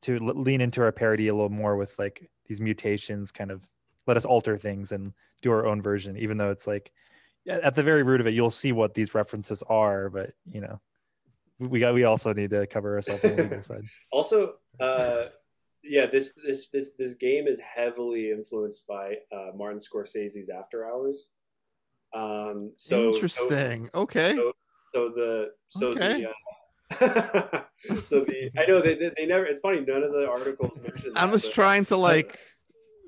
to 0.00 0.16
l- 0.16 0.34
lean 0.42 0.60
into 0.60 0.82
our 0.82 0.92
parody 0.92 1.28
a 1.28 1.34
little 1.34 1.48
more 1.48 1.76
with 1.76 1.96
like 1.98 2.28
these 2.46 2.60
mutations 2.60 3.30
kind 3.30 3.50
of 3.50 3.68
let 4.06 4.16
us 4.16 4.24
alter 4.24 4.58
things 4.58 4.92
and 4.92 5.12
do 5.40 5.52
our 5.52 5.66
own 5.66 5.80
version 5.80 6.16
even 6.16 6.36
though 6.36 6.50
it's 6.50 6.66
like 6.66 6.92
at 7.48 7.74
the 7.74 7.82
very 7.82 8.02
root 8.02 8.20
of 8.20 8.26
it 8.26 8.34
you'll 8.34 8.50
see 8.50 8.72
what 8.72 8.94
these 8.94 9.14
references 9.14 9.62
are 9.68 10.10
but 10.10 10.32
you 10.50 10.60
know 10.60 10.80
we 11.68 11.80
got 11.80 11.94
we 11.94 12.04
also 12.04 12.32
need 12.32 12.50
to 12.50 12.66
cover 12.66 12.96
ourselves 12.96 13.24
on 13.24 13.36
the 13.36 13.42
legal 13.42 13.62
side 13.62 13.82
also 14.12 14.54
uh 14.80 15.24
yeah 15.82 16.06
this 16.06 16.34
this 16.44 16.68
this 16.68 16.92
this 16.98 17.14
game 17.14 17.46
is 17.46 17.60
heavily 17.60 18.30
influenced 18.30 18.86
by 18.86 19.16
uh 19.32 19.50
martin 19.54 19.78
scorsese's 19.78 20.48
after 20.48 20.86
hours 20.86 21.28
um, 22.14 22.72
so 22.76 23.12
interesting. 23.12 23.88
So, 23.92 24.00
okay. 24.00 24.34
So, 24.34 24.52
so, 24.92 25.08
the 25.08 25.50
so 25.68 25.86
okay. 25.88 26.26
the 26.90 27.06
uh, 27.06 27.62
so 28.04 28.20
the 28.20 28.50
I 28.58 28.66
know 28.66 28.80
they 28.80 28.94
they 28.94 29.26
never. 29.26 29.46
It's 29.46 29.60
funny. 29.60 29.80
None 29.80 30.02
of 30.02 30.12
the 30.12 30.28
articles 30.28 30.78
mentioned. 30.82 31.12
I'm 31.16 31.32
just 31.32 31.52
trying 31.52 31.86
to 31.86 31.96
like. 31.96 32.38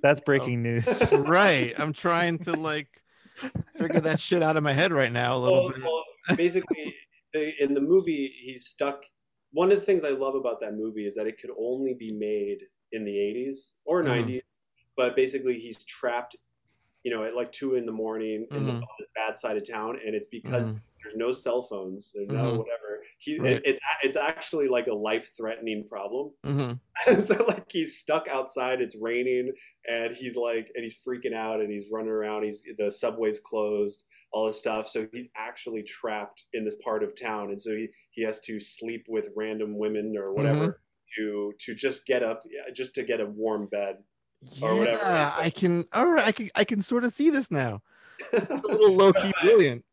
That's 0.03 0.21
breaking 0.21 0.61
oh. 0.61 0.71
news. 0.71 1.13
right. 1.13 1.75
I'm 1.79 1.93
trying 1.93 2.39
to 2.41 2.53
like 2.53 2.89
figure 3.79 4.01
that 4.01 4.21
shit 4.21 4.43
out 4.43 4.57
of 4.57 4.63
my 4.63 4.73
head 4.73 4.93
right 4.93 5.13
now 5.13 5.37
a 5.37 5.39
little 5.39 5.65
well, 5.65 5.69
bit. 5.71 5.83
Well, 5.83 6.37
basically, 6.37 6.94
in 7.35 7.75
the 7.75 7.81
movie, 7.81 8.33
he's 8.37 8.67
stuck. 8.67 9.05
One 9.53 9.71
of 9.71 9.79
the 9.79 9.85
things 9.85 10.05
I 10.05 10.11
love 10.11 10.35
about 10.35 10.61
that 10.61 10.75
movie 10.75 11.07
is 11.07 11.15
that 11.15 11.27
it 11.27 11.41
could 11.41 11.51
only 11.59 11.95
be 11.95 12.13
made 12.13 12.59
in 12.93 13.05
the 13.05 13.13
80s 13.13 13.73
or 13.85 14.03
90s, 14.03 14.27
mm. 14.27 14.43
but 14.97 15.17
basically 15.17 15.59
he's 15.59 15.85
trapped 15.85 16.37
you 17.05 17.11
know, 17.11 17.23
at 17.23 17.37
like 17.37 17.53
two 17.53 17.75
in 17.75 17.87
the 17.87 17.93
morning 17.93 18.47
mm-hmm. 18.51 18.57
in 18.57 18.67
the, 18.67 18.73
mm-hmm. 18.73 18.81
the, 18.99 19.07
bad 19.15 19.39
side 19.39 19.57
of 19.57 19.69
town, 19.69 19.99
and 20.05 20.15
it's 20.15 20.27
because 20.27 20.73
mm-hmm. 20.73 20.79
there's 21.03 21.17
no 21.17 21.33
cell 21.33 21.63
phones, 21.63 22.11
there's 22.15 22.29
no 22.29 22.37
mm-hmm. 22.37 22.57
whatever. 22.57 22.84
He, 23.19 23.39
right. 23.39 23.53
it, 23.53 23.63
it's 23.65 23.81
it's 24.03 24.17
actually 24.17 24.69
like 24.69 24.87
a 24.87 24.95
life 24.95 25.31
threatening 25.37 25.87
problem, 25.89 26.31
mm-hmm. 26.47 27.11
and 27.11 27.25
so 27.25 27.45
like 27.47 27.67
he's 27.71 27.99
stuck 27.99 28.29
outside. 28.29 28.81
It's 28.81 28.97
raining, 29.01 29.53
and 29.89 30.15
he's 30.15 30.37
like, 30.37 30.71
and 30.75 30.83
he's 30.83 31.01
freaking 31.07 31.35
out, 31.35 31.61
and 31.61 31.71
he's 31.71 31.91
running 31.93 32.11
around. 32.11 32.45
He's 32.45 32.63
the 32.79 32.91
subway's 32.91 33.41
closed, 33.41 34.05
all 34.33 34.47
this 34.47 34.59
stuff. 34.59 34.89
So 34.89 35.07
he's 35.13 35.31
actually 35.37 35.83
trapped 35.83 36.45
in 36.53 36.65
this 36.65 36.77
part 36.85 37.03
of 37.03 37.19
town, 37.21 37.51
and 37.51 37.61
so 37.61 37.71
he 37.71 37.89
he 38.11 38.23
has 38.23 38.41
to 38.41 38.61
sleep 38.61 39.07
with 39.09 39.29
random 39.37 39.79
women 39.79 40.15
or 40.17 40.33
whatever. 40.33 40.59
Mm-hmm. 40.61 40.71
To, 41.17 41.53
to 41.61 41.77
just 41.77 42.07
get 42.07 42.25
up, 42.25 42.43
just 42.75 42.97
to 42.97 43.05
get 43.05 43.21
a 43.21 43.27
warm 43.27 43.69
bed, 43.71 43.99
or 44.61 44.75
whatever. 44.75 45.01
Yeah, 45.01 45.33
I 45.37 45.49
can. 45.49 45.85
All 45.93 46.11
right, 46.13 46.27
I 46.27 46.33
can. 46.33 46.51
I 46.57 46.65
can 46.65 46.83
sort 46.83 47.05
of 47.05 47.13
see 47.13 47.31
this 47.31 47.53
now. 47.53 47.83
It's 48.33 48.51
a 48.51 48.55
little 48.55 48.93
low 48.93 49.13
key 49.13 49.33
brilliant. 49.43 49.85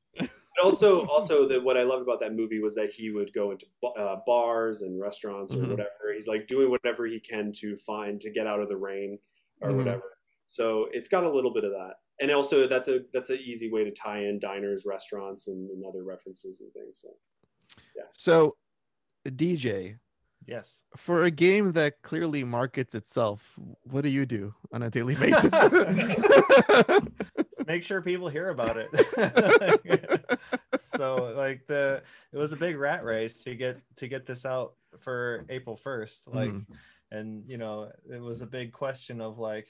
Also, 0.62 1.06
also 1.08 1.48
that 1.48 1.64
what 1.64 1.78
I 1.78 1.84
loved 1.84 2.04
about 2.04 2.20
that 2.22 2.34
movie 2.34 2.60
was 2.60 2.76
that 2.76 2.92
he 2.92 3.12
would 3.12 3.34
go 3.34 3.52
into 3.52 3.66
uh, 3.98 4.18
bars 4.26 4.82
and 4.82 5.00
restaurants 5.00 5.54
or 5.54 5.58
mm-hmm. 5.58 5.72
whatever. 5.72 5.90
He's 6.14 6.28
like 6.28 6.48
doing 6.48 6.70
whatever 6.70 7.06
he 7.06 7.20
can 7.20 7.52
to 7.54 7.76
find 7.76 8.20
to 8.22 8.30
get 8.30 8.48
out 8.48 8.60
of 8.60 8.70
the 8.70 8.78
rain 8.78 9.20
or 9.62 9.70
mm-hmm. 9.70 9.80
whatever. 9.80 10.04
So 10.48 10.88
it's 10.92 11.08
got 11.08 11.24
a 11.24 11.32
little 11.32 11.54
bit 11.54 11.64
of 11.64 11.72
that, 11.72 11.94
and 12.20 12.30
also 12.30 12.68
that's 12.68 12.90
a 12.90 13.02
that's 13.14 13.30
an 13.30 13.40
easy 13.42 13.72
way 13.72 13.86
to 13.86 13.92
tie 13.92 14.26
in 14.26 14.38
diners, 14.38 14.84
restaurants, 14.86 15.48
and, 15.48 15.70
and 15.70 15.86
other 15.86 16.04
references 16.04 16.60
and 16.60 16.74
things. 16.74 17.00
So, 17.02 17.10
yeah. 17.96 18.04
So, 18.12 18.58
DJ, 19.26 19.96
Yes. 20.48 20.82
For 20.98 21.24
a 21.24 21.32
game 21.32 21.72
that 21.74 22.02
clearly 22.02 22.44
markets 22.44 22.96
itself, 22.96 23.58
what 23.84 24.02
do 24.02 24.10
you 24.10 24.26
do 24.26 24.54
on 24.74 24.84
a 24.84 24.90
daily 24.90 25.16
basis? 25.16 25.54
Make 27.68 27.84
sure 27.84 28.02
people 28.02 28.28
hear 28.28 28.50
about 28.50 28.78
it. 28.78 28.90
So 31.02 31.34
like 31.36 31.66
the 31.66 32.04
it 32.32 32.38
was 32.38 32.54
a 32.54 32.58
big 32.58 32.78
rat 32.78 33.04
race 33.04 33.44
to 33.44 33.56
get 33.56 33.82
to 33.96 34.08
get 34.08 34.28
this 34.28 34.46
out 34.46 34.74
for 35.00 35.46
April 35.50 35.80
1st. 35.84 36.20
Like 36.28 36.52
mm. 36.52 36.66
and 37.12 37.44
you 37.48 37.58
know, 37.58 37.92
it 38.08 38.22
was 38.22 38.42
a 38.42 38.46
big 38.46 38.72
question 38.72 39.20
of 39.20 39.40
like 39.40 39.68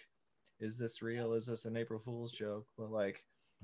is 0.59 0.77
this 0.77 1.01
real? 1.01 1.33
Is 1.33 1.45
this 1.45 1.65
an 1.65 1.77
April 1.77 1.99
Fool's 1.99 2.33
joke? 2.33 2.67
But 2.77 2.91
like, 2.91 3.23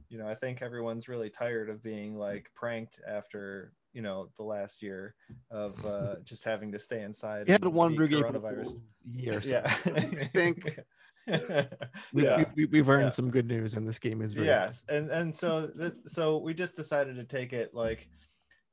you 0.09 0.17
know, 0.17 0.27
I 0.27 0.33
think 0.33 0.61
everyone's 0.61 1.09
really 1.09 1.29
tired 1.29 1.69
of 1.69 1.83
being 1.83 2.17
like 2.17 2.49
pranked 2.55 3.01
after 3.05 3.73
you 3.93 4.01
know 4.01 4.29
the 4.37 4.43
last 4.43 4.81
year 4.81 5.15
of 5.51 5.85
uh, 5.85 6.15
just 6.23 6.45
having 6.45 6.71
to 6.71 6.79
stay 6.79 7.01
inside. 7.01 7.47
You 7.47 7.53
had 7.53 7.65
one 7.65 7.95
brigade 7.95 8.23
year. 9.03 9.41
So 9.41 9.49
yeah, 9.49 9.75
I 9.85 10.29
think. 10.33 10.79
we, 12.13 12.23
yeah. 12.23 12.45
we, 12.55 12.77
have 12.77 12.89
earned 12.89 13.05
yeah. 13.05 13.09
some 13.09 13.29
good 13.29 13.47
news, 13.47 13.73
and 13.73 13.87
this 13.87 13.99
game 13.99 14.21
is 14.21 14.33
very 14.33 14.47
yes, 14.47 14.83
and 14.87 15.09
and 15.11 15.35
so 15.35 15.67
th- 15.77 15.93
so 16.07 16.37
we 16.37 16.53
just 16.53 16.75
decided 16.75 17.15
to 17.15 17.23
take 17.23 17.53
it 17.53 17.73
like 17.73 18.07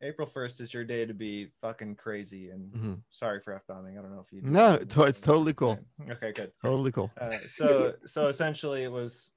April 0.05 0.29
1st 0.29 0.61
is 0.61 0.75
your 0.75 0.85
day 0.85 1.07
to 1.07 1.15
be 1.15 1.47
fucking 1.61 1.97
crazy. 1.97 2.51
And 2.51 2.73
mm-hmm. 2.73 2.95
sorry 3.11 3.41
for 3.41 3.55
F 3.55 3.63
bombing. 3.67 3.99
I 3.99 4.03
don't 4.03 4.13
know 4.15 4.25
if 4.25 4.33
you. 4.33 4.43
No, 4.43 4.75
it's 4.75 5.21
totally 5.21 5.55
cool. 5.55 5.79
Okay, 6.11 6.33
good. 6.33 6.53
Totally 6.63 6.93
cool. 6.93 7.11
Uh, 7.19 7.39
so, 7.49 7.95
so 8.07 8.29
essentially 8.29 8.83
it 8.83 8.93
was, 8.93 9.31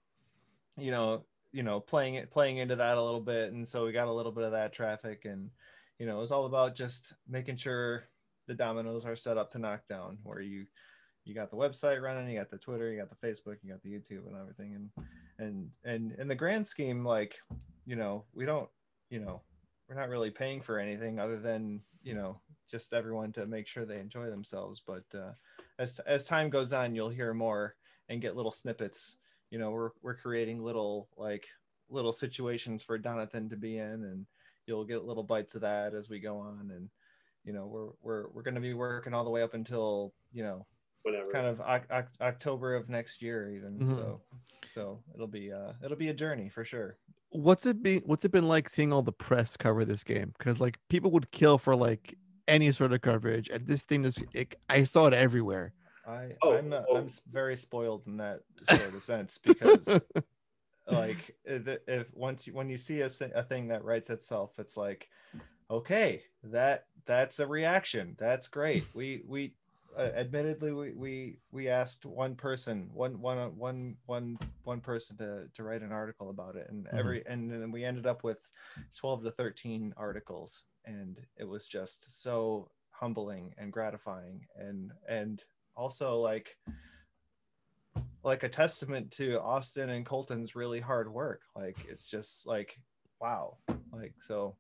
you 0.77 0.91
know, 0.91 1.23
you 1.53 1.63
know, 1.63 1.80
playing 1.80 2.15
it, 2.15 2.30
playing 2.30 2.58
into 2.58 2.75
that 2.75 2.97
a 2.97 3.03
little 3.03 3.21
bit. 3.21 3.53
And 3.53 3.67
so 3.67 3.86
we 3.86 3.93
got 3.93 4.10
a 4.10 4.13
little 4.13 4.32
bit 4.32 4.43
of 4.43 4.51
that 4.51 4.73
traffic 4.73 5.23
and, 5.23 5.49
you 5.99 6.06
know, 6.06 6.17
it 6.17 6.21
was 6.21 6.32
all 6.32 6.45
about 6.45 6.75
just 6.75 7.13
making 7.27 7.58
sure 7.58 8.03
the 8.47 8.53
dominoes 8.53 9.06
are 9.06 9.15
set 9.15 9.38
up 9.38 9.51
to 9.51 9.60
knock 9.60 9.88
down 9.88 10.17
where 10.23 10.41
you, 10.41 10.65
you 11.28 11.36
got 11.36 11.52
the 11.52 11.58
website 11.58 12.02
running, 12.02 12.30
you 12.30 12.40
got 12.40 12.50
the 12.50 12.58
Twitter, 12.58 12.92
you 12.92 13.00
got 13.00 13.10
the 13.10 13.28
Facebook, 13.28 13.58
you 13.62 13.70
got 13.70 13.84
the 13.84 13.92
YouTube 13.92 14.28
and 14.28 14.38
everything. 14.40 14.76
And, 14.76 15.08
and, 15.38 15.70
and 15.84 16.20
in 16.20 16.28
the 16.28 16.36
grand 16.36 16.68
scheme, 16.68 17.06
like, 17.06 17.36
you 17.86 17.96
know, 17.96 18.24
we 18.34 18.46
don't, 18.46 18.70
you 19.10 19.20
know, 19.20 19.42
we're 19.88 19.96
not 19.96 20.10
really 20.10 20.32
paying 20.32 20.62
for 20.62 20.80
anything 20.80 21.20
other 21.20 21.40
than 21.40 21.82
you 22.04 22.13
know 22.13 22.40
just 22.70 22.94
everyone 22.94 23.32
to 23.34 23.46
make 23.46 23.68
sure 23.68 23.86
they 23.86 24.00
enjoy 24.00 24.30
themselves. 24.30 24.82
But 24.86 25.04
uh, 25.13 25.32
as 25.80 26.00
as 26.06 26.26
time 26.26 26.50
goes 26.50 26.74
on 26.74 26.96
you'll 26.96 27.10
hear 27.10 27.34
more 27.34 27.76
and 28.10 28.22
get 28.22 28.36
little 28.36 28.52
snippets. 28.52 29.16
You 29.50 29.60
know 29.60 29.72
we're 29.72 29.92
we're 30.02 30.16
creating 30.16 30.62
little 30.62 31.10
like 31.18 31.46
little 31.90 32.13
situations 32.13 32.84
for 32.84 33.00
Donathan 33.00 33.50
to 33.50 33.56
be 33.56 33.78
in 33.78 34.04
and 34.04 34.26
you'll 34.66 34.84
get 34.84 35.06
little 35.06 35.24
bites 35.24 35.56
of 35.56 35.62
that 35.62 35.94
as 35.94 36.10
we 36.10 36.20
go 36.20 36.38
on. 36.38 36.72
And 36.74 36.90
you 37.46 37.54
know 37.54 37.66
we're 37.66 37.90
we're 38.02 38.30
we're 38.30 38.44
going 38.44 38.56
to 38.56 38.62
be 38.62 38.74
working 38.74 39.13
all 39.13 39.24
the 39.24 39.30
way 39.30 39.42
up 39.42 39.54
until 39.54 40.13
you 40.34 40.44
know 40.44 40.66
whatever. 41.08 41.32
kind 41.32 41.48
of 41.48 41.62
o- 41.62 41.96
o- 41.96 42.26
October 42.26 42.76
of 42.76 42.89
next 42.89 43.22
year 43.22 43.52
even 43.52 43.80
mm-hmm. 43.80 43.96
so 43.96 44.22
so 44.74 45.00
it'll 45.13 45.28
be 45.28 45.52
uh 45.52 45.74
it'll 45.84 45.98
be 45.98 46.10
a 46.10 46.13
journey 46.13 46.50
for 46.50 46.63
sure. 46.63 46.98
What's 47.30 47.65
it 47.65 47.82
been 47.82 48.02
what's 48.06 48.26
it 48.26 48.32
been 48.32 48.48
like 48.48 48.70
seeing 48.70 48.93
all 48.93 49.02
the 49.02 49.12
press 49.12 49.58
cover 49.58 49.86
this 49.86 50.04
game? 50.04 50.34
Because 50.38 50.62
like 50.62 50.78
people 50.89 51.12
would 51.12 51.32
kill 51.32 51.58
for 51.58 51.76
like 51.76 52.17
any 52.48 52.72
sort 52.72 52.93
of 52.93 53.02
coverage 53.02 53.50
and 53.50 53.67
this 53.67 53.84
thing 53.84 54.06
is 54.06 54.24
it, 54.34 54.56
i 54.70 54.84
saw 54.84 55.08
it 55.08 55.13
everywhere. 55.13 55.74
I 56.08 56.30
oh, 56.41 56.54
i'm 56.54 56.72
uh, 56.72 56.84
oh. 56.89 56.98
i'm 56.98 57.10
very 57.30 57.58
spoiled 57.58 58.04
in 58.08 58.17
that 58.17 58.39
sort 58.70 58.93
of 58.93 59.04
sense 59.04 59.38
because 59.43 60.02
like 60.89 61.36
if 61.43 62.08
once 62.13 62.48
you, 62.48 62.54
when 62.54 62.70
you 62.70 62.78
see 62.78 63.02
a, 63.02 63.10
a 63.36 63.43
thing 63.43 63.67
that 63.67 63.84
writes 63.84 64.10
itself 64.10 64.52
it's 64.58 64.78
like 64.78 65.10
okay 65.70 66.24
that 66.43 66.86
that's 67.08 67.39
a 67.39 67.48
reaction. 67.48 68.15
That's 68.20 68.48
great. 68.50 68.86
We 68.93 69.24
we 69.26 69.54
uh, 69.98 70.12
admittedly 70.16 70.74
we, 70.74 70.94
we 70.94 71.40
we 71.52 71.70
asked 71.70 72.06
one 72.06 72.36
person 72.36 72.90
one 72.94 73.20
one 73.20 73.38
one 73.58 73.96
one 74.06 74.38
one 74.64 74.80
person 74.80 75.18
to 75.18 75.46
to 75.54 75.64
write 75.64 75.82
an 75.82 75.92
article 75.92 76.30
about 76.30 76.56
it. 76.56 76.68
And 76.70 76.86
mm-hmm. 76.86 76.98
every 76.98 77.24
and 77.26 77.52
then 77.52 77.72
we 77.72 77.84
ended 77.84 78.06
up 78.06 78.24
with 78.24 78.38
12 78.98 79.24
to 79.24 79.32
13 79.32 79.94
articles. 79.98 80.64
And 80.86 81.18
it 81.38 81.48
was 81.48 81.68
just 81.68 82.22
so 82.22 82.70
humbling 82.92 83.54
and 83.58 83.74
gratifying. 83.74 84.46
And 84.56 84.92
and 85.10 85.42
also 85.76 86.20
like 86.20 86.56
like 88.24 88.44
a 88.44 88.50
testament 88.50 89.12
to 89.12 89.40
Austin 89.42 89.90
and 89.90 90.06
Colton's 90.06 90.56
really 90.56 90.80
hard 90.80 91.12
work. 91.12 91.42
Like 91.56 91.78
it's 91.90 92.04
just 92.04 92.46
like 92.46 92.78
wow. 93.20 93.58
Like 93.92 94.14
so 94.20 94.58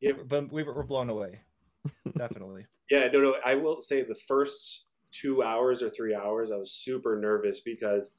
yeah. 0.00 0.12
but 0.26 0.52
we 0.52 0.64
were 0.64 0.82
blown 0.82 1.10
away. 1.10 1.40
Definitely 2.18 2.66
yeah, 2.90 3.08
no, 3.12 3.20
no. 3.20 3.36
I 3.44 3.54
will 3.54 3.80
say 3.80 4.02
the 4.02 4.14
first 4.14 4.84
two 5.10 5.42
hours 5.42 5.82
or 5.82 5.90
three 5.90 6.14
hours, 6.14 6.50
I 6.50 6.56
was 6.56 6.72
super 6.72 7.18
nervous 7.18 7.60
because 7.60 8.12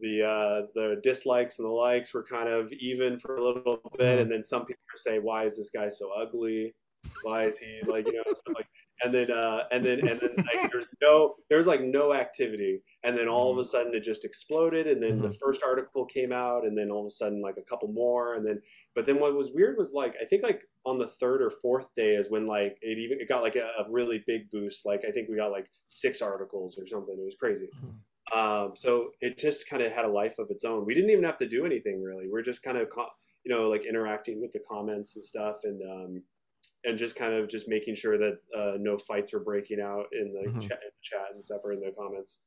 the 0.00 0.22
uh, 0.22 0.66
the 0.74 1.00
dislikes 1.02 1.58
and 1.58 1.66
the 1.66 1.72
likes 1.72 2.14
were 2.14 2.24
kind 2.24 2.48
of 2.48 2.72
even 2.72 3.18
for 3.18 3.36
a 3.36 3.44
little 3.44 3.80
bit, 3.98 4.00
mm-hmm. 4.00 4.22
and 4.22 4.30
then 4.30 4.42
some 4.42 4.64
people 4.64 4.80
say, 4.94 5.18
"Why 5.18 5.44
is 5.44 5.56
this 5.56 5.70
guy 5.70 5.88
so 5.88 6.10
ugly? 6.12 6.74
Why 7.22 7.46
is 7.46 7.58
he 7.58 7.80
like 7.86 8.06
you 8.06 8.14
know 8.14 8.22
stuff 8.34 8.54
like?" 8.54 8.68
And 9.02 9.14
then 9.14 9.30
uh, 9.30 9.64
and 9.70 9.84
then 9.84 10.06
and 10.06 10.20
then 10.20 10.34
like, 10.36 10.70
there's 10.70 10.86
no 11.02 11.34
there's 11.48 11.66
like 11.66 11.82
no 11.82 12.12
activity, 12.12 12.82
and 13.02 13.16
then 13.16 13.28
all 13.28 13.50
of 13.50 13.58
a 13.58 13.60
mm-hmm. 13.60 13.70
sudden 13.70 13.94
it 13.94 14.02
just 14.02 14.24
exploded, 14.24 14.86
and 14.86 15.02
then 15.02 15.12
mm-hmm. 15.12 15.22
the 15.22 15.34
first 15.34 15.62
article 15.62 16.04
came 16.04 16.32
out, 16.32 16.66
and 16.66 16.76
then 16.76 16.90
all 16.90 17.00
of 17.00 17.06
a 17.06 17.10
sudden 17.10 17.40
like 17.40 17.56
a 17.56 17.68
couple 17.68 17.88
more, 17.88 18.34
and 18.34 18.46
then 18.46 18.60
but 18.94 19.06
then 19.06 19.18
what 19.18 19.34
was 19.34 19.50
weird 19.52 19.76
was 19.78 19.92
like 19.92 20.16
I 20.20 20.24
think 20.24 20.42
like 20.42 20.62
on 20.86 20.98
the 20.98 21.06
third 21.06 21.42
or 21.42 21.50
fourth 21.50 21.94
day 21.94 22.14
is 22.14 22.30
when 22.30 22.46
like 22.46 22.78
it 22.82 22.98
even 22.98 23.20
it 23.20 23.28
got 23.28 23.42
like 23.42 23.56
a, 23.56 23.70
a 23.78 23.90
really 23.90 24.22
big 24.26 24.50
boost. 24.50 24.86
Like 24.86 25.04
I 25.06 25.10
think 25.10 25.28
we 25.28 25.36
got 25.36 25.52
like 25.52 25.68
six 25.88 26.22
articles 26.22 26.78
or 26.78 26.86
something. 26.86 27.16
It 27.18 27.24
was 27.24 27.36
crazy. 27.38 27.68
Mm-hmm. 27.76 27.88
Um, 28.32 28.72
so 28.76 29.10
it 29.20 29.38
just 29.38 29.68
kind 29.68 29.82
of 29.82 29.92
had 29.92 30.04
a 30.04 30.10
life 30.10 30.38
of 30.38 30.50
its 30.50 30.64
own. 30.64 30.86
We 30.86 30.94
didn't 30.94 31.10
even 31.10 31.24
have 31.24 31.38
to 31.38 31.48
do 31.48 31.66
anything 31.66 32.02
really. 32.02 32.28
We're 32.30 32.42
just 32.42 32.62
kind 32.62 32.78
of 32.78 32.88
you 33.44 33.54
know 33.54 33.68
like 33.68 33.84
interacting 33.84 34.40
with 34.40 34.52
the 34.52 34.60
comments 34.60 35.16
and 35.16 35.24
stuff, 35.24 35.58
and 35.64 35.80
um, 35.82 36.22
and 36.84 36.98
just 36.98 37.16
kind 37.16 37.34
of 37.34 37.48
just 37.48 37.68
making 37.68 37.94
sure 37.94 38.18
that 38.18 38.38
uh, 38.56 38.72
no 38.78 38.96
fights 38.96 39.34
are 39.34 39.40
breaking 39.40 39.80
out 39.80 40.06
in 40.12 40.32
the, 40.32 40.48
mm-hmm. 40.50 40.60
chat, 40.60 40.80
in 40.82 40.88
the 40.88 41.02
chat 41.02 41.26
and 41.32 41.42
stuff 41.42 41.60
or 41.64 41.72
in 41.72 41.80
the 41.80 41.92
comments. 41.98 42.38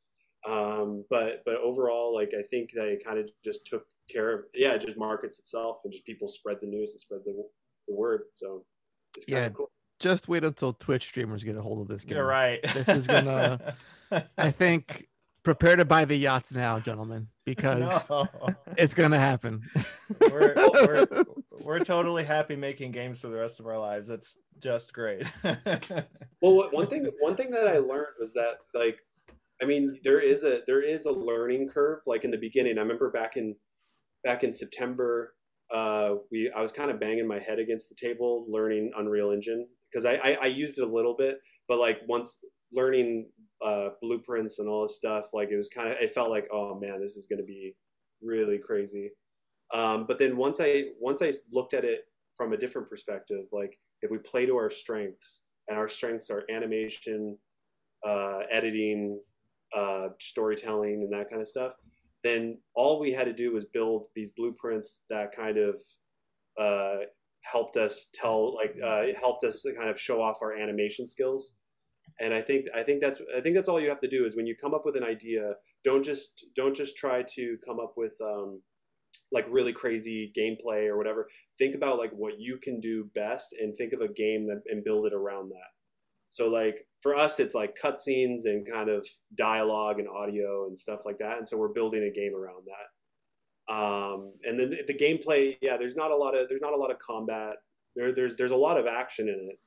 Um, 0.48 1.06
but 1.10 1.42
but 1.46 1.56
overall, 1.58 2.14
like 2.14 2.32
I 2.38 2.42
think 2.44 2.72
they 2.74 2.98
kind 3.04 3.18
of 3.18 3.30
just 3.46 3.66
took 3.66 3.86
care 4.10 4.34
of 4.34 4.46
yeah, 4.54 4.74
it 4.74 4.82
just 4.82 4.98
markets 4.98 5.40
itself 5.40 5.78
and 5.84 5.94
just 5.94 6.06
people 6.06 6.28
spread 6.28 6.58
the 6.62 6.68
news 6.68 6.92
and 6.92 7.00
spread 7.00 7.22
the 7.26 7.34
the 7.88 7.96
word. 7.96 8.24
So 8.32 8.66
yeah, 9.28 9.50
cool. 9.50 9.72
just 10.00 10.28
wait 10.28 10.44
until 10.44 10.74
Twitch 10.74 11.06
streamers 11.06 11.44
get 11.44 11.56
a 11.56 11.62
hold 11.62 11.82
of 11.82 11.88
this 11.88 12.04
game. 12.04 12.18
You're 12.18 12.26
right. 12.26 12.60
This 12.74 12.90
is 12.90 13.08
gonna. 13.08 13.76
I 14.38 14.52
think 14.52 15.08
prepare 15.44 15.76
to 15.76 15.86
buy 15.86 16.06
the 16.06 16.16
yachts 16.16 16.54
now, 16.54 16.80
gentlemen, 16.80 17.28
because 17.46 18.10
no. 18.10 18.28
it's 18.78 18.94
gonna 18.94 19.20
happen. 19.20 19.70
We're, 20.20 20.54
we're, 20.56 21.08
we're 21.66 21.80
totally 21.80 22.24
happy 22.24 22.56
making 22.56 22.92
games 22.92 23.20
for 23.20 23.28
the 23.28 23.38
rest 23.38 23.60
of 23.60 23.68
our 23.68 23.80
lives. 23.80 24.08
That's 24.08 24.38
just 24.60 24.94
great. 24.94 25.26
well, 26.42 26.70
one 26.72 26.88
thing 26.88 27.10
one 27.20 27.36
thing 27.36 27.52
that 27.52 27.68
I 27.68 27.78
learned 27.78 28.16
was 28.20 28.34
that 28.34 28.60
like, 28.74 28.98
I 29.62 29.66
mean, 29.66 30.00
there 30.04 30.20
is 30.20 30.44
a 30.44 30.62
there 30.68 30.82
is 30.82 31.06
a 31.06 31.12
learning 31.12 31.70
curve. 31.70 32.02
Like 32.06 32.24
in 32.24 32.32
the 32.32 32.38
beginning, 32.38 32.78
I 32.78 32.82
remember 32.82 33.12
back 33.12 33.38
in 33.38 33.56
back 34.24 34.44
in 34.44 34.52
September 34.52 35.34
uh, 35.74 36.16
we 36.32 36.52
I 36.52 36.62
was 36.62 36.72
kind 36.72 36.92
of 36.92 37.00
banging 37.00 37.28
my 37.28 37.40
head 37.40 37.60
against 37.60 37.90
the 37.90 37.96
table 37.96 38.46
learning 38.48 38.92
Unreal 38.98 39.32
Engine 39.32 39.68
because 39.92 40.06
I, 40.06 40.14
I, 40.24 40.38
I 40.42 40.46
used 40.46 40.78
it 40.78 40.84
a 40.84 40.88
little 40.88 41.16
bit, 41.16 41.40
but 41.68 41.80
like 41.80 42.02
once 42.08 42.40
learning 42.72 43.30
uh, 43.64 43.90
blueprints 44.02 44.60
and 44.60 44.68
all 44.68 44.84
this 44.84 44.98
stuff, 44.98 45.26
like 45.34 45.50
it 45.50 45.58
was 45.58 45.70
kind 45.70 45.90
of 45.90 45.98
it 45.98 46.12
felt 46.12 46.30
like 46.30 46.48
oh 46.52 46.80
man, 46.80 47.00
this 47.02 47.16
is 47.16 47.28
going 47.28 47.40
to 47.40 47.46
be 47.46 47.76
really 48.22 48.58
crazy. 48.58 49.12
Um, 49.74 50.06
but 50.08 50.20
then 50.20 50.38
once 50.38 50.60
I 50.60 50.86
once 51.00 51.22
I 51.22 51.32
looked 51.52 51.74
at 51.74 51.86
it 51.86 52.02
from 52.38 52.54
a 52.54 52.58
different 52.58 52.90
perspective, 52.90 53.46
like 53.52 53.78
if 54.02 54.12
we 54.12 54.18
play 54.18 54.46
to 54.46 54.56
our 54.56 54.70
strengths, 54.70 55.44
and 55.68 55.78
our 55.78 55.88
strengths 55.88 56.30
are 56.30 56.44
animation, 56.50 57.38
uh, 58.08 58.40
editing, 58.52 59.20
uh, 59.76 60.10
storytelling, 60.20 61.04
and 61.04 61.14
that 61.14 61.30
kind 61.30 61.42
of 61.42 61.48
stuff, 61.48 61.74
then 62.24 62.58
all 62.76 63.00
we 63.00 63.12
had 63.12 63.26
to 63.26 63.34
do 63.34 63.52
was 63.52 63.66
build 63.66 64.08
these 64.16 64.32
blueprints 64.32 65.04
that 65.10 65.36
kind 65.36 65.58
of 65.58 65.82
uh, 66.60 67.06
helped 67.42 67.78
us 67.78 68.10
tell 68.14 68.56
like 68.56 68.76
uh, 68.84 69.04
helped 69.20 69.44
us 69.44 69.62
to 69.62 69.74
kind 69.74 69.90
of 69.90 70.00
show 70.00 70.22
off 70.22 70.40
our 70.42 70.54
animation 70.54 71.08
skills 71.08 71.54
and 72.20 72.34
i 72.34 72.42
think 72.42 72.68
i 72.76 72.84
think 72.84 73.02
that's 73.02 73.22
i 73.36 73.42
think 73.42 73.56
that's 73.56 73.68
all 73.68 73.80
you 73.80 73.90
have 73.90 74.02
to 74.02 74.08
do 74.08 74.26
is 74.26 74.36
when 74.36 74.48
you 74.48 74.56
come 74.56 74.74
up 74.74 74.86
with 74.86 74.96
an 74.96 75.04
idea 75.04 75.54
don't 75.84 76.04
just 76.04 76.46
don't 76.56 76.76
just 76.76 76.98
try 76.98 77.24
to 77.24 77.58
come 77.66 77.80
up 77.80 77.94
with 77.98 78.14
um, 78.22 78.62
like 79.32 79.46
really 79.50 79.74
crazy 79.74 80.32
gameplay 80.38 80.88
or 80.88 80.98
whatever 80.98 81.28
think 81.58 81.76
about 81.76 81.98
like 81.98 82.12
what 82.12 82.40
you 82.40 82.58
can 82.58 82.80
do 82.80 83.10
best 83.16 83.54
and 83.60 83.76
think 83.76 83.94
of 83.94 84.02
a 84.02 84.08
game 84.08 84.48
that, 84.48 84.62
and 84.68 84.84
build 84.84 85.06
it 85.06 85.14
around 85.14 85.50
that 85.50 85.74
so 86.34 86.50
like 86.50 86.88
for 87.00 87.16
us, 87.16 87.40
it's 87.40 87.54
like 87.54 87.78
cutscenes 87.80 88.46
and 88.46 88.68
kind 88.68 88.90
of 88.90 89.08
dialogue 89.36 90.00
and 90.00 90.08
audio 90.10 90.66
and 90.66 90.76
stuff 90.76 91.02
like 91.06 91.20
that. 91.20 91.38
And 91.38 91.48
so 91.48 91.58
we're 91.58 91.68
building 91.68 92.06
a 92.06 92.10
game 92.10 92.34
around 92.34 92.66
that. 92.66 93.72
Um, 93.72 94.34
and 94.44 94.60
then 94.60 94.72
the, 94.72 94.84
the 94.88 94.96
gameplay, 94.96 95.58
yeah, 95.62 95.78
there's 95.78 95.96
not 95.96 96.10
a 96.10 96.16
lot 96.16 96.36
of 96.36 96.50
there's 96.50 96.60
not 96.60 96.74
a 96.74 96.76
lot 96.76 96.90
of 96.90 96.98
combat. 96.98 97.58
There, 97.96 98.12
there's 98.12 98.36
there's 98.36 98.50
a 98.50 98.56
lot 98.56 98.80
of 98.80 98.88
action 98.88 99.28
in 99.28 99.48
it, 99.52 99.60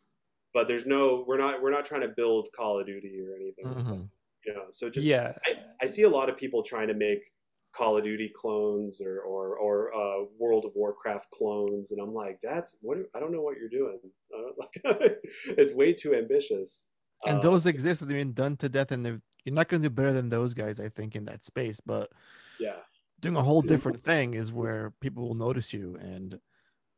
but 0.57 0.69
there's 0.69 0.87
no 0.87 1.23
we're 1.29 1.37
not 1.37 1.61
we're 1.61 1.71
not 1.71 1.85
trying 1.85 2.01
to 2.01 2.09
build 2.09 2.49
Call 2.57 2.81
of 2.81 2.87
Duty 2.87 3.21
or 3.21 3.37
anything. 3.37 3.67
Mm-hmm. 3.67 4.03
You 4.47 4.55
know, 4.55 4.65
so 4.71 4.89
just 4.89 5.07
yeah, 5.07 5.33
I, 5.45 5.57
I 5.83 5.87
see 5.87 6.05
a 6.05 6.09
lot 6.09 6.31
of 6.31 6.39
people 6.39 6.63
trying 6.63 6.89
to 6.89 6.95
make 6.95 7.31
Call 7.75 7.99
of 7.99 8.05
Duty 8.05 8.33
clones 8.35 9.03
or 9.03 9.21
or, 9.21 9.59
or 9.59 9.95
uh, 9.95 10.25
World 10.39 10.65
of 10.65 10.71
Warcraft 10.75 11.31
clones, 11.31 11.91
and 11.91 12.01
I'm 12.01 12.15
like, 12.15 12.39
that's 12.43 12.75
what 12.81 12.97
I 13.15 13.21
don't 13.21 13.33
know 13.33 13.43
what 13.43 13.59
you're 13.59 13.69
doing. 13.69 13.99
Like, 14.59 14.83
it's 15.59 15.75
way 15.75 15.93
too 15.93 16.15
ambitious. 16.15 16.87
And 17.27 17.39
uh, 17.39 17.43
those 17.43 17.67
exist; 17.67 18.01
they've 18.01 18.17
been 18.17 18.33
done 18.33 18.57
to 18.59 18.71
death, 18.71 18.93
and 18.93 19.05
you're 19.05 19.55
not 19.55 19.69
going 19.69 19.83
to 19.83 19.89
do 19.91 19.95
better 19.95 20.15
than 20.15 20.31
those 20.31 20.55
guys, 20.55 20.81
I 20.81 20.89
think, 20.89 21.15
in 21.15 21.27
that 21.27 21.45
space. 21.45 21.81
But 21.85 22.11
yeah, 22.59 22.77
doing 23.21 23.37
a 23.37 23.43
whole 23.43 23.61
different 23.61 24.05
thing 24.05 24.33
is 24.33 24.53
where 24.53 24.95
people 25.01 25.29
will 25.29 25.35
notice 25.35 25.75
you, 25.75 25.99
and 26.01 26.41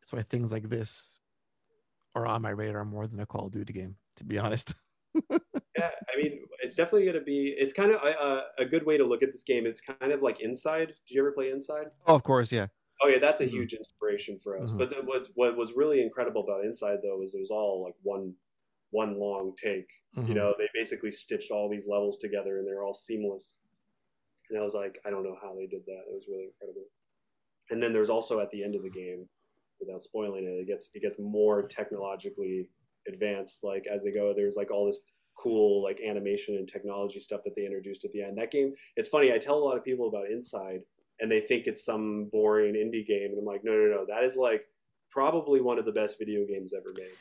that's 0.00 0.12
why 0.12 0.22
things 0.22 0.52
like 0.52 0.68
this 0.68 1.17
are 2.18 2.26
on 2.26 2.42
my 2.42 2.50
radar 2.50 2.84
more 2.84 3.06
than 3.06 3.20
a 3.20 3.26
Call 3.26 3.46
of 3.46 3.52
Duty 3.52 3.72
game, 3.72 3.96
to 4.16 4.24
be 4.24 4.38
honest. 4.38 4.74
yeah, 5.30 5.38
I 5.78 6.20
mean, 6.20 6.40
it's 6.60 6.76
definitely 6.76 7.04
going 7.04 7.18
to 7.18 7.22
be. 7.22 7.54
It's 7.56 7.72
kind 7.72 7.92
of 7.92 8.02
a, 8.02 8.44
a, 8.58 8.64
good 8.64 8.84
way 8.84 8.96
to 8.96 9.04
look 9.04 9.22
at 9.22 9.30
this 9.32 9.42
game. 9.42 9.66
It's 9.66 9.80
kind 9.80 10.12
of 10.12 10.22
like 10.22 10.40
Inside. 10.40 10.88
Did 11.06 11.14
you 11.14 11.20
ever 11.20 11.32
play 11.32 11.50
Inside? 11.50 11.86
Oh, 12.06 12.14
of 12.14 12.22
course, 12.22 12.52
yeah. 12.52 12.66
Oh 13.02 13.08
yeah, 13.08 13.18
that's 13.18 13.40
a 13.40 13.44
mm-hmm. 13.44 13.56
huge 13.56 13.74
inspiration 13.74 14.38
for 14.42 14.58
us. 14.58 14.70
Mm-hmm. 14.70 14.78
But 14.78 15.06
what's 15.06 15.30
what 15.34 15.56
was 15.56 15.72
really 15.74 16.02
incredible 16.02 16.42
about 16.42 16.64
Inside 16.64 16.98
though 17.02 17.22
is 17.22 17.34
it 17.34 17.40
was 17.40 17.50
all 17.50 17.84
like 17.84 17.94
one 18.02 18.34
one 18.90 19.18
long 19.18 19.54
take. 19.56 19.88
Mm-hmm. 20.16 20.28
You 20.28 20.34
know, 20.34 20.54
they 20.58 20.68
basically 20.74 21.10
stitched 21.10 21.50
all 21.50 21.68
these 21.68 21.86
levels 21.86 22.18
together 22.18 22.58
and 22.58 22.66
they're 22.66 22.82
all 22.82 22.94
seamless. 22.94 23.58
And 24.50 24.58
I 24.58 24.62
was 24.62 24.74
like, 24.74 24.98
I 25.06 25.10
don't 25.10 25.24
know 25.24 25.36
how 25.40 25.54
they 25.54 25.66
did 25.66 25.82
that. 25.86 26.04
It 26.08 26.14
was 26.14 26.24
really 26.28 26.44
incredible. 26.44 26.86
And 27.70 27.82
then 27.82 27.92
there's 27.92 28.10
also 28.10 28.40
at 28.40 28.50
the 28.50 28.64
end 28.64 28.74
of 28.74 28.82
the 28.82 28.90
game, 28.90 29.28
without 29.80 30.02
spoiling 30.02 30.44
it, 30.44 30.62
it 30.62 30.66
gets 30.66 30.90
it 30.94 31.02
gets 31.02 31.18
more 31.18 31.62
technologically 31.62 32.70
advanced. 33.06 33.64
Like 33.64 33.86
as 33.86 34.04
they 34.04 34.10
go, 34.10 34.32
there's 34.34 34.56
like 34.56 34.70
all 34.70 34.86
this 34.86 35.00
cool 35.38 35.82
like 35.82 36.00
animation 36.00 36.56
and 36.56 36.68
technology 36.68 37.20
stuff 37.20 37.42
that 37.44 37.54
they 37.54 37.64
introduced 37.64 38.04
at 38.04 38.12
the 38.12 38.22
end. 38.22 38.38
That 38.38 38.50
game, 38.50 38.74
it's 38.96 39.08
funny. 39.08 39.32
I 39.32 39.38
tell 39.38 39.58
a 39.58 39.64
lot 39.64 39.76
of 39.76 39.84
people 39.84 40.08
about 40.08 40.30
Inside, 40.30 40.80
and 41.20 41.30
they 41.30 41.40
think 41.40 41.66
it's 41.66 41.84
some 41.84 42.28
boring 42.32 42.74
indie 42.74 43.06
game, 43.06 43.30
and 43.30 43.38
I'm 43.38 43.44
like, 43.44 43.64
no, 43.64 43.72
no, 43.72 43.86
no. 43.86 44.06
That 44.08 44.24
is 44.24 44.36
like 44.36 44.64
probably 45.10 45.60
one 45.60 45.78
of 45.78 45.84
the 45.84 45.92
best 45.92 46.18
video 46.18 46.44
games 46.46 46.72
ever 46.74 46.92
made. 46.96 47.12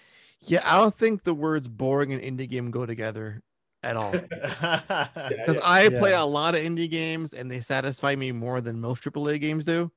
Yeah, 0.42 0.62
I 0.64 0.78
don't 0.78 0.96
think 0.96 1.24
the 1.24 1.34
words 1.34 1.68
boring 1.68 2.14
and 2.14 2.22
indie 2.22 2.50
game 2.50 2.70
go 2.70 2.86
together 2.86 3.42
at 3.84 3.96
all. 3.98 4.12
Because 4.28 5.56
yeah, 5.58 5.62
I 5.64 5.84
yeah. 5.84 6.00
play 6.00 6.14
a 6.14 6.24
lot 6.24 6.56
of 6.56 6.62
indie 6.62 6.90
games 6.90 7.34
and 7.34 7.50
they 7.50 7.60
satisfy 7.60 8.16
me 8.16 8.32
more 8.32 8.62
than 8.62 8.80
most 8.80 9.04
AAA 9.04 9.42
games 9.42 9.66
do. 9.66 9.92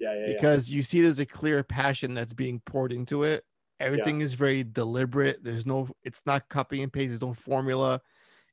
Yeah, 0.00 0.14
yeah. 0.14 0.32
Because 0.32 0.70
you 0.70 0.82
see 0.82 1.02
there's 1.02 1.18
a 1.18 1.26
clear 1.26 1.62
passion 1.62 2.14
that's 2.14 2.32
being 2.32 2.60
poured 2.64 2.92
into 2.92 3.22
it. 3.22 3.44
Everything 3.78 4.20
is 4.20 4.34
very 4.34 4.64
deliberate. 4.64 5.42
There's 5.42 5.64
no, 5.64 5.88
it's 6.02 6.22
not 6.26 6.48
copy 6.48 6.82
and 6.82 6.92
paste, 6.92 7.10
there's 7.10 7.22
no 7.22 7.32
formula. 7.32 8.00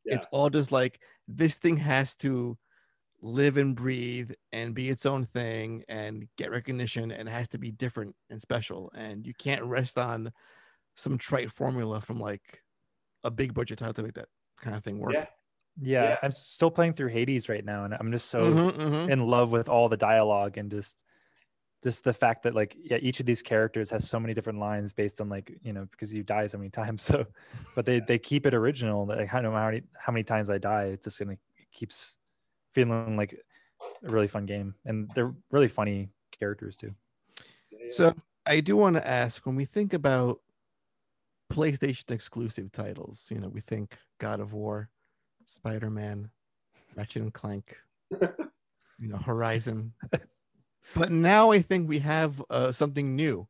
It's 0.05 0.25
all 0.31 0.49
just 0.49 0.71
like 0.71 1.01
this 1.27 1.55
thing 1.55 1.77
has 1.77 2.15
to 2.17 2.57
live 3.21 3.57
and 3.57 3.75
breathe 3.75 4.31
and 4.53 4.73
be 4.73 4.89
its 4.89 5.05
own 5.05 5.25
thing 5.25 5.83
and 5.89 6.27
get 6.37 6.51
recognition 6.51 7.11
and 7.11 7.27
it 7.27 7.31
has 7.31 7.49
to 7.49 7.57
be 7.57 7.71
different 7.71 8.15
and 8.29 8.41
special. 8.41 8.89
And 8.95 9.25
you 9.25 9.33
can't 9.33 9.63
rest 9.63 9.97
on 9.97 10.31
some 10.95 11.17
trite 11.17 11.51
formula 11.51 11.99
from 11.99 12.19
like 12.19 12.61
a 13.23 13.31
big 13.31 13.53
budget 13.53 13.79
title 13.79 13.93
to 13.95 14.03
make 14.03 14.13
that 14.13 14.29
kind 14.61 14.75
of 14.75 14.83
thing 14.83 14.99
work. 14.99 15.13
Yeah. 15.13 15.25
Yeah, 15.79 16.03
yeah. 16.03 16.17
I'm 16.23 16.31
still 16.31 16.71
playing 16.71 16.93
through 16.93 17.09
Hades 17.09 17.49
right 17.49 17.63
now, 17.63 17.83
and 17.83 17.93
I'm 17.93 18.11
just 18.11 18.29
so 18.29 18.51
mm-hmm, 18.51 18.81
mm-hmm. 18.81 19.11
in 19.11 19.27
love 19.27 19.51
with 19.51 19.69
all 19.69 19.89
the 19.89 19.97
dialogue 19.97 20.57
and 20.57 20.71
just 20.71 20.95
just 21.83 22.03
the 22.03 22.13
fact 22.13 22.43
that 22.43 22.55
like 22.55 22.75
yeah 22.79 22.97
each 23.01 23.19
of 23.19 23.25
these 23.25 23.41
characters 23.41 23.89
has 23.89 24.07
so 24.07 24.19
many 24.19 24.33
different 24.33 24.59
lines 24.59 24.93
based 24.93 25.21
on 25.21 25.29
like 25.29 25.57
you 25.61 25.73
know 25.73 25.87
because 25.91 26.13
you 26.13 26.23
die 26.23 26.47
so 26.47 26.57
many 26.57 26.69
times 26.81 27.03
so 27.03 27.25
but 27.75 27.85
they 27.85 27.99
they 27.99 28.17
keep 28.17 28.45
it 28.45 28.53
original 28.53 29.05
like 29.05 29.33
i 29.33 29.41
don't 29.41 29.51
know 29.51 29.57
how 29.57 29.67
many 29.67 29.81
how 29.97 30.11
many 30.11 30.23
times 30.23 30.49
i 30.49 30.57
die 30.57 30.85
it's 30.85 31.05
just 31.05 31.19
gonna 31.19 31.33
it 31.33 31.39
keeps 31.71 32.17
feeling 32.73 33.15
like 33.15 33.33
a 34.03 34.09
really 34.09 34.27
fun 34.27 34.45
game 34.45 34.73
and 34.85 35.09
they're 35.13 35.33
really 35.51 35.67
funny 35.67 36.09
characters 36.37 36.75
too 36.75 36.93
so 37.89 38.13
i 38.45 38.59
do 38.59 38.75
want 38.75 38.95
to 38.95 39.07
ask 39.07 39.45
when 39.45 39.55
we 39.55 39.65
think 39.65 39.93
about 39.93 40.39
PlayStation 41.51 42.11
exclusive 42.11 42.71
titles. 42.71 43.27
You 43.29 43.39
know, 43.39 43.49
we 43.49 43.61
think 43.61 43.97
God 44.19 44.39
of 44.39 44.53
War, 44.53 44.89
Spider 45.45 45.89
Man, 45.89 46.29
Ratchet 46.95 47.21
and 47.21 47.33
Clank, 47.33 47.77
you 48.21 49.07
know, 49.07 49.17
Horizon. 49.17 49.93
But 50.95 51.11
now 51.11 51.51
I 51.51 51.61
think 51.61 51.87
we 51.87 51.99
have 51.99 52.43
uh, 52.49 52.71
something 52.71 53.15
new 53.15 53.47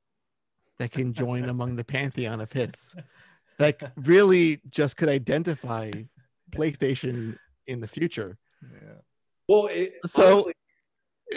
that 0.80 0.92
can 0.92 1.14
join 1.14 1.46
among 1.46 1.76
the 1.76 1.84
pantheon 1.84 2.42
of 2.42 2.52
hits 2.52 2.96
that 3.58 3.94
really 3.96 4.62
just 4.70 4.98
could 4.98 5.10
identify 5.10 5.92
PlayStation 6.52 7.38
in 7.66 7.80
the 7.80 7.88
future. 7.88 8.38
Yeah. 8.62 9.00
Well, 9.48 9.68
it, 9.68 9.96
so 10.06 10.34
honestly, 10.34 10.54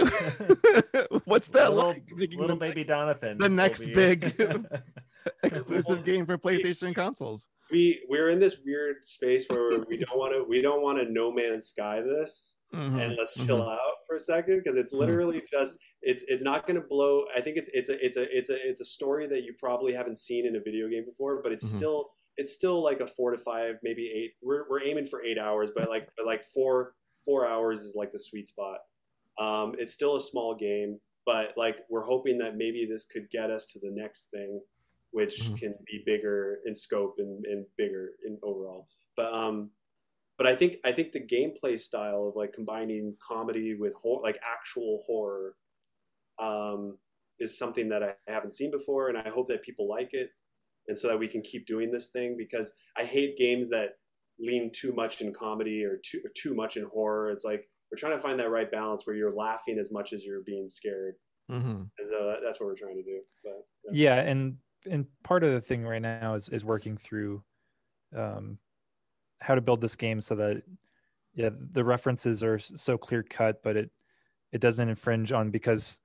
What's 1.25 1.49
that 1.49 1.73
little, 1.73 1.91
like? 1.91 2.05
Little 2.37 2.57
baby 2.57 2.85
Donathan. 2.85 3.39
The 3.39 3.49
next 3.49 3.81
be... 3.81 3.93
big 3.93 4.41
exclusive 5.43 6.05
game 6.05 6.27
for 6.27 6.39
PlayStation 6.39 6.95
consoles. 6.95 7.49
We 7.71 8.03
we're 8.09 8.31
in 8.31 8.39
this 8.39 8.57
weird 8.65 9.05
space 9.05 9.47
where 9.49 9.81
we 9.81 9.97
don't 9.97 10.17
want 10.17 10.33
to 10.35 10.45
we 10.49 10.63
don't 10.63 10.83
want 10.83 10.99
to 10.99 11.13
No 11.13 11.33
Man's 11.33 11.69
Sky 11.69 12.03
this. 12.03 12.57
Mm-hmm. 12.75 12.99
and 13.01 13.17
let's 13.19 13.35
chill 13.35 13.59
mm-hmm. 13.59 13.69
out 13.69 13.97
for 14.07 14.15
a 14.15 14.21
second 14.21 14.63
because 14.63 14.79
it's 14.79 14.93
mm-hmm. 14.93 15.01
literally 15.01 15.39
mm-hmm. 15.39 15.59
just 15.59 15.77
it's 16.03 16.25
it's 16.29 16.45
not 16.45 16.69
going 16.69 16.81
to 16.81 16.87
blow 16.87 17.25
i 17.37 17.41
think 17.41 17.57
it's 17.57 17.69
it's 17.73 17.89
a 17.89 18.05
it's 18.05 18.17
a 18.17 18.37
it's 18.37 18.49
a 18.49 18.69
it's 18.69 18.81
a 18.81 18.85
story 18.85 19.27
that 19.27 19.43
you 19.43 19.53
probably 19.59 19.93
haven't 19.93 20.17
seen 20.19 20.47
in 20.47 20.55
a 20.55 20.61
video 20.61 20.89
game 20.89 21.05
before 21.05 21.43
but 21.43 21.51
it's 21.51 21.67
mm-hmm. 21.67 21.79
still 21.79 22.11
it's 22.37 22.55
still 22.55 22.81
like 22.81 23.01
a 23.01 23.09
four 23.09 23.33
to 23.33 23.39
five 23.39 23.75
maybe 23.83 24.07
eight 24.15 24.35
we're, 24.41 24.71
we're 24.71 24.85
aiming 24.85 25.05
for 25.05 25.21
eight 25.25 25.37
hours 25.37 25.71
but 25.75 25.91
like 25.91 26.09
but 26.17 26.27
like 26.27 26.45
four 26.45 26.95
four 27.25 27.45
hours 27.45 27.81
is 27.81 27.97
like 27.97 28.13
the 28.13 28.21
sweet 28.21 28.47
spot 28.47 28.79
um, 29.41 29.75
it's 29.79 29.93
still 29.93 30.17
a 30.17 30.21
small 30.21 30.55
game, 30.55 31.01
but 31.25 31.55
like 31.57 31.81
we're 31.89 32.05
hoping 32.05 32.39
that 32.39 32.57
maybe 32.57 32.87
this 32.87 33.07
could 33.07 33.31
get 33.31 33.51
us 33.51 33.67
to 33.69 33.79
the 33.81 33.91
next 33.91 34.29
thing, 34.31 34.61
which 35.13 35.41
mm-hmm. 35.41 35.55
can 35.55 35.75
be 35.87 36.03
bigger 36.05 36.59
in 36.67 36.75
scope 36.75 37.15
and, 37.19 37.45
and 37.47 37.65
bigger 37.79 38.11
in 38.27 38.39
overall. 38.43 38.87
But 39.17 39.33
um, 39.33 39.71
but 40.41 40.47
I 40.47 40.57
think 40.57 40.79
I 40.87 40.93
think 40.93 41.13
the 41.13 41.21
gameplay 41.21 41.79
style 41.79 42.27
of 42.27 42.35
like 42.35 42.55
combining 42.55 43.15
comedy 43.21 43.75
with 43.75 43.93
horror, 43.93 44.23
like 44.23 44.41
actual 44.43 45.03
horror, 45.07 45.55
um, 46.39 46.97
is 47.39 47.59
something 47.59 47.91
that 47.91 48.03
I 48.03 48.15
haven't 48.27 48.55
seen 48.55 48.71
before, 48.71 49.11
and 49.11 49.19
I 49.19 49.29
hope 49.29 49.49
that 49.49 49.61
people 49.61 49.87
like 49.87 50.15
it, 50.15 50.31
and 50.89 50.97
so 50.97 51.09
that 51.09 51.19
we 51.19 51.29
can 51.29 51.43
keep 51.43 51.67
doing 51.67 51.91
this 51.91 52.09
thing 52.09 52.37
because 52.39 52.73
I 52.97 53.05
hate 53.05 53.37
games 53.37 53.69
that 53.69 53.99
lean 54.39 54.73
too 54.73 54.95
much 54.95 55.21
in 55.21 55.35
comedy 55.35 55.85
or 55.85 56.01
too 56.03 56.23
or 56.25 56.31
too 56.35 56.55
much 56.55 56.79
in 56.79 56.85
horror. 56.85 57.31
It's 57.33 57.45
like 57.45 57.69
we're 57.93 57.99
trying 57.99 58.17
to 58.17 58.23
find 58.23 58.41
that 58.41 58.49
right 58.49 58.73
balance 58.73 59.07
where 59.07 59.17
you're 59.17 59.35
laughing 59.35 59.79
as 59.79 59.93
much 59.93 60.15
as 60.15 60.25
you're 60.25 60.41
being 60.41 60.71
scared. 60.71 61.17
Mm-hmm. 61.53 61.69
And 61.69 62.15
uh, 62.19 62.37
that's 62.43 62.59
what 62.59 62.65
we're 62.65 62.77
trying 62.77 62.97
to 62.97 63.03
do. 63.03 63.21
But 63.45 63.67
yeah. 63.93 64.15
yeah, 64.15 64.23
and 64.23 64.57
and 64.91 65.05
part 65.23 65.45
of 65.45 65.53
the 65.53 65.61
thing 65.61 65.85
right 65.85 66.01
now 66.01 66.33
is 66.33 66.49
is 66.49 66.65
working 66.65 66.97
through 66.97 67.43
um, 68.17 68.57
how 69.41 69.55
to 69.55 69.61
build 69.61 69.81
this 69.81 69.97
game 69.97 70.21
so 70.21 70.35
that 70.37 70.63
yeah 71.35 71.51
the 71.73 71.85
references 71.85 72.43
are 72.43 72.59
so 72.59 72.97
clear 72.99 73.23
cut, 73.23 73.63
but 73.63 73.77
it 73.77 73.91
it 74.53 74.61
doesn't 74.61 74.89
infringe 74.89 75.33
on 75.33 75.51
because 75.51 76.01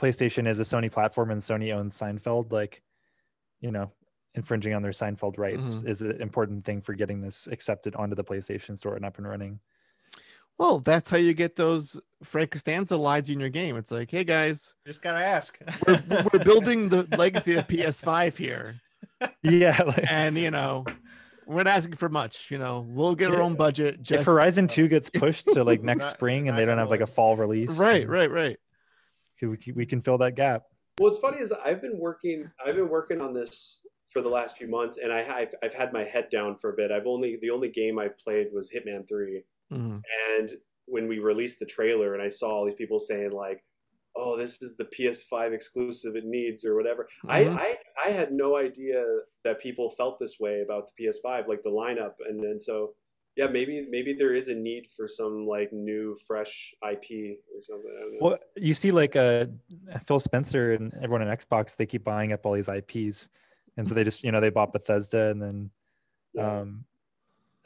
PlayStation 0.00 0.48
is 0.48 0.58
a 0.60 0.62
Sony 0.62 0.90
platform 0.90 1.30
and 1.30 1.40
Sony 1.40 1.74
owns 1.74 1.98
Seinfeld. 1.98 2.52
Like 2.52 2.82
you 3.60 3.70
know, 3.70 3.90
infringing 4.34 4.74
on 4.74 4.82
their 4.82 4.92
Seinfeld 4.92 5.38
rights 5.38 5.76
mm-hmm. 5.76 5.88
is 5.88 6.02
an 6.02 6.20
important 6.20 6.64
thing 6.64 6.80
for 6.80 6.94
getting 6.94 7.20
this 7.20 7.48
accepted 7.50 7.94
onto 7.96 8.14
the 8.14 8.24
PlayStation 8.24 8.76
Store 8.76 8.96
and 8.96 9.04
up 9.04 9.18
and 9.18 9.26
running. 9.26 9.60
Well, 10.58 10.78
that's 10.78 11.10
how 11.10 11.18
you 11.18 11.34
get 11.34 11.56
those 11.56 12.00
Frank 12.22 12.50
Costanza 12.52 12.96
lines 12.96 13.28
in 13.28 13.40
your 13.40 13.50
game. 13.50 13.76
It's 13.76 13.90
like, 13.90 14.10
hey 14.10 14.24
guys, 14.24 14.72
just 14.86 15.02
gotta 15.02 15.24
ask. 15.24 15.58
we're, 15.86 16.26
we're 16.32 16.44
building 16.44 16.88
the 16.88 17.06
legacy 17.16 17.54
of 17.56 17.66
PS5 17.66 18.36
here. 18.36 18.76
Yeah, 19.42 19.80
like, 19.82 20.12
and 20.12 20.36
you 20.36 20.50
know, 20.50 20.84
we're 21.46 21.62
not 21.62 21.78
asking 21.78 21.96
for 21.96 22.08
much. 22.08 22.50
You 22.50 22.58
know, 22.58 22.86
we'll 22.88 23.14
get 23.14 23.30
yeah. 23.30 23.36
our 23.36 23.42
own 23.42 23.54
budget. 23.54 24.02
Just... 24.02 24.20
If 24.20 24.26
Horizon 24.26 24.68
Two 24.68 24.88
gets 24.88 25.10
pushed 25.10 25.46
to 25.48 25.64
like 25.64 25.82
next 25.84 26.10
spring 26.10 26.48
and 26.48 26.58
they 26.58 26.64
don't 26.64 26.78
have 26.78 26.90
like 26.90 27.00
a 27.00 27.06
fall 27.06 27.36
release, 27.36 27.70
right, 27.76 28.08
right, 28.08 28.30
right, 28.30 28.58
we 29.40 29.58
we 29.74 29.86
can 29.86 30.02
fill 30.02 30.18
that 30.18 30.34
gap. 30.34 30.64
Well, 30.98 31.10
what's 31.10 31.20
funny 31.20 31.38
is 31.38 31.52
I've 31.52 31.80
been 31.80 31.98
working. 31.98 32.50
I've 32.64 32.76
been 32.76 32.88
working 32.88 33.20
on 33.20 33.32
this 33.32 33.82
for 34.08 34.22
the 34.22 34.28
last 34.28 34.56
few 34.56 34.68
months, 34.68 34.98
and 34.98 35.12
I, 35.12 35.22
have 35.22 35.52
I've 35.62 35.74
had 35.74 35.92
my 35.92 36.04
head 36.04 36.28
down 36.30 36.56
for 36.56 36.72
a 36.72 36.76
bit. 36.76 36.90
I've 36.90 37.06
only 37.06 37.38
the 37.40 37.50
only 37.50 37.68
game 37.68 37.98
I've 37.98 38.18
played 38.18 38.48
was 38.52 38.70
Hitman 38.70 39.08
Three 39.08 39.42
Mm-hmm. 39.72 39.98
And 40.38 40.50
when 40.86 41.08
we 41.08 41.18
released 41.18 41.58
the 41.58 41.66
trailer, 41.66 42.14
and 42.14 42.22
I 42.22 42.28
saw 42.28 42.50
all 42.50 42.64
these 42.64 42.74
people 42.74 42.98
saying 42.98 43.30
like, 43.32 43.64
"Oh, 44.16 44.36
this 44.36 44.62
is 44.62 44.76
the 44.76 44.84
PS5 44.86 45.52
exclusive 45.52 46.16
it 46.16 46.24
needs," 46.24 46.64
or 46.64 46.76
whatever. 46.76 47.08
Mm-hmm. 47.24 47.30
I, 47.30 47.62
I 47.62 47.76
I 48.06 48.10
had 48.10 48.32
no 48.32 48.56
idea 48.56 49.04
that 49.44 49.60
people 49.60 49.90
felt 49.90 50.18
this 50.18 50.38
way 50.40 50.62
about 50.62 50.88
the 50.88 51.04
PS5, 51.04 51.48
like 51.48 51.62
the 51.62 51.70
lineup, 51.70 52.14
and 52.26 52.42
then 52.42 52.58
so 52.58 52.94
yeah, 53.36 53.46
maybe 53.48 53.86
maybe 53.90 54.14
there 54.14 54.32
is 54.32 54.48
a 54.48 54.54
need 54.54 54.86
for 54.88 55.06
some 55.06 55.46
like 55.46 55.70
new, 55.70 56.16
fresh 56.26 56.74
IP 56.82 57.38
or 57.54 57.60
something. 57.60 58.18
Well, 58.18 58.38
you 58.56 58.72
see, 58.72 58.90
like 58.90 59.14
uh, 59.14 59.44
Phil 60.06 60.18
Spencer 60.18 60.72
and 60.72 60.92
everyone 61.02 61.28
on 61.28 61.36
Xbox, 61.36 61.76
they 61.76 61.84
keep 61.84 62.02
buying 62.02 62.32
up 62.32 62.46
all 62.46 62.54
these 62.54 62.70
IPs, 62.70 63.28
and 63.76 63.86
so 63.86 63.94
they 63.94 64.04
just 64.04 64.24
you 64.24 64.32
know 64.32 64.40
they 64.40 64.48
bought 64.48 64.72
Bethesda, 64.72 65.28
and 65.28 65.42
then 65.42 65.70
yeah. 66.32 66.60
um, 66.60 66.84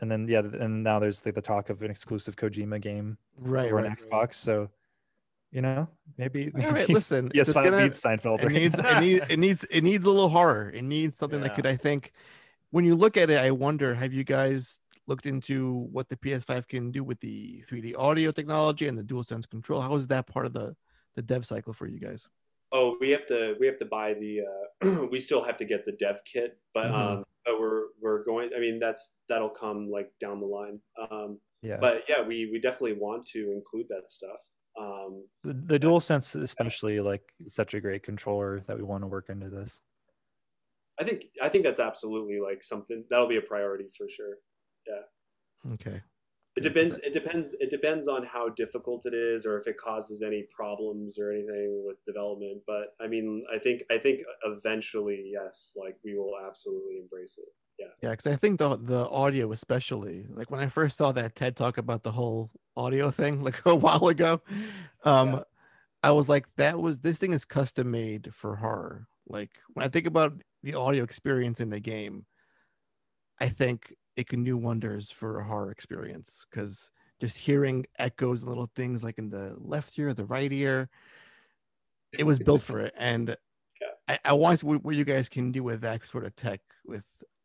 and 0.01 0.11
then 0.11 0.27
yeah, 0.27 0.41
and 0.41 0.83
now 0.83 0.99
there's 0.99 1.25
like 1.25 1.37
the 1.37 1.41
talk 1.41 1.71
of 1.71 1.83
an 1.83 1.91
exclusive 1.91 2.35
Kojima 2.35 2.81
game 2.81 3.17
right, 3.39 3.73
right 3.73 3.87
on 3.87 3.97
Xbox. 3.97 4.13
Right. 4.13 4.35
So 4.35 4.71
you 5.53 5.61
know, 5.61 5.89
maybe. 6.17 6.53
All 6.63 6.71
right, 6.71 6.89
listen. 6.89 7.31
yes, 7.35 7.53
gonna, 7.53 7.77
it 7.77 7.83
needs 7.83 8.03
Seinfeld. 8.03 8.41
It 8.41 8.47
right? 8.47 8.53
needs, 8.53 8.79
it 8.79 8.85
needs, 9.01 9.25
it 9.29 9.39
needs, 9.39 9.65
it 9.71 9.85
needs 9.85 10.07
a 10.07 10.11
little 10.11 10.29
horror. 10.29 10.71
It 10.71 10.83
needs 10.83 11.17
something 11.17 11.41
yeah. 11.41 11.49
that 11.49 11.57
could, 11.57 11.67
I 11.67 11.77
think, 11.77 12.13
when 12.71 12.85
you 12.85 12.95
look 12.95 13.17
at 13.17 13.31
it, 13.31 13.39
I 13.39 13.51
wonder, 13.51 13.95
have 13.95 14.13
you 14.13 14.25
guys 14.25 14.81
looked 15.07 15.27
into 15.27 15.89
what 15.91 16.09
the 16.09 16.17
PS5 16.17 16.69
can 16.69 16.93
do 16.93 17.03
with 17.03 17.21
the 17.21 17.63
3D 17.69 17.95
audio 17.99 18.31
technology 18.31 18.87
and 18.87 18.97
the 18.97 19.03
DualSense 19.03 19.49
control? 19.49 19.81
How 19.81 19.95
is 19.97 20.07
that 20.09 20.27
part 20.27 20.47
of 20.47 20.53
the 20.53 20.77
the 21.17 21.23
dev 21.23 21.45
cycle 21.45 21.73
for 21.73 21.87
you 21.87 21.99
guys? 21.99 22.29
Oh, 22.73 22.97
we 23.01 23.11
have 23.11 23.27
to 23.27 23.57
we 23.59 23.67
have 23.67 23.79
to 23.79 23.85
buy 23.85 24.15
the 24.15 24.43
uh, 24.43 25.07
we 25.11 25.19
still 25.19 25.43
have 25.43 25.57
to 25.57 25.65
get 25.65 25.85
the 25.85 25.93
dev 25.93 26.21
kit, 26.25 26.59
but 26.73 26.87
mm-hmm. 26.87 26.95
um, 26.95 27.25
but 27.45 27.59
we're 27.59 27.87
we're 28.01 28.25
going. 28.25 28.51
I 28.57 28.61
mean, 28.61 28.79
that's 28.79 29.17
that'll 29.29 29.51
come 29.51 29.91
like 29.91 30.13
down 30.21 30.41
the 30.41 30.47
line. 30.47 30.81
Um, 31.11 31.41
yeah. 31.63 31.79
But 31.81 32.05
yeah, 32.09 32.23
we 32.23 32.49
we 32.53 32.61
definitely 32.61 32.95
want 32.95 33.27
to 33.27 33.53
include 33.53 33.87
that 33.89 34.11
stuff. 34.11 34.39
Um, 34.81 35.27
the, 35.45 35.53
the 35.53 35.79
dual 35.79 36.01
sense, 36.01 36.35
especially, 36.35 37.01
like 37.01 37.23
such 37.47 37.75
a 37.75 37.81
great 37.81 38.03
controller 38.03 38.63
that 38.67 38.77
we 38.77 38.83
want 38.83 39.03
to 39.03 39.09
work 39.09 39.27
into 39.29 39.51
this. 39.51 39.83
I 40.99 41.05
think 41.05 41.27
I 41.43 41.49
think 41.49 41.65
that's 41.65 41.81
absolutely 41.81 42.41
like 42.41 42.63
something 42.63 43.05
that'll 43.11 43.27
be 43.27 43.37
a 43.37 43.43
priority 43.43 43.89
for 43.97 44.09
sure. 44.09 44.37
Yeah. 44.87 45.73
Okay. 45.75 46.03
It 46.57 46.63
depends. 46.63 46.97
It 46.99 47.13
depends. 47.13 47.55
It 47.61 47.71
depends 47.71 48.09
on 48.09 48.25
how 48.25 48.49
difficult 48.49 49.07
it 49.07 49.15
is, 49.15 49.47
or 49.47 49.59
if 49.59 49.67
it 49.67 49.77
causes 49.77 50.21
any 50.23 50.47
problems 50.51 51.19
or 51.19 51.31
anything 51.33 51.85
with 51.87 52.03
development. 52.05 52.63
But 52.67 52.95
I 53.01 53.07
mean, 53.07 53.45
I 53.55 53.59
think 53.59 53.83
I 53.91 53.99
think 53.99 54.23
eventually, 54.45 55.31
yes, 55.33 55.77
like 55.77 55.97
we 56.05 56.17
will 56.17 56.35
absolutely 56.47 56.99
embrace 56.99 57.39
it. 57.39 57.49
Yeah. 57.79 57.87
Yeah, 58.03 58.11
because 58.11 58.27
I 58.27 58.37
think 58.37 58.59
the 58.59 58.77
the 58.77 59.09
audio, 59.09 59.53
especially, 59.53 60.27
like 60.29 60.51
when 60.51 60.61
I 60.61 60.69
first 60.69 60.99
saw 60.99 61.13
that 61.13 61.35
TED 61.35 61.57
talk 61.57 61.79
about 61.79 62.03
the 62.03 62.13
whole 62.13 62.51
audio 62.81 63.11
thing, 63.11 63.43
like 63.43 63.61
a 63.67 63.75
while 63.75 64.09
ago, 64.09 64.41
um, 65.05 65.33
yeah. 65.33 65.43
I 66.03 66.11
was 66.13 66.29
like, 66.29 66.47
that 66.57 66.81
was 66.81 67.01
this 67.01 67.19
thing 67.19 67.33
is 67.33 67.45
custom 67.45 67.91
made 67.91 68.31
for 68.35 68.57
horror. 68.57 69.07
Like 69.29 69.51
when 69.75 69.85
I 69.85 69.89
think 69.89 70.07
about 70.07 70.43
the 70.63 70.75
audio 70.75 71.05
experience 71.05 71.61
in 71.61 71.71
the 71.71 71.81
game, 71.81 72.27
I 73.39 73.49
think 73.49 73.95
it 74.17 74.29
can 74.29 74.45
do 74.45 74.57
wonders 74.57 75.11
for 75.11 75.41
a 75.41 75.45
horror 75.45 75.71
experience 75.71 76.45
because 76.51 76.91
just 77.21 77.39
hearing 77.39 77.87
echoes 77.99 78.41
and 78.41 78.49
little 78.49 78.71
things 78.75 79.05
like 79.05 79.19
in 79.19 79.31
the 79.31 79.55
left 79.59 79.99
ear, 79.99 80.13
the 80.15 80.25
right 80.25 80.53
ear, 80.53 80.89
it 82.13 82.25
was 82.25 82.39
built 82.39 82.63
for 82.63 82.81
it. 82.81 82.95
And 82.97 83.29
yeah. 83.81 83.89
I, 84.09 84.19
I 84.25 84.33
want 84.33 84.55
to 84.55 84.61
see 84.61 84.67
what, 84.67 84.85
what 84.85 84.97
you 84.97 85.05
guys 85.05 85.29
can 85.29 85.53
do 85.53 85.63
with 85.63 85.83
that 85.83 86.07
sort 86.07 86.25
of 86.25 86.35
tech 86.35 86.61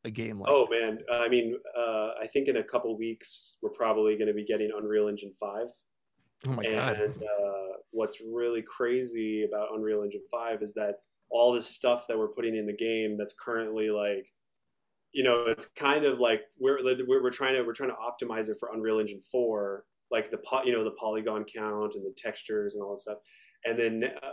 a 0.06 0.12
game 0.12 0.40
like. 0.40 0.50
Oh 0.50 0.68
man, 0.70 1.00
I 1.12 1.28
mean, 1.28 1.58
uh, 1.78 2.12
I 2.22 2.28
think 2.32 2.48
in 2.48 2.58
a 2.58 2.64
couple 2.64 2.96
weeks 2.98 3.58
we're 3.62 3.72
probably 3.72 4.16
going 4.16 4.28
to 4.28 4.34
be 4.34 4.46
getting 4.46 4.72
Unreal 4.76 5.08
Engine 5.08 5.34
five. 5.40 5.68
Oh 6.48 6.52
my 6.52 6.64
and, 6.64 6.76
god! 6.76 7.00
And 7.00 7.24
uh, 7.24 7.78
what's 7.92 8.22
really 8.22 8.62
crazy 8.62 9.44
about 9.44 9.70
Unreal 9.74 10.04
Engine 10.04 10.24
five 10.32 10.62
is 10.62 10.74
that 10.76 10.96
all 11.30 11.52
this 11.52 11.68
stuff 11.68 12.06
that 12.08 12.18
we're 12.18 12.30
putting 12.30 12.56
in 12.56 12.66
the 12.66 12.76
game 12.76 13.18
that's 13.18 13.34
currently 13.34 13.90
like 13.90 14.28
you 15.12 15.24
know 15.24 15.46
it's 15.46 15.68
kind 15.68 16.06
of 16.06 16.20
like 16.20 16.42
we're 16.60 16.80
we're, 17.08 17.32
trying 17.32 17.56
to 17.56 17.64
we're 17.64 17.74
trying 17.74 17.90
to 17.90 17.96
optimize 17.96 18.48
it 18.48 18.58
for 18.60 18.70
unreal 18.74 19.00
engine 19.00 19.22
4 19.32 19.84
like 20.12 20.30
the 20.30 20.40
you 20.66 20.72
know 20.72 20.84
the 20.84 20.92
polygon 20.92 21.46
count 21.46 21.96
and 21.96 22.06
the 22.06 22.14
textures 22.16 22.76
and 22.76 22.84
all 22.84 22.92
that 22.92 23.00
stuff 23.00 23.18
and 23.66 23.80
then 23.80 24.04
uh, 24.22 24.32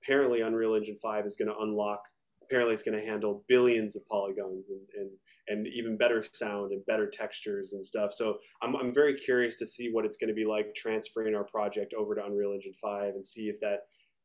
apparently 0.00 0.42
unreal 0.42 0.74
engine 0.74 0.98
5 1.02 1.26
is 1.26 1.36
going 1.36 1.48
to 1.48 1.58
unlock 1.58 2.02
apparently 2.44 2.74
it's 2.74 2.82
going 2.82 2.98
to 2.98 3.04
handle 3.04 3.44
billions 3.48 3.96
of 3.96 4.06
polygons 4.06 4.68
and, 4.68 4.80
and 4.96 5.10
and 5.48 5.66
even 5.66 5.96
better 5.96 6.22
sound 6.32 6.72
and 6.72 6.84
better 6.86 7.08
textures 7.08 7.72
and 7.72 7.84
stuff 7.84 8.12
so 8.12 8.36
I'm, 8.62 8.74
I'm 8.76 8.94
very 8.94 9.14
curious 9.14 9.58
to 9.58 9.66
see 9.66 9.90
what 9.90 10.04
it's 10.04 10.16
going 10.16 10.28
to 10.28 10.34
be 10.34 10.44
like 10.44 10.74
transferring 10.74 11.34
our 11.34 11.44
project 11.44 11.94
over 11.94 12.14
to 12.14 12.24
unreal 12.24 12.52
engine 12.52 12.74
5 12.80 13.14
and 13.14 13.24
see 13.24 13.48
if 13.48 13.60
that 13.60 13.80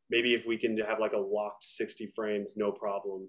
maybe 0.09 0.34
if 0.34 0.45
we 0.45 0.57
can 0.57 0.78
have 0.78 0.99
like 0.99 1.13
a 1.13 1.18
locked 1.18 1.63
60 1.63 2.07
frames, 2.15 2.55
no 2.57 2.72
problem. 2.72 3.28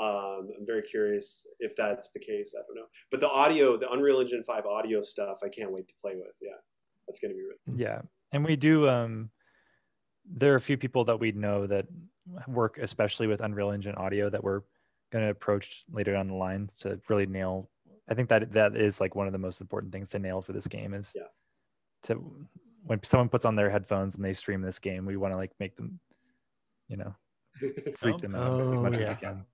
Um, 0.00 0.48
I'm 0.58 0.66
very 0.66 0.82
curious 0.82 1.46
if 1.60 1.76
that's 1.76 2.10
the 2.12 2.18
case. 2.18 2.54
I 2.56 2.62
don't 2.66 2.76
know, 2.76 2.88
but 3.10 3.20
the 3.20 3.30
audio, 3.30 3.76
the 3.76 3.90
Unreal 3.92 4.20
Engine 4.20 4.42
5 4.42 4.66
audio 4.66 5.02
stuff, 5.02 5.38
I 5.44 5.48
can't 5.48 5.70
wait 5.70 5.86
to 5.86 5.94
play 6.02 6.14
with. 6.16 6.36
Yeah, 6.42 6.56
that's 7.06 7.20
going 7.20 7.30
to 7.30 7.36
be 7.36 7.42
really. 7.42 7.80
Yeah, 7.80 8.00
and 8.32 8.44
we 8.44 8.56
do. 8.56 8.88
Um, 8.88 9.30
there 10.28 10.52
are 10.52 10.56
a 10.56 10.60
few 10.60 10.76
people 10.76 11.04
that 11.04 11.20
we 11.20 11.30
know 11.30 11.68
that 11.68 11.86
work 12.48 12.78
especially 12.78 13.26
with 13.26 13.40
Unreal 13.40 13.70
Engine 13.70 13.94
audio 13.96 14.30
that 14.30 14.42
we're 14.42 14.62
going 15.12 15.24
to 15.24 15.30
approach 15.30 15.84
later 15.92 16.12
down 16.12 16.28
the 16.28 16.34
line 16.34 16.68
to 16.80 17.00
really 17.08 17.26
nail. 17.26 17.70
I 18.08 18.14
think 18.14 18.28
that 18.28 18.52
that 18.52 18.76
is 18.76 19.00
like 19.00 19.14
one 19.14 19.26
of 19.26 19.32
the 19.32 19.38
most 19.38 19.60
important 19.60 19.92
things 19.92 20.10
to 20.10 20.18
nail 20.18 20.42
for 20.42 20.52
this 20.52 20.66
game 20.66 20.94
is 20.94 21.12
yeah. 21.14 21.22
to 22.04 22.46
when 22.84 23.02
someone 23.02 23.28
puts 23.28 23.44
on 23.44 23.56
their 23.56 23.70
headphones 23.70 24.14
and 24.14 24.24
they 24.24 24.32
stream 24.32 24.60
this 24.60 24.78
game, 24.78 25.06
we 25.06 25.16
want 25.16 25.32
to 25.32 25.36
like 25.36 25.52
make 25.58 25.76
them, 25.76 25.98
you 26.88 26.96
know, 26.96 27.14
freak 27.98 28.18
them 28.18 28.34
out 28.34 28.60
oh, 28.60 28.72
as 28.72 28.80
much 28.80 28.98
yeah. 28.98 29.00
as 29.00 29.08
we 29.08 29.20
can. 29.20 29.44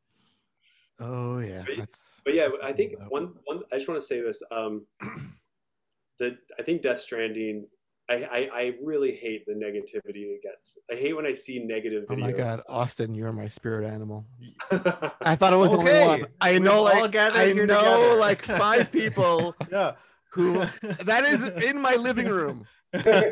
Oh 0.99 1.39
yeah, 1.39 1.65
but, 1.79 1.89
but 2.25 2.35
yeah, 2.35 2.49
I 2.63 2.73
think 2.73 2.95
one 3.09 3.33
one. 3.45 3.63
I 3.73 3.77
just 3.77 3.89
want 3.89 4.01
to 4.01 4.07
say 4.07 4.21
this. 4.21 4.43
Um, 4.51 4.87
that 6.19 6.37
I 6.59 6.63
think 6.63 6.83
Death 6.83 7.01
Stranding. 7.01 7.67
I, 8.11 8.15
I, 8.15 8.51
I 8.53 8.75
really 8.83 9.13
hate 9.13 9.47
the 9.47 9.53
negativity 9.53 10.25
it 10.25 10.43
gets. 10.43 10.77
I 10.91 10.97
hate 10.97 11.15
when 11.15 11.27
I 11.27 11.33
see 11.33 11.61
negative. 11.61 12.07
Videos. 12.07 12.13
Oh 12.15 12.17
my 12.17 12.33
god, 12.33 12.63
Austin, 12.69 13.15
you're 13.15 13.33
my 13.33 13.47
spirit 13.47 13.87
animal. 13.87 14.27
I 15.23 15.37
thought 15.37 15.53
it 15.53 15.57
was 15.57 15.71
okay. 15.71 15.85
the 15.85 16.01
only 16.03 16.23
one. 16.23 16.27
I 16.41 16.59
know, 16.59 16.83
like 16.83 17.15
I 17.15 17.53
know, 17.53 17.67
together. 17.67 18.15
like 18.17 18.43
five 18.43 18.91
people. 18.91 19.55
yeah. 19.71 19.93
Who 20.33 20.65
that 21.05 21.25
is 21.25 21.49
in 21.65 21.81
my 21.81 21.95
living 21.95 22.27
room. 22.27 22.67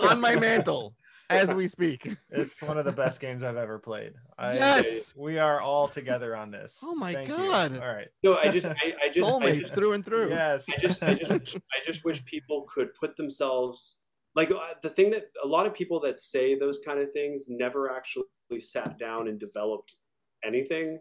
on 0.03 0.21
my 0.21 0.37
mantle 0.37 0.95
as 1.29 1.53
we 1.53 1.67
speak. 1.67 2.17
It's 2.31 2.63
one 2.63 2.79
of 2.79 2.85
the 2.85 2.93
best 2.93 3.21
games 3.21 3.43
I've 3.43 3.57
ever 3.57 3.81
played. 3.81 4.13
I, 4.39 4.55
yes, 4.55 5.13
we 5.17 5.39
are 5.39 5.61
all 5.61 5.89
together 5.89 6.37
on 6.37 6.53
this. 6.53 6.79
Oh 6.85 6.95
my 6.95 7.15
Thank 7.15 7.31
god! 7.31 7.75
You. 7.75 7.81
All 7.81 7.93
right. 7.93 8.09
No, 8.23 8.37
I 8.37 8.49
just, 8.51 8.67
I, 8.67 8.95
I 9.03 9.09
just, 9.09 9.29
soulmates 9.29 9.49
I 9.49 9.59
just, 9.59 9.75
through 9.75 9.93
and 9.95 10.05
through. 10.05 10.31
Yes. 10.31 10.65
I 10.69 10.81
just, 10.81 11.03
I 11.03 11.15
just, 11.15 11.57
I 11.57 11.85
just 11.85 12.05
wish 12.05 12.25
people 12.25 12.67
could 12.73 12.95
put 12.95 13.17
themselves 13.17 13.97
like 14.39 14.53
uh, 14.53 14.75
the 14.83 14.89
thing 14.89 15.11
that 15.11 15.25
a 15.43 15.49
lot 15.49 15.67
of 15.67 15.75
people 15.75 15.99
that 15.99 16.17
say 16.17 16.57
those 16.57 16.79
kind 16.79 17.01
of 17.01 17.11
things 17.13 17.47
never 17.49 17.91
actually 17.91 18.23
sat 18.61 18.97
down 18.97 19.27
and 19.27 19.41
developed 19.41 19.97
anything, 20.45 21.01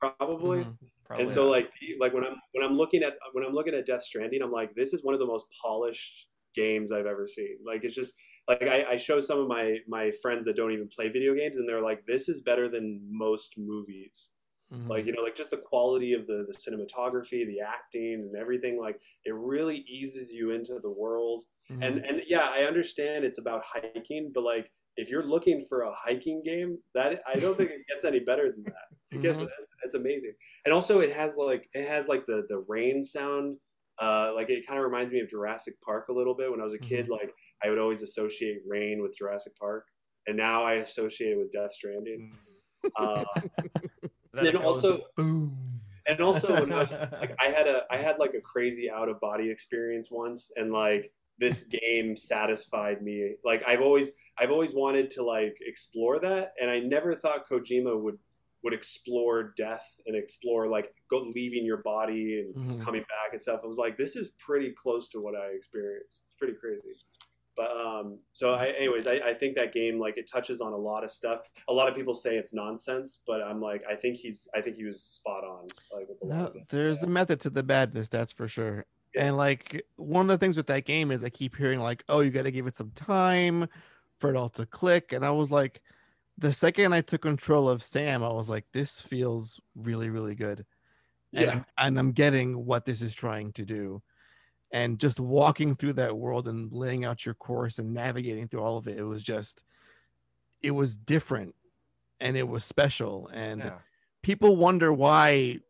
probably. 0.00 0.66
Probably 1.04 1.24
and 1.24 1.30
so 1.30 1.44
not. 1.44 1.50
like 1.50 1.70
like 2.00 2.14
when 2.14 2.24
I'm 2.24 2.34
when 2.52 2.64
I'm 2.64 2.76
looking 2.76 3.04
at 3.04 3.14
when 3.32 3.44
I'm 3.44 3.52
looking 3.52 3.74
at 3.74 3.86
Death 3.86 4.02
Stranding, 4.02 4.42
I'm 4.42 4.50
like, 4.50 4.74
this 4.74 4.92
is 4.92 5.04
one 5.04 5.14
of 5.14 5.20
the 5.20 5.26
most 5.26 5.46
polished 5.62 6.26
games 6.56 6.90
I've 6.90 7.06
ever 7.06 7.28
seen. 7.28 7.58
Like 7.64 7.84
it's 7.84 7.94
just 7.94 8.14
like 8.48 8.62
I, 8.62 8.84
I 8.90 8.96
show 8.96 9.20
some 9.20 9.38
of 9.38 9.46
my 9.46 9.78
my 9.86 10.10
friends 10.20 10.44
that 10.46 10.56
don't 10.56 10.72
even 10.72 10.88
play 10.88 11.10
video 11.10 11.32
games, 11.32 11.58
and 11.58 11.68
they're 11.68 11.80
like, 11.80 12.04
"This 12.06 12.28
is 12.28 12.40
better 12.40 12.68
than 12.68 13.06
most 13.08 13.54
movies." 13.56 14.30
Mm-hmm. 14.72 14.88
Like 14.88 15.06
you 15.06 15.12
know, 15.12 15.22
like 15.22 15.36
just 15.36 15.50
the 15.50 15.58
quality 15.58 16.14
of 16.14 16.26
the 16.26 16.46
the 16.46 16.54
cinematography, 16.54 17.46
the 17.46 17.60
acting, 17.60 18.28
and 18.28 18.36
everything. 18.36 18.78
Like 18.80 19.00
it 19.24 19.34
really 19.34 19.78
eases 19.88 20.32
you 20.32 20.50
into 20.50 20.78
the 20.80 20.90
world. 20.90 21.44
Mm-hmm. 21.70 21.82
And 21.82 21.98
and 22.04 22.22
yeah, 22.26 22.48
I 22.48 22.60
understand 22.60 23.24
it's 23.24 23.38
about 23.38 23.62
hiking, 23.64 24.32
but 24.34 24.44
like 24.44 24.70
if 24.96 25.10
you're 25.10 25.26
looking 25.26 25.64
for 25.68 25.82
a 25.82 25.92
hiking 25.94 26.42
game, 26.44 26.78
that 26.94 27.20
I 27.26 27.36
don't 27.36 27.56
think 27.56 27.70
it 27.70 27.86
gets 27.88 28.04
any 28.04 28.20
better 28.20 28.50
than 28.52 28.64
that. 28.64 29.16
It 29.16 29.22
gets 29.22 29.36
mm-hmm. 29.36 29.44
it's, 29.44 29.68
it's 29.84 29.94
amazing, 29.94 30.32
and 30.64 30.72
also 30.72 31.00
it 31.00 31.12
has 31.12 31.36
like 31.36 31.68
it 31.74 31.88
has 31.88 32.08
like 32.08 32.26
the 32.26 32.44
the 32.48 32.64
rain 32.66 33.04
sound 33.04 33.58
uh, 34.00 34.32
like 34.34 34.50
it 34.50 34.66
kind 34.66 34.78
of 34.78 34.84
reminds 34.84 35.12
me 35.12 35.20
of 35.20 35.28
Jurassic 35.28 35.74
Park 35.84 36.08
a 36.08 36.12
little 36.12 36.34
bit. 36.34 36.50
When 36.50 36.60
I 36.60 36.64
was 36.64 36.74
a 36.74 36.78
kid, 36.78 37.04
mm-hmm. 37.04 37.12
like 37.12 37.30
I 37.62 37.68
would 37.70 37.78
always 37.78 38.02
associate 38.02 38.58
rain 38.66 39.02
with 39.02 39.16
Jurassic 39.16 39.56
Park, 39.56 39.86
and 40.26 40.36
now 40.36 40.64
I 40.64 40.74
associate 40.74 41.32
it 41.32 41.38
with 41.38 41.52
Death 41.52 41.72
Stranding. 41.72 42.32
Mm. 42.84 42.90
Uh, 42.98 43.24
then 44.42 44.56
also, 44.56 45.02
boom. 45.16 45.80
and 46.06 46.20
also, 46.20 46.54
I, 46.54 46.60
like 47.20 47.34
I 47.40 47.46
had 47.46 47.66
a 47.66 47.82
I 47.90 47.96
had 47.96 48.18
like 48.18 48.34
a 48.34 48.40
crazy 48.40 48.90
out 48.90 49.08
of 49.08 49.20
body 49.20 49.50
experience 49.50 50.10
once, 50.10 50.50
and 50.56 50.72
like 50.72 51.12
this 51.38 51.64
game 51.92 52.16
satisfied 52.16 53.02
me. 53.02 53.34
Like 53.44 53.62
I've 53.66 53.80
always 53.80 54.12
I've 54.38 54.50
always 54.50 54.74
wanted 54.74 55.10
to 55.12 55.24
like 55.24 55.56
explore 55.60 56.18
that, 56.20 56.52
and 56.60 56.70
I 56.70 56.80
never 56.80 57.14
thought 57.14 57.48
Kojima 57.48 58.00
would 58.00 58.18
would 58.64 58.72
explore 58.72 59.52
death 59.58 59.86
and 60.06 60.16
explore 60.16 60.66
like 60.68 60.92
go 61.10 61.18
leaving 61.18 61.66
your 61.66 61.82
body 61.82 62.40
and 62.40 62.54
mm-hmm. 62.54 62.82
coming 62.82 63.02
back 63.02 63.32
and 63.32 63.40
stuff. 63.40 63.60
I 63.62 63.66
was 63.66 63.76
like, 63.76 63.98
this 63.98 64.16
is 64.16 64.28
pretty 64.38 64.72
close 64.72 65.10
to 65.10 65.20
what 65.20 65.34
I 65.36 65.48
experienced. 65.48 66.22
It's 66.24 66.34
pretty 66.34 66.54
crazy. 66.54 66.94
But 67.56 67.70
um, 67.70 68.18
so 68.32 68.54
I, 68.54 68.68
anyways, 68.70 69.06
I, 69.06 69.12
I 69.12 69.34
think 69.34 69.54
that 69.56 69.72
game 69.72 70.00
like 70.00 70.16
it 70.16 70.28
touches 70.28 70.60
on 70.60 70.72
a 70.72 70.76
lot 70.76 71.04
of 71.04 71.10
stuff. 71.10 71.48
A 71.68 71.72
lot 71.72 71.88
of 71.88 71.94
people 71.94 72.14
say 72.14 72.36
it's 72.36 72.52
nonsense, 72.52 73.20
but 73.26 73.42
I'm 73.42 73.60
like, 73.60 73.84
I 73.88 73.94
think 73.94 74.16
he's, 74.16 74.48
I 74.54 74.60
think 74.60 74.76
he 74.76 74.84
was 74.84 75.02
spot 75.02 75.44
on. 75.44 75.68
Like, 75.92 76.08
no, 76.22 76.52
there's 76.70 77.00
yeah. 77.00 77.06
a 77.06 77.10
method 77.10 77.40
to 77.40 77.50
the 77.50 77.62
madness, 77.62 78.08
that's 78.08 78.32
for 78.32 78.48
sure. 78.48 78.86
Yeah. 79.14 79.26
And 79.26 79.36
like 79.36 79.86
one 79.96 80.22
of 80.22 80.28
the 80.28 80.38
things 80.38 80.56
with 80.56 80.66
that 80.66 80.84
game 80.84 81.12
is 81.12 81.22
I 81.22 81.28
keep 81.28 81.54
hearing 81.56 81.78
like, 81.78 82.02
oh, 82.08 82.20
you 82.20 82.30
got 82.30 82.42
to 82.42 82.50
give 82.50 82.66
it 82.66 82.74
some 82.74 82.90
time 82.90 83.68
for 84.18 84.30
it 84.30 84.36
all 84.36 84.48
to 84.50 84.66
click, 84.66 85.12
and 85.12 85.24
I 85.24 85.30
was 85.30 85.52
like, 85.52 85.80
the 86.36 86.52
second 86.52 86.92
I 86.92 87.00
took 87.00 87.22
control 87.22 87.70
of 87.70 87.84
Sam, 87.84 88.24
I 88.24 88.32
was 88.32 88.48
like, 88.48 88.64
this 88.72 89.00
feels 89.00 89.60
really, 89.76 90.10
really 90.10 90.34
good. 90.34 90.66
And, 91.32 91.44
yeah. 91.44 91.52
I'm, 91.52 91.64
and 91.78 91.98
I'm 91.98 92.12
getting 92.12 92.64
what 92.64 92.84
this 92.84 93.02
is 93.02 93.14
trying 93.14 93.52
to 93.52 93.64
do. 93.64 94.02
And 94.74 94.98
just 94.98 95.20
walking 95.20 95.76
through 95.76 95.92
that 95.92 96.16
world 96.16 96.48
and 96.48 96.72
laying 96.72 97.04
out 97.04 97.24
your 97.24 97.36
course 97.36 97.78
and 97.78 97.94
navigating 97.94 98.48
through 98.48 98.60
all 98.60 98.76
of 98.76 98.88
it, 98.88 98.98
it 98.98 99.04
was 99.04 99.22
just, 99.22 99.62
it 100.62 100.72
was 100.72 100.96
different 100.96 101.54
and 102.18 102.36
it 102.36 102.48
was 102.48 102.64
special. 102.64 103.30
And 103.32 103.60
yeah. 103.60 103.78
people 104.24 104.56
wonder 104.56 104.92
why 104.92 105.60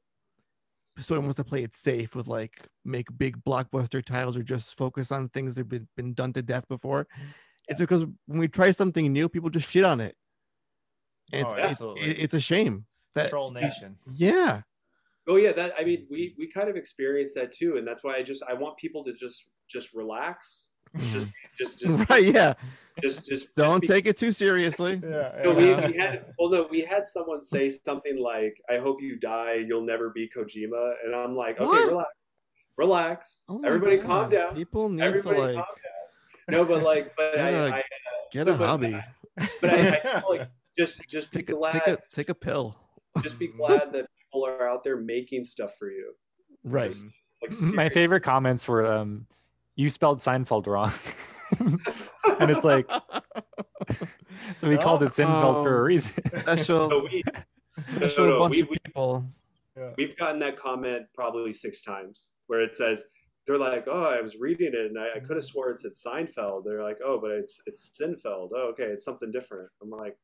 Sony 0.98 1.18
wants 1.18 1.34
to 1.34 1.44
play 1.44 1.62
it 1.62 1.74
safe 1.74 2.14
with 2.14 2.28
like 2.28 2.66
make 2.82 3.08
big 3.18 3.44
blockbuster 3.44 4.02
titles 4.02 4.38
or 4.38 4.42
just 4.42 4.74
focus 4.74 5.12
on 5.12 5.28
things 5.28 5.54
that 5.54 5.60
have 5.60 5.68
been, 5.68 5.88
been 5.98 6.14
done 6.14 6.32
to 6.32 6.40
death 6.40 6.66
before. 6.66 7.04
Mm-hmm. 7.04 7.28
It's 7.68 7.80
because 7.80 8.06
when 8.26 8.38
we 8.38 8.48
try 8.48 8.70
something 8.70 9.12
new, 9.12 9.28
people 9.28 9.50
just 9.50 9.70
shit 9.70 9.84
on 9.84 10.00
it. 10.00 10.16
It's, 11.30 11.78
oh, 11.78 11.94
it, 11.96 12.08
it, 12.08 12.18
it's 12.20 12.34
a 12.34 12.40
shame. 12.40 12.86
That 13.14 13.28
Troll 13.28 13.50
Nation. 13.50 13.98
Yeah. 14.14 14.62
Oh 15.26 15.36
yeah, 15.36 15.52
that 15.52 15.74
I 15.78 15.84
mean, 15.84 16.06
we 16.10 16.28
mm-hmm. 16.28 16.40
we 16.40 16.50
kind 16.50 16.68
of 16.68 16.76
experienced 16.76 17.34
that 17.36 17.52
too, 17.52 17.76
and 17.78 17.86
that's 17.86 18.04
why 18.04 18.16
I 18.16 18.22
just 18.22 18.42
I 18.48 18.54
want 18.54 18.76
people 18.76 19.02
to 19.04 19.12
just 19.14 19.46
just 19.70 19.94
relax, 19.94 20.68
just 21.12 21.26
just 21.58 21.78
just 21.80 22.10
right. 22.10 22.24
Yeah. 22.24 22.54
just 23.02 23.26
just 23.26 23.54
Don't 23.56 23.80
just 23.80 23.80
be- 23.82 23.86
take 23.88 24.06
it 24.06 24.16
too 24.16 24.30
seriously. 24.32 25.00
Yeah. 25.02 25.42
So 25.42 25.54
we, 25.54 25.68
Yeah. 25.70 25.88
we 25.90 25.96
had 25.96 26.26
well 26.38 26.50
no 26.50 26.68
we 26.70 26.80
had 26.82 27.06
someone 27.06 27.42
say 27.42 27.68
something 27.70 28.18
like 28.18 28.54
I 28.70 28.76
hope 28.78 29.00
you 29.02 29.18
die 29.18 29.54
you'll 29.66 29.84
never 29.84 30.10
be 30.10 30.28
Kojima 30.28 30.92
and 31.04 31.14
I'm 31.14 31.34
like 31.34 31.58
okay 31.58 31.66
What? 31.66 31.88
relax 31.88 32.08
relax 32.76 33.42
Oh 33.48 33.60
everybody 33.64 33.96
God. 33.96 34.06
calm 34.06 34.30
down 34.30 34.54
People 34.54 34.88
need 34.90 35.02
everybody 35.02 35.36
to 35.36 35.42
like 35.42 35.54
calm 35.56 35.64
down 35.64 36.56
no 36.56 36.64
but 36.64 36.82
like 36.84 37.14
but 37.16 37.38
I, 37.40 37.50
Gotta 37.52 37.74
I 37.74 37.78
uh, 37.78 37.82
get 38.32 38.48
a 38.48 38.52
but- 38.52 38.66
hobby. 38.68 39.00
but 39.60 39.70
I, 39.70 39.88
I 40.04 40.20
feel 40.20 40.30
like 40.30 40.48
just 40.78 41.00
just 41.08 41.30
be 41.32 41.38
Take 41.38 41.50
a, 41.50 41.52
glad 41.54 41.72
take 41.72 41.86
a 41.88 41.98
take 42.12 42.28
a 42.28 42.34
pill. 42.34 42.76
just 43.22 43.38
be 43.38 43.48
glad 43.48 43.92
that 43.92 44.06
people 44.34 44.46
are 44.46 44.68
out 44.68 44.82
there 44.84 44.96
making 44.96 45.44
stuff 45.44 45.76
for 45.78 45.90
you 45.90 46.12
Right. 46.64 46.90
Just, 46.92 47.04
like 47.62 47.74
My 47.74 47.88
favorite 47.90 48.22
comments 48.22 48.66
were, 48.66 48.86
um, 48.86 49.26
"You 49.76 49.90
spelled 49.90 50.20
Seinfeld 50.20 50.66
wrong," 50.66 50.90
and 52.40 52.50
it's 52.50 52.64
like, 52.64 52.88
so 54.58 54.68
we 54.68 54.78
called 54.78 55.02
it 55.02 55.10
Seinfeld 55.10 55.62
for 55.62 55.76
a 55.76 55.80
Oh. 55.80 55.84
reason. 55.84 56.14
Special 56.40 56.88
No, 56.88 56.98
we, 57.00 57.22
special 57.70 58.28
no, 58.30 58.38
bunch 58.38 58.54
we- 58.54 58.60
of 58.62 58.68
we- 58.70 58.76
people. 58.82 59.26
we've 59.98 60.16
gotten 60.16 60.38
that 60.40 60.56
comment 60.56 61.04
probably 61.14 61.52
six 61.52 61.82
times 61.82 62.30
where 62.46 62.60
it 62.60 62.74
says 62.78 63.04
they're 63.46 63.58
like, 63.58 63.84
"Oh, 63.86 64.04
I 64.04 64.22
was 64.22 64.36
reading 64.38 64.68
it 64.72 64.86
and 64.86 64.98
I, 64.98 65.16
I 65.16 65.20
could 65.20 65.36
have 65.36 65.44
swore 65.44 65.68
it 65.70 65.78
said 65.80 65.92
Seinfeld." 65.92 66.64
They're 66.64 66.82
like, 66.82 66.98
"Oh, 67.04 67.18
but 67.20 67.32
it's 67.32 67.60
it's 67.66 67.90
Sinfeld. 68.00 68.50
Oh, 68.56 68.70
okay, 68.72 68.84
it's 68.84 69.04
something 69.04 69.30
different." 69.30 69.68
I'm 69.82 69.90
like, 69.90 70.16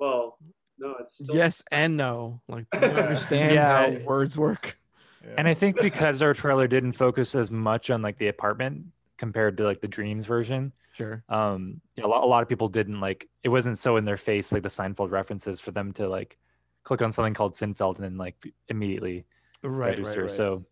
"Well, 0.00 0.38
no, 0.78 0.96
it's 1.00 1.14
still 1.22 1.34
Yes 1.36 1.62
and 1.70 1.96
no. 1.96 2.40
Like 2.48 2.66
do 2.70 2.78
you 2.82 2.86
understand 2.86 3.54
Yeah. 3.54 3.68
how 3.98 4.04
words 4.04 4.36
work. 4.38 4.76
Yeah. 5.24 5.34
And 5.38 5.48
I 5.48 5.54
think 5.54 5.80
because 5.80 6.20
our 6.22 6.34
trailer 6.34 6.66
didn't 6.68 6.92
focus 6.92 7.34
as 7.34 7.50
much 7.50 7.90
on 7.90 8.02
like 8.02 8.18
the 8.18 8.28
apartment 8.28 8.86
compared 9.16 9.56
to 9.58 9.64
like 9.64 9.80
the 9.80 9.88
Dreams 9.88 10.26
version, 10.26 10.72
Sure. 10.94 11.22
um, 11.28 11.80
you 11.96 12.02
know, 12.02 12.08
a 12.08 12.10
lot, 12.10 12.24
a 12.24 12.26
lot 12.26 12.42
of 12.42 12.48
people 12.48 12.68
didn't 12.68 13.00
like 13.00 13.28
it 13.42 13.48
wasn't 13.48 13.78
so 13.78 13.96
in 13.96 14.04
their 14.04 14.16
face 14.16 14.52
like 14.52 14.62
the 14.62 14.68
Seinfeld 14.68 15.10
references 15.10 15.60
for 15.60 15.70
them 15.70 15.92
to 15.94 16.08
like 16.08 16.36
click 16.82 17.00
on 17.02 17.12
something 17.12 17.32
called 17.34 17.54
Sinfeld 17.54 17.96
and 17.96 18.04
then 18.04 18.16
like 18.18 18.36
immediately 18.68 19.24
Right. 19.62 19.70
Right. 19.70 19.98
register. 19.98 20.22
right. 20.22 20.30
So, 20.30 20.64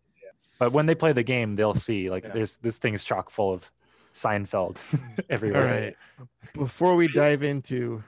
but 0.59 0.71
when 0.71 0.85
they 0.85 0.93
play 0.95 1.13
the 1.13 1.23
game, 1.23 1.55
they'll 1.55 1.73
see 1.73 2.09
like 2.11 2.23
Yeah. 2.25 2.31
there's 2.33 2.57
this 2.57 2.77
thing's 2.77 3.03
chock 3.03 3.31
full 3.31 3.51
of 3.51 3.71
Seinfeld 4.13 4.77
All 4.93 5.25
everywhere. 5.31 5.65
right. 6.19 6.27
Before 6.53 6.95
we 6.95 7.07
dive 7.07 7.41
into 7.41 8.03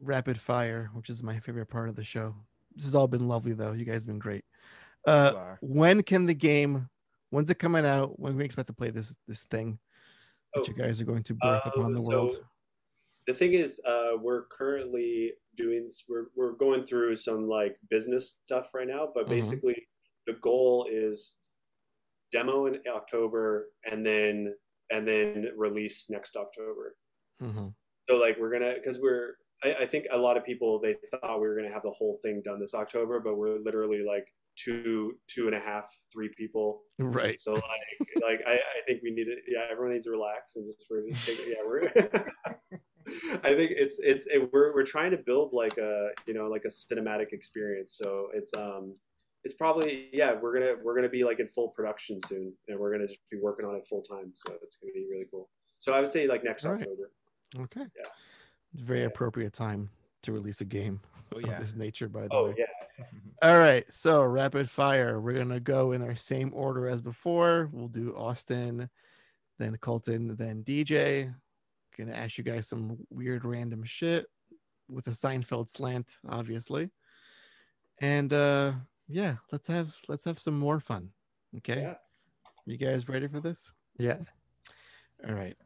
rapid 0.00 0.40
fire, 0.40 0.90
which 0.94 1.10
is 1.10 1.22
my 1.22 1.38
favorite 1.40 1.66
part 1.66 1.88
of 1.88 1.96
the 1.96 2.04
show, 2.04 2.34
this 2.74 2.84
has 2.84 2.94
all 2.94 3.08
been 3.08 3.28
lovely 3.28 3.52
though. 3.54 3.72
You 3.72 3.84
guys 3.84 4.02
have 4.02 4.06
been 4.06 4.18
great. 4.18 4.44
Uh, 5.06 5.56
when 5.60 6.02
can 6.02 6.26
the 6.26 6.34
game? 6.34 6.88
When's 7.30 7.50
it 7.50 7.58
coming 7.58 7.84
out? 7.84 8.18
When 8.18 8.32
can 8.32 8.38
we 8.38 8.44
expect 8.44 8.68
to 8.68 8.72
play 8.72 8.90
this 8.90 9.16
this 9.26 9.42
thing 9.42 9.78
that 10.54 10.60
Oh, 10.60 10.64
you 10.66 10.74
guys 10.74 11.00
are 11.00 11.04
going 11.04 11.22
to 11.24 11.34
birth 11.34 11.66
uh, 11.66 11.70
upon 11.74 11.92
the 11.92 12.00
world? 12.00 12.36
so 12.36 12.42
the 13.26 13.34
thing 13.34 13.52
is, 13.52 13.80
uh, 13.86 14.12
we're 14.20 14.46
currently 14.46 15.34
doing 15.56 15.90
we're 16.08 16.26
we're 16.36 16.52
going 16.52 16.84
through 16.84 17.16
some 17.16 17.46
like 17.48 17.76
business 17.90 18.38
stuff 18.44 18.72
right 18.74 18.88
now, 18.88 19.10
but 19.14 19.26
Mhm. 19.26 19.30
basically 19.30 19.88
the 20.26 20.34
goal 20.34 20.86
is 20.90 21.34
demo 22.32 22.66
in 22.66 22.80
October 22.88 23.70
and 23.90 24.04
then 24.04 24.54
and 24.90 25.06
then 25.06 25.52
release 25.56 26.08
next 26.10 26.36
October. 26.36 26.96
Mhm. 27.40 27.74
So 28.08 28.16
like 28.16 28.38
we're 28.38 28.50
gonna 28.50 28.74
because 28.74 28.98
we're 28.98 29.36
I, 29.64 29.74
I 29.80 29.86
think 29.86 30.06
a 30.12 30.18
lot 30.18 30.36
of 30.36 30.44
people 30.44 30.80
they 30.80 30.96
thought 31.10 31.40
we 31.40 31.48
were 31.48 31.56
gonna 31.56 31.72
have 31.72 31.82
the 31.82 31.90
whole 31.90 32.18
thing 32.22 32.42
done 32.44 32.60
this 32.60 32.74
October, 32.74 33.20
but 33.20 33.36
we're 33.36 33.58
literally 33.58 34.04
like 34.06 34.32
two 34.56 35.14
two 35.26 35.46
and 35.46 35.54
a 35.54 35.60
half 35.60 35.88
three 36.12 36.30
people. 36.36 36.82
Right. 36.98 37.40
So 37.40 37.54
like 37.54 37.62
like 38.22 38.40
I, 38.46 38.54
I 38.54 38.80
think 38.86 39.02
we 39.02 39.10
need 39.10 39.24
to 39.24 39.36
yeah 39.48 39.66
everyone 39.70 39.92
needs 39.92 40.04
to 40.04 40.10
relax 40.10 40.56
and 40.56 40.66
just 40.66 40.86
we're 40.90 41.08
just 41.08 41.26
taking 41.26 41.46
yeah 41.48 41.66
we're. 41.66 41.90
I 43.42 43.54
think 43.54 43.72
it's 43.74 43.98
it's 44.02 44.26
it, 44.26 44.52
we're 44.52 44.74
we're 44.74 44.84
trying 44.84 45.10
to 45.12 45.16
build 45.16 45.54
like 45.54 45.78
a 45.78 46.10
you 46.26 46.34
know 46.34 46.48
like 46.48 46.64
a 46.64 46.68
cinematic 46.68 47.32
experience. 47.32 47.98
So 48.02 48.28
it's 48.34 48.54
um 48.54 48.94
it's 49.44 49.54
probably 49.54 50.08
yeah 50.12 50.34
we're 50.40 50.52
gonna 50.52 50.74
we're 50.84 50.94
gonna 50.94 51.08
be 51.08 51.24
like 51.24 51.40
in 51.40 51.48
full 51.48 51.68
production 51.68 52.18
soon 52.20 52.52
and 52.68 52.78
we're 52.78 52.92
gonna 52.92 53.06
just 53.06 53.20
be 53.30 53.38
working 53.40 53.64
on 53.64 53.76
it 53.76 53.86
full 53.86 54.02
time. 54.02 54.32
So 54.34 54.54
it's 54.62 54.76
gonna 54.76 54.92
be 54.92 55.06
really 55.10 55.24
cool. 55.30 55.48
So 55.78 55.94
I 55.94 56.00
would 56.00 56.10
say 56.10 56.26
like 56.26 56.44
next 56.44 56.64
right. 56.64 56.74
October. 56.74 57.10
Okay. 57.58 57.86
Yeah. 57.96 58.10
It's 58.74 58.82
a 58.82 58.86
very 58.86 59.00
Yeah. 59.00 59.06
appropriate 59.06 59.52
time 59.52 59.90
to 60.22 60.32
release 60.32 60.60
a 60.60 60.64
game 60.64 61.00
Oh 61.34 61.38
of 61.38 61.60
this 61.60 61.74
nature, 61.74 62.08
by 62.08 62.22
the 62.22 62.32
Oh 62.32 62.46
way. 62.46 62.54
yeah. 62.58 63.04
All 63.42 63.58
right, 63.58 63.84
so 63.92 64.22
rapid 64.22 64.68
fire. 64.70 65.20
We're 65.20 65.34
gonna 65.38 65.60
go 65.60 65.92
in 65.92 66.02
our 66.02 66.16
same 66.16 66.50
order 66.54 66.88
as 66.88 67.00
before. 67.02 67.68
We'll 67.72 67.88
do 67.88 68.14
Austin, 68.16 68.88
then 69.58 69.76
Colton, 69.76 70.34
then 70.36 70.64
DJ. 70.64 71.32
Gonna 71.96 72.12
ask 72.14 72.38
you 72.38 72.44
guys 72.44 72.66
some 72.68 72.96
weird 73.10 73.44
random 73.44 73.84
shit 73.84 74.26
with 74.88 75.06
a 75.06 75.10
Seinfeld 75.10 75.68
slant, 75.68 76.16
obviously. 76.28 76.90
And 78.00 78.32
uh 78.32 78.72
yeah, 79.08 79.36
let's 79.52 79.68
have 79.68 79.94
let's 80.08 80.24
have 80.24 80.38
some 80.38 80.58
more 80.58 80.80
fun. 80.80 81.10
Okay. 81.58 81.82
Yeah. 81.82 81.94
You 82.66 82.76
guys 82.76 83.08
ready 83.08 83.28
for 83.28 83.40
this? 83.40 83.72
Yeah. 83.98 84.18
All 85.26 85.34
right. 85.34 85.56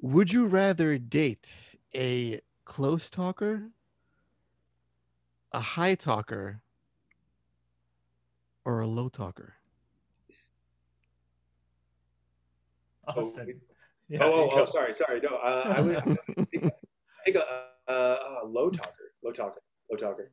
Would 0.00 0.32
you 0.32 0.46
rather 0.46 0.96
date 0.96 1.76
a 1.94 2.40
close 2.64 3.10
talker, 3.10 3.70
a 5.52 5.60
high 5.60 5.96
talker, 5.96 6.62
or 8.64 8.80
a 8.80 8.86
low 8.86 9.08
talker? 9.08 9.54
Austin. 13.08 13.60
Yeah, 14.08 14.22
oh, 14.22 14.50
oh, 14.52 14.66
oh, 14.66 14.70
sorry, 14.70 14.92
sorry. 14.92 15.20
No, 15.20 15.36
uh, 15.36 15.74
I 15.76 15.80
would 15.80 15.96
I 15.96 16.00
think 17.24 17.36
a 17.36 17.68
uh, 17.88 17.92
uh, 17.92 18.46
low 18.46 18.70
talker, 18.70 19.12
low 19.22 19.32
talker, 19.32 19.60
low 19.90 19.96
talker. 19.96 20.30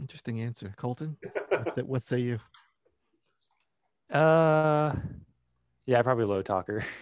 Interesting 0.00 0.40
answer, 0.40 0.72
Colton. 0.76 1.16
What 1.84 2.02
say 2.02 2.20
you? 2.20 2.40
Uh, 4.10 4.94
yeah, 5.86 5.98
I 5.98 6.02
probably 6.02 6.24
low 6.24 6.42
talker. 6.42 6.84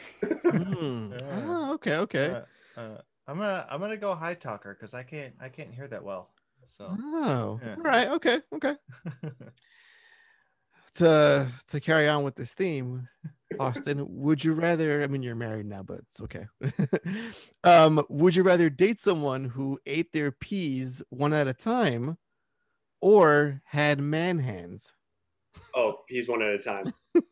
Yeah. 0.53 0.59
Oh, 0.61 1.72
okay, 1.74 1.97
okay. 1.97 2.30
Uh, 2.76 2.80
uh, 2.80 2.99
I'm 3.26 3.39
gonna 3.39 3.66
I'm 3.70 3.80
gonna 3.80 3.97
go 3.97 4.14
high 4.14 4.35
talker 4.35 4.74
because 4.74 4.93
I 4.93 5.03
can't 5.03 5.35
I 5.41 5.49
can't 5.49 5.72
hear 5.72 5.89
that 5.89 6.05
well. 6.05 6.30
So 6.76 6.97
Oh, 6.99 7.61
yeah. 7.62 7.76
all 7.76 7.83
right, 7.83 8.09
okay, 8.09 8.41
okay. 8.55 8.76
To 10.97 11.51
to 11.68 11.80
carry 11.80 12.07
on 12.07 12.22
with 12.22 12.37
this 12.37 12.53
theme, 12.53 13.09
Austin, 13.59 14.05
would 14.09 14.45
you 14.45 14.53
rather? 14.53 15.03
I 15.03 15.07
mean, 15.07 15.22
you're 15.22 15.35
married 15.35 15.64
now, 15.64 15.83
but 15.83 16.01
it's 16.01 16.20
okay. 16.20 16.47
um, 17.64 18.05
would 18.11 18.37
you 18.37 18.43
rather 18.43 18.68
date 18.68 19.01
someone 19.01 19.47
who 19.47 19.80
ate 19.87 20.12
their 20.12 20.30
peas 20.30 21.03
one 21.09 21.33
at 21.33 21.49
a 21.49 21.55
time, 21.55 22.18
or 23.01 23.62
had 23.64 24.01
man 24.01 24.41
hands? 24.41 24.93
Oh, 25.75 25.99
he's 26.09 26.29
one 26.29 26.43
at 26.43 26.55
a 26.55 26.59
time. 26.59 26.93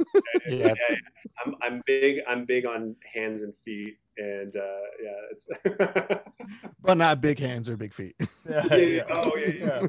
Yeah. 0.48 0.74
yeah, 0.74 0.96
I'm 1.44 1.54
I'm 1.62 1.82
big 1.86 2.18
I'm 2.28 2.44
big 2.44 2.66
on 2.66 2.96
hands 3.14 3.42
and 3.42 3.54
feet 3.64 3.96
and 4.18 4.54
uh 4.56 4.86
yeah 5.02 5.20
it's 5.30 5.48
But 6.82 6.96
not 6.96 7.20
big 7.20 7.38
hands 7.38 7.68
or 7.68 7.76
big 7.76 7.92
feet. 7.92 8.16
yeah, 8.48 8.66
Yeah, 8.70 8.76
yeah. 8.76 9.02
Oh, 9.10 9.36
yeah, 9.36 9.82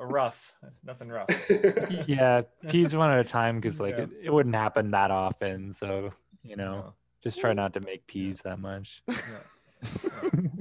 rough, 0.00 0.52
nothing 0.84 1.08
rough. 1.08 1.30
yeah, 2.06 2.42
peas 2.68 2.94
one 2.94 3.10
at 3.10 3.18
a 3.18 3.24
time 3.24 3.56
because 3.56 3.80
like 3.80 3.98
Yeah. 3.98 4.04
it, 4.04 4.10
it 4.24 4.30
wouldn't 4.30 4.54
happen 4.54 4.90
that 4.92 5.10
often. 5.10 5.72
So 5.72 6.12
you 6.42 6.56
know, 6.56 6.76
No. 6.76 6.94
just 7.22 7.40
try 7.40 7.52
not 7.52 7.74
to 7.74 7.80
make 7.80 8.06
peas 8.06 8.42
that 8.42 8.58
much. 8.58 9.02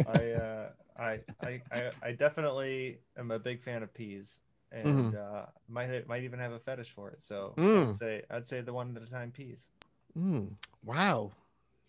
I, 0.06 0.32
uh, 0.32 0.70
I, 0.98 1.20
I, 1.44 1.62
I, 1.72 1.92
I 2.02 2.12
definitely 2.14 3.00
am 3.18 3.32
a 3.32 3.40
big 3.40 3.62
fan 3.64 3.84
of 3.84 3.94
peas, 3.94 4.40
and 4.72 5.16
uh, 5.16 5.46
might 5.70 6.08
might 6.08 6.24
even 6.24 6.40
have 6.40 6.52
a 6.52 6.60
fetish 6.60 6.92
for 6.92 7.10
it. 7.12 7.24
So 7.24 7.54
Mm. 7.58 7.90
I'd 7.90 7.96
say 7.98 8.22
I'd 8.30 8.48
say 8.48 8.62
the 8.62 8.74
one 8.74 8.96
at 8.98 9.04
a 9.04 9.12
time 9.12 9.32
piece. 9.32 9.70
Mm, 10.18 10.54
wow, 10.84 11.32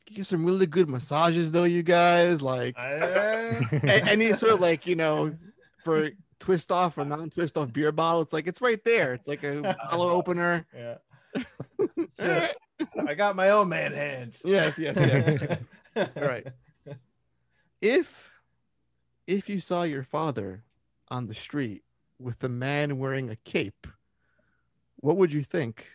you 0.08 0.16
get 0.16 0.26
some 0.26 0.44
really 0.44 0.66
good 0.66 0.88
massages 0.88 1.50
though, 1.50 1.64
you 1.64 1.82
guys. 1.82 2.42
Like 2.42 2.76
I, 2.78 3.56
any 3.82 4.32
sort 4.34 4.52
of 4.52 4.60
like 4.60 4.86
you 4.86 4.96
know 4.96 5.34
for 5.84 6.10
twist 6.40 6.70
off 6.70 6.96
or 6.98 7.04
non-twist 7.04 7.56
off 7.56 7.72
beer 7.72 7.90
bottle 7.90 8.20
it's 8.20 8.32
like 8.32 8.46
it's 8.46 8.60
right 8.60 8.84
there 8.84 9.12
it's 9.14 9.26
like 9.26 9.42
a 9.42 9.60
bottle 9.90 10.02
opener 10.08 10.64
yeah. 10.76 10.94
Just- 12.16 12.54
I 13.08 13.14
got 13.14 13.34
my 13.34 13.50
own 13.50 13.68
man 13.70 13.92
hands. 13.92 14.40
yes 14.44 14.78
yes 14.78 14.94
yes 14.96 15.58
all 15.96 16.06
right 16.22 16.46
if 17.80 18.30
if 19.26 19.48
you 19.48 19.60
saw 19.60 19.82
your 19.82 20.02
father 20.04 20.62
on 21.10 21.26
the 21.26 21.34
street 21.34 21.82
with 22.18 22.42
a 22.44 22.48
man 22.48 22.98
wearing 22.98 23.30
a 23.30 23.36
cape 23.36 23.86
what 24.96 25.16
would 25.16 25.32
you 25.32 25.42
think 25.42 25.86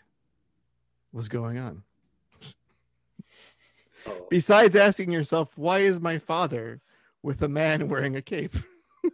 was 1.11 1.29
going 1.29 1.57
on 1.57 1.83
Oh. 4.05 4.27
besides 4.29 4.75
asking 4.75 5.11
yourself 5.13 5.57
why 5.57 5.79
is 5.79 5.99
my 6.01 6.17
father 6.19 6.81
with 7.21 7.41
a 7.41 7.47
man 7.47 7.87
wearing 7.87 8.15
a 8.17 8.21
cape 8.21 8.55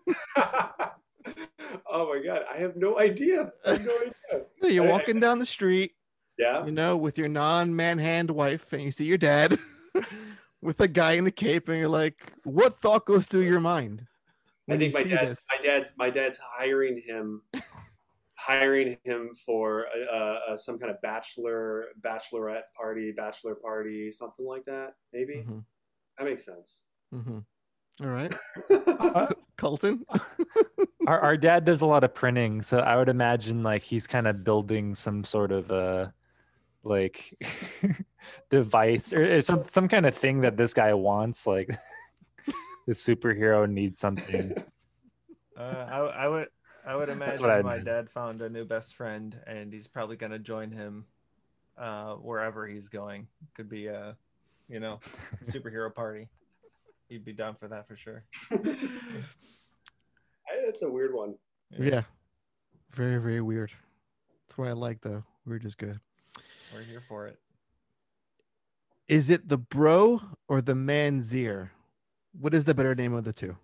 oh 0.38 2.14
my 2.14 2.22
god, 2.26 2.42
I 2.52 2.58
have 2.58 2.76
no 2.76 3.00
idea. 3.00 3.52
I 3.66 3.72
have 3.74 3.86
no 3.86 3.96
idea. 3.98 4.46
You're 4.74 4.88
I- 4.88 4.92
walking 4.92 5.20
down 5.20 5.40
the 5.40 5.46
street, 5.46 5.94
Yeah. 6.38 6.66
you 6.66 6.72
know, 6.72 6.96
with 6.98 7.18
your 7.18 7.28
non-manhand 7.28 8.32
wife, 8.32 8.72
and 8.74 8.82
you 8.82 8.92
see 8.92 9.06
your 9.06 9.18
dad 9.18 9.60
with 10.62 10.80
a 10.80 10.88
guy 10.88 11.14
in 11.14 11.28
a 11.28 11.32
cape, 11.32 11.68
and 11.68 11.78
you're 11.78 11.88
like, 11.90 12.34
"What 12.44 12.76
thought 12.82 13.06
goes 13.06 13.26
through 13.28 13.42
your 13.42 13.60
mind?" 13.60 14.08
I 14.70 14.78
think 14.78 14.82
you 14.82 14.92
my 14.92 15.04
see 15.04 15.10
dad, 15.10 15.28
this? 15.30 15.46
my 15.58 15.64
dad, 15.64 15.88
my 15.98 16.10
dad's 16.10 16.40
hiring 16.40 17.02
him, 17.06 17.42
hiring 18.36 18.98
him 19.04 19.32
for 19.46 19.88
uh, 20.12 20.16
uh, 20.52 20.58
some 20.58 20.80
kind 20.80 20.92
of 20.92 21.02
bachelor, 21.02 21.86
bachelorette 22.02 22.64
party, 22.76 23.12
bachelor 23.12 23.56
party, 23.56 24.12
something 24.12 24.46
like 24.46 24.66
that. 24.66 24.94
Maybe 25.14 25.46
Mhm, 25.48 25.64
that 26.18 26.26
makes 26.26 26.46
sense. 26.46 26.86
mhm. 27.14 27.44
All 28.02 28.08
right, 28.08 28.34
Uh, 28.70 29.28
Colton. 29.58 30.06
our, 31.08 31.20
our 31.20 31.38
dad 31.38 31.66
does 31.66 31.82
a 31.82 31.86
lot 31.86 32.04
of 32.04 32.14
printing, 32.14 32.62
so 32.62 32.80
I 32.80 32.96
would 32.96 33.10
imagine 33.10 33.64
like 33.64 33.82
he's 33.82 34.08
kind 34.08 34.28
of 34.28 34.44
building 34.44 34.96
some 34.96 35.24
sort 35.24 35.52
of 35.52 35.72
uh 35.72 36.08
like 36.84 37.34
device 38.50 39.14
or 39.14 39.36
or 39.38 39.42
some 39.42 39.64
some 39.68 39.88
kind 39.90 40.06
of 40.06 40.16
thing 40.16 40.42
that 40.42 40.58
this 40.58 40.74
guy 40.74 40.94
wants. 40.94 41.46
Like 41.48 41.70
the 42.90 42.96
superhero 42.96 43.70
needs 43.70 44.00
something. 44.00 44.54
Uh, 45.58 45.62
I, 45.92 45.98
I 46.24 46.28
would 46.30 46.48
I 46.88 46.96
would 46.96 47.10
imagine 47.10 47.42
what 47.46 47.52
I 47.52 47.62
my 47.62 47.74
meant. 47.74 47.86
dad 47.86 48.10
found 48.10 48.42
a 48.42 48.48
new 48.48 48.64
best 48.64 48.96
friend 48.96 49.36
and 49.46 49.74
he's 49.74 49.90
probably 49.90 50.16
gonna 50.16 50.40
join 50.40 50.72
him 50.72 51.04
uh, 51.78 52.14
wherever 52.14 52.66
he's 52.66 52.88
going. 52.88 53.28
Could 53.58 53.68
be 53.68 53.88
a 53.88 54.16
you 54.70 54.80
know 54.80 55.02
superhero 55.48 55.94
party. 56.04 56.30
He'd 57.10 57.26
be 57.26 57.34
down 57.34 57.58
for 57.60 57.68
that 57.68 57.90
for 57.90 57.98
sure. 57.98 58.24
I- 58.54 58.88
That's 60.66 60.82
a 60.82 60.90
weird 60.90 61.14
one. 61.14 61.36
Yeah, 61.78 62.04
very 62.94 63.18
very 63.18 63.42
weird. 63.42 63.74
That's 64.48 64.58
what 64.58 64.70
I 64.70 64.72
like 64.72 65.02
though. 65.02 65.26
Weird 65.46 65.66
is 65.66 65.76
good. 65.76 66.00
We're 66.74 66.84
here 66.84 67.04
for 67.10 67.28
it. 67.28 67.38
Is 69.10 69.30
it 69.30 69.50
the 69.50 69.58
bro 69.58 70.22
or 70.48 70.62
the 70.62 70.74
manssiere? 70.74 71.72
What 72.38 72.54
is 72.54 72.66
the 72.66 72.74
better 72.74 72.96
name 72.96 73.14
of 73.14 73.24
the 73.24 73.34
two? 73.34 73.56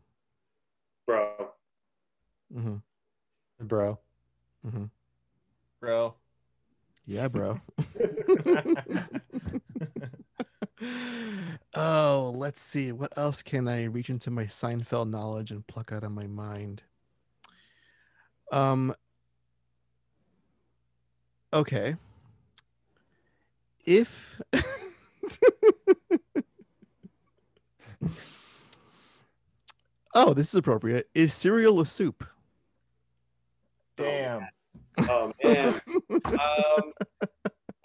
Bro. 1.07 1.51
Mm-hmm. 2.55 2.75
Bro. 3.65 3.99
Mm-hmm. 4.65 4.85
Bro. 5.79 6.15
Yeah, 7.05 7.27
bro. 7.27 7.61
oh, 11.75 12.33
let's 12.35 12.61
see. 12.61 12.91
What 12.91 13.17
else 13.17 13.41
can 13.41 13.67
I 13.67 13.85
reach 13.85 14.09
into 14.09 14.31
my 14.31 14.45
Seinfeld 14.45 15.09
knowledge 15.09 15.51
and 15.51 15.65
pluck 15.67 15.91
out 15.91 16.03
of 16.03 16.11
my 16.11 16.27
mind? 16.27 16.83
Um. 18.51 18.95
Okay. 21.53 21.95
If. 23.85 24.41
oh, 30.15 30.33
this 30.33 30.49
is 30.49 30.55
appropriate. 30.55 31.09
Is 31.13 31.33
cereal 31.33 31.79
a 31.81 31.85
soup? 31.85 32.25
Damn. 33.97 34.47
Oh 34.97 35.31
man. 35.43 35.81
um, 36.25 36.93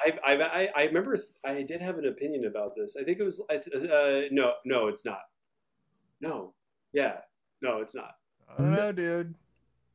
I've, 0.02 0.18
I've, 0.24 0.40
I, 0.40 0.70
I 0.74 0.84
remember 0.84 1.16
th- 1.16 1.28
I 1.44 1.62
did 1.62 1.80
have 1.80 1.98
an 1.98 2.06
opinion 2.06 2.46
about 2.46 2.74
this. 2.74 2.96
I 2.98 3.04
think 3.04 3.18
it 3.18 3.24
was 3.24 3.40
uh, 3.50 4.22
no, 4.30 4.54
no, 4.64 4.86
it's 4.88 5.04
not. 5.04 5.20
No, 6.20 6.54
yeah, 6.92 7.18
no, 7.62 7.78
it's 7.80 7.94
not. 7.94 8.14
I 8.48 8.56
don't 8.62 8.74
know, 8.74 8.92
dude. 8.92 9.34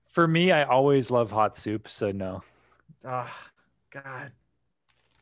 For 0.10 0.28
me, 0.28 0.52
I 0.52 0.64
always 0.64 1.12
love 1.12 1.32
hot 1.32 1.58
soup, 1.58 1.88
so 1.88 2.12
no. 2.12 2.44
Ah, 3.04 3.36
God, 3.92 4.32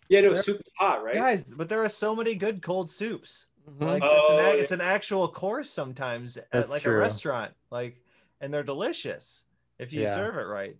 Yeah, 0.09 0.21
no, 0.21 0.33
There- 0.33 0.43
soup 0.43 0.57
is 0.57 0.71
hot, 0.77 1.03
right? 1.03 1.15
guys, 1.15 1.43
but 1.45 1.69
there 1.69 1.83
are 1.83 1.89
so 1.89 2.15
many 2.15 2.35
good 2.35 2.61
cold 2.61 2.89
soups. 2.89 3.47
Mhm. 3.69 3.81
Like 3.87 4.03
Oh, 4.03 4.09
it's, 4.15 4.31
an, 4.31 4.37
yeah. 4.57 4.61
it's 4.63 4.71
an 4.73 4.81
actual 4.81 5.27
course 5.27 5.69
sometimes 5.69 6.37
at 6.37 6.49
That's 6.51 6.69
like 6.69 6.85
a 6.85 6.91
restaurant. 6.91 7.53
Like, 7.71 8.01
and 8.41 8.53
they're 8.53 8.63
delicious 8.63 9.45
if 9.79 9.93
you 9.93 10.01
Yeah. 10.01 10.15
serve 10.15 10.35
it 10.37 10.41
right. 10.47 10.75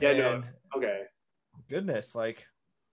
Yeah, 0.00 0.12
no, 0.14 0.42
okay. 0.76 1.02
goodness, 1.68 2.14
like 2.14 2.46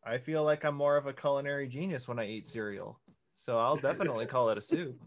I 0.03 0.17
feel 0.17 0.43
like 0.43 0.65
I'm 0.65 0.75
more 0.75 0.97
of 0.97 1.05
a 1.05 1.13
culinary 1.13 1.67
genius 1.67 2.07
when 2.07 2.17
I 2.19 2.25
eat 2.27 2.47
cereal. 2.47 2.99
So 3.37 3.57
I'll 3.59 3.77
definitely 3.77 4.25
call 4.33 4.49
it 4.49 4.57
a 4.57 4.61
soup. 4.61 4.99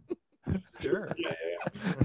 Sure. 0.81 1.11
Yeah, 1.17 1.35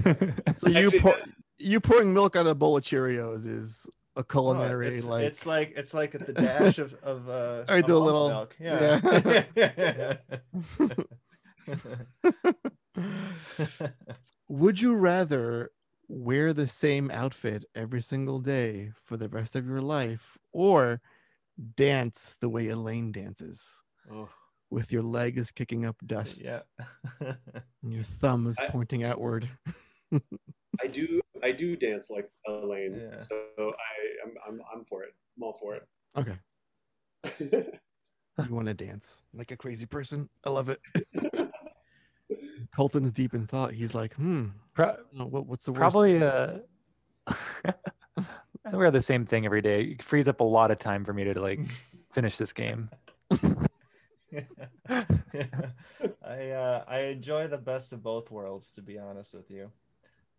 yeah, 0.04 0.14
yeah. 0.14 0.30
So 0.58 0.68
you 0.68 0.86
Actually, 0.86 1.00
pour, 1.00 1.12
that- 1.12 1.28
you 1.58 1.80
pouring 1.80 2.12
milk 2.12 2.36
on 2.36 2.46
a 2.46 2.54
bowl 2.54 2.76
of 2.76 2.82
Cheerios 2.84 3.46
is 3.46 3.86
a 4.16 4.20
Oh, 4.20 4.22
culinary 4.22 4.96
it's, 4.96 5.06
like 5.06 5.24
it's 5.24 5.44
like 5.46 5.72
it's 5.76 5.92
like 5.94 6.12
the 6.12 6.32
dash 6.32 6.78
of 6.78 6.94
of 7.02 7.28
uh 7.28 7.64
I 7.68 7.80
do 7.82 7.96
a 7.96 7.98
little- 7.98 8.28
milk. 8.28 8.56
Yeah. 8.58 10.16
Would 14.48 14.80
you 14.80 14.94
rather 14.94 15.70
wear 16.08 16.52
the 16.52 16.68
same 16.68 17.10
outfit 17.10 17.64
every 17.74 18.00
single 18.00 18.38
day 18.38 18.92
for 19.04 19.16
the 19.16 19.28
rest 19.28 19.56
of 19.56 19.66
your 19.66 19.80
life 19.80 20.38
or 20.52 21.00
dance 21.76 22.36
the 22.40 22.48
way 22.48 22.68
Elaine 22.68 23.10
dances 23.12 23.68
Oh, 24.10 24.28
with 24.70 24.92
your 24.92 25.02
legs 25.02 25.50
kicking 25.50 25.84
up 25.84 25.96
dust 26.06 26.40
yeah. 26.42 26.60
and 27.20 27.92
your 27.92 28.02
thumbs 28.20 28.56
I- 28.60 28.66
pointing 28.68 29.02
outward? 29.04 29.48
I 30.82 30.86
do, 30.86 31.20
I 31.42 31.52
do 31.52 31.74
dance 31.74 32.10
like 32.10 32.30
Elaine, 32.46 33.00
Yeah. 33.10 33.16
so 33.16 33.34
I, 33.58 34.26
I'm, 34.26 34.34
I'm, 34.46 34.60
I'm 34.74 34.84
for 34.84 35.02
it. 35.04 35.14
I'm 35.36 35.42
all 35.42 35.58
for 35.58 35.74
it. 35.74 35.88
Okay. 36.16 37.72
It. 38.38 38.48
You 38.48 38.54
want 38.54 38.66
to 38.68 38.74
dance 38.74 39.22
like 39.34 39.50
a 39.50 39.56
crazy 39.56 39.86
person? 39.86 40.28
I 40.44 40.50
love 40.50 40.68
it. 40.68 40.80
Colton's 42.74 43.12
deep 43.12 43.34
in 43.34 43.46
thought. 43.46 43.72
He's 43.72 43.94
like, 43.94 44.14
hmm, 44.14 44.46
Pro- 44.74 44.96
what, 45.12 45.46
what's 45.46 45.64
the 45.66 45.72
worst? 45.72 45.80
probably 45.80 46.22
uh 46.22 46.58
I 48.64 48.74
wear 48.76 48.90
the 48.90 49.00
same 49.00 49.26
thing 49.26 49.46
every 49.46 49.62
day. 49.62 49.82
It 49.82 50.02
frees 50.02 50.28
up 50.28 50.40
a 50.40 50.44
lot 50.44 50.70
of 50.70 50.78
time 50.78 51.04
for 51.04 51.12
me 51.12 51.24
to 51.24 51.40
like 51.40 51.60
finish 52.12 52.36
this 52.36 52.52
game. 52.52 52.90
I 56.22 56.50
uh, 56.50 56.84
I 56.86 56.98
enjoy 57.00 57.46
the 57.48 57.58
best 57.58 57.92
of 57.92 58.02
both 58.02 58.30
worlds, 58.30 58.70
to 58.72 58.82
be 58.82 58.98
honest 58.98 59.34
with 59.34 59.50
you. 59.50 59.70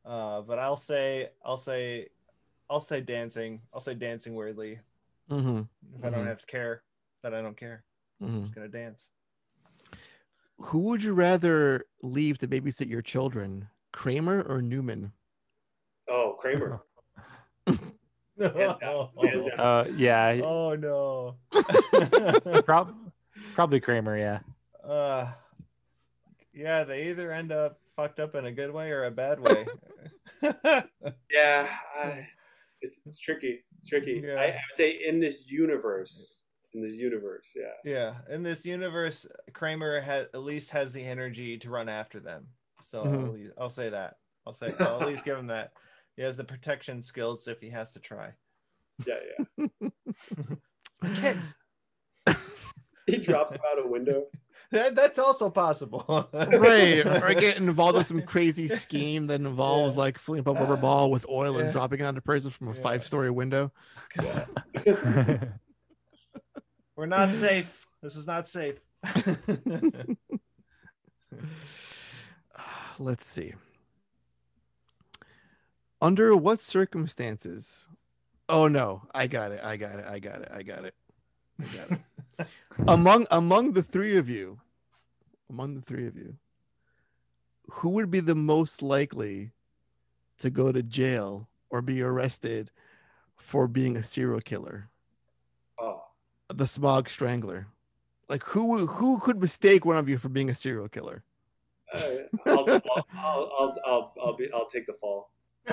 Uh, 0.05 0.41
but 0.41 0.59
I'll 0.59 0.77
say 0.77 1.29
I'll 1.43 1.57
say 1.57 2.07
I'll 2.69 2.81
say 2.81 3.01
dancing. 3.01 3.61
I'll 3.73 3.79
say 3.81 3.93
dancing 3.95 4.35
weirdly. 4.35 4.79
hmm 5.29 5.61
If 5.95 6.03
I 6.03 6.09
don't 6.09 6.23
Mhm. 6.23 6.27
have 6.27 6.39
to 6.39 6.45
care, 6.45 6.83
that 7.23 7.33
I 7.33 7.41
don't 7.41 7.57
care. 7.57 7.83
I'm 8.21 8.27
hmm 8.27 8.41
just 8.41 8.55
gonna 8.55 8.67
dance. 8.67 9.11
Who 10.59 10.79
would 10.79 11.03
you 11.03 11.13
rather 11.13 11.85
leave 12.01 12.39
to 12.39 12.47
babysit 12.47 12.89
your 12.89 13.01
children, 13.03 13.69
Kramer 13.93 14.41
or 14.41 14.61
Newman? 14.61 15.11
oh, 16.09 16.35
Kramer. 16.39 16.81
oh, 18.39 19.09
Uh 19.57 19.85
yeah, 19.95 20.39
Oh 20.43 20.75
no. 20.75 21.35
prob- 22.65 22.95
probably 23.53 23.79
Kramer, 23.79 24.17
yeah. 24.17 24.39
uh, 24.83 25.31
yeah, 26.53 26.83
they 26.83 27.09
either 27.09 27.31
end 27.31 27.51
up 27.51 27.79
fucked 27.95 28.19
up 28.19 28.35
in 28.35 28.45
a 28.45 28.51
good 28.51 28.71
way 28.71 28.89
or 28.91 29.05
a 29.05 29.11
bad 29.11 29.39
way. 29.39 29.65
Yeah, 31.31 31.67
I, 31.99 32.27
it's, 32.81 32.99
it's 33.05 33.19
tricky. 33.19 33.63
It's 33.79 33.89
tricky. 33.89 34.21
Yeah. 34.25 34.35
I, 34.35 34.43
I 34.43 34.47
would 34.47 34.75
say 34.75 34.91
in 35.05 35.19
this 35.19 35.49
universe, 35.51 36.36
in 36.73 36.81
this 36.81 36.95
universe, 36.95 37.55
yeah. 37.55 37.71
yeah, 37.83 38.13
in 38.33 38.43
this 38.43 38.65
universe, 38.65 39.25
Kramer 39.53 40.01
has 40.01 40.27
at 40.33 40.43
least 40.43 40.71
has 40.71 40.91
the 40.93 41.03
energy 41.03 41.57
to 41.59 41.69
run 41.69 41.89
after 41.89 42.19
them. 42.19 42.47
So 42.83 43.01
I'll, 43.01 43.07
Mhm. 43.07 43.49
I'll 43.59 43.69
say 43.69 43.89
that. 43.89 44.15
I'll 44.45 44.53
say 44.53 44.67
I'll 44.79 45.01
at 45.01 45.07
least 45.07 45.25
give 45.25 45.37
him 45.37 45.47
that. 45.47 45.71
He 46.15 46.21
has 46.23 46.37
the 46.37 46.43
protection 46.43 47.01
skills 47.01 47.47
if 47.47 47.59
he 47.61 47.69
has 47.69 47.93
to 47.93 47.99
try. 47.99 48.31
Yeah, 49.05 49.15
yeah. 49.59 49.89
Kids, 51.15 51.55
He 53.05 53.17
drops 53.17 53.53
him 53.55 53.61
out 53.71 53.83
a 53.83 53.87
window. 53.87 54.25
that, 54.71 54.95
that's 54.95 55.17
also 55.19 55.49
possible. 55.49 56.29
right. 56.33 57.05
Or 57.05 57.33
get 57.33 57.57
involved 57.57 57.97
in 57.99 58.03
some 58.05 58.21
crazy 58.23 58.67
scheme 58.67 59.27
that 59.27 59.39
involves 59.39 59.95
Yeah. 59.95 60.01
like 60.01 60.17
filling 60.17 60.41
up 60.41 60.47
a 60.47 60.53
rubber 60.53 60.75
ball 60.77 61.09
with 61.11 61.25
oil 61.29 61.57
Yeah. 61.57 61.65
and 61.65 61.71
dropping 61.71 61.99
it 62.01 62.03
on 62.03 62.17
a 62.17 62.21
person 62.21 62.51
from 62.51 62.67
a 62.69 62.73
Yeah. 62.73 62.81
five 62.81 63.05
story 63.05 63.29
window. 63.31 63.71
We're 66.97 67.05
not 67.05 67.31
safe. 67.31 67.85
This 68.01 68.15
is 68.15 68.25
not 68.25 68.49
safe. 68.49 68.79
Let's 72.99 73.27
see. 73.27 73.53
Under 76.01 76.35
what 76.35 76.63
circumstances? 76.63 77.85
Oh 78.49 78.67
no, 78.67 79.03
I 79.13 79.27
got 79.27 79.51
it. 79.51 79.63
I 79.63 79.77
got 79.77 79.99
it. 79.99 80.05
I 80.05 80.17
got 80.17 80.41
it. 80.41 80.49
I 80.51 80.63
got 80.63 80.85
it. 80.85 80.95
I 81.59 81.65
got 81.77 81.91
it. 82.39 82.47
among 82.87 83.27
among 83.29 83.73
the 83.73 83.83
three 83.83 84.17
of 84.17 84.27
you, 84.27 84.59
among 85.51 85.75
the 85.75 85.81
three 85.81 86.07
of 86.07 86.17
you, 86.17 86.37
who 87.69 87.89
would 87.89 88.09
be 88.09 88.21
the 88.21 88.33
most 88.33 88.81
likely 88.81 89.51
to 90.39 90.49
go 90.49 90.71
to 90.71 90.81
jail 90.81 91.47
or 91.69 91.83
be 91.83 92.01
arrested 92.01 92.71
for 93.35 93.67
being 93.67 93.95
a 93.95 94.03
serial 94.03 94.41
killer? 94.41 94.89
The 96.53 96.67
Smog 96.67 97.09
Strangler. 97.09 97.67
Like 98.29 98.43
who 98.43 98.87
who 98.87 99.19
could 99.19 99.39
mistake 99.39 99.85
one 99.85 99.97
of 99.97 100.09
you 100.09 100.17
for 100.17 100.29
being 100.29 100.49
a 100.49 100.55
serial 100.55 100.89
killer? 100.89 101.23
uh, 101.93 102.01
I'll, 102.45 102.69
I'll, 102.69 102.81
I'll, 102.95 103.07
I'll, 103.15 103.75
I'll, 103.85 104.13
I'll 104.21 104.35
be, 104.35 104.49
I'll 104.53 104.67
take 104.67 104.85
the 104.85 104.93
fall. 104.93 105.31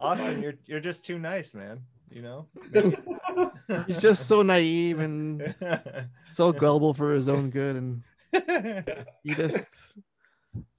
Austin, 0.00 0.42
you're 0.42 0.54
you're 0.66 0.80
just 0.80 1.04
too 1.04 1.18
nice, 1.18 1.54
man. 1.54 1.80
You 2.10 2.22
know. 2.22 2.46
He's 3.86 3.98
just 3.98 4.26
so 4.26 4.42
naive 4.42 4.98
and 4.98 5.54
so 6.24 6.52
gullible 6.58 6.94
for 6.94 7.12
his 7.12 7.28
own 7.28 7.50
good, 7.50 7.76
and 7.76 8.02
he 9.22 9.34
just 9.34 9.92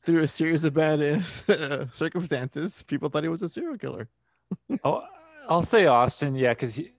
through 0.03 0.21
a 0.21 0.27
series 0.27 0.63
of 0.63 0.73
bad 0.73 1.01
uh, 1.01 1.85
circumstances, 1.91 2.83
people 2.83 3.09
thought 3.09 3.23
he 3.23 3.29
was 3.29 3.43
a 3.43 3.49
serial 3.49 3.77
killer. 3.77 4.09
Oh, 4.83 5.03
I'll 5.47 5.63
say 5.63 5.85
Austin, 5.85 6.35
yeah, 6.35 6.49
because 6.49 6.75
he 6.75 6.91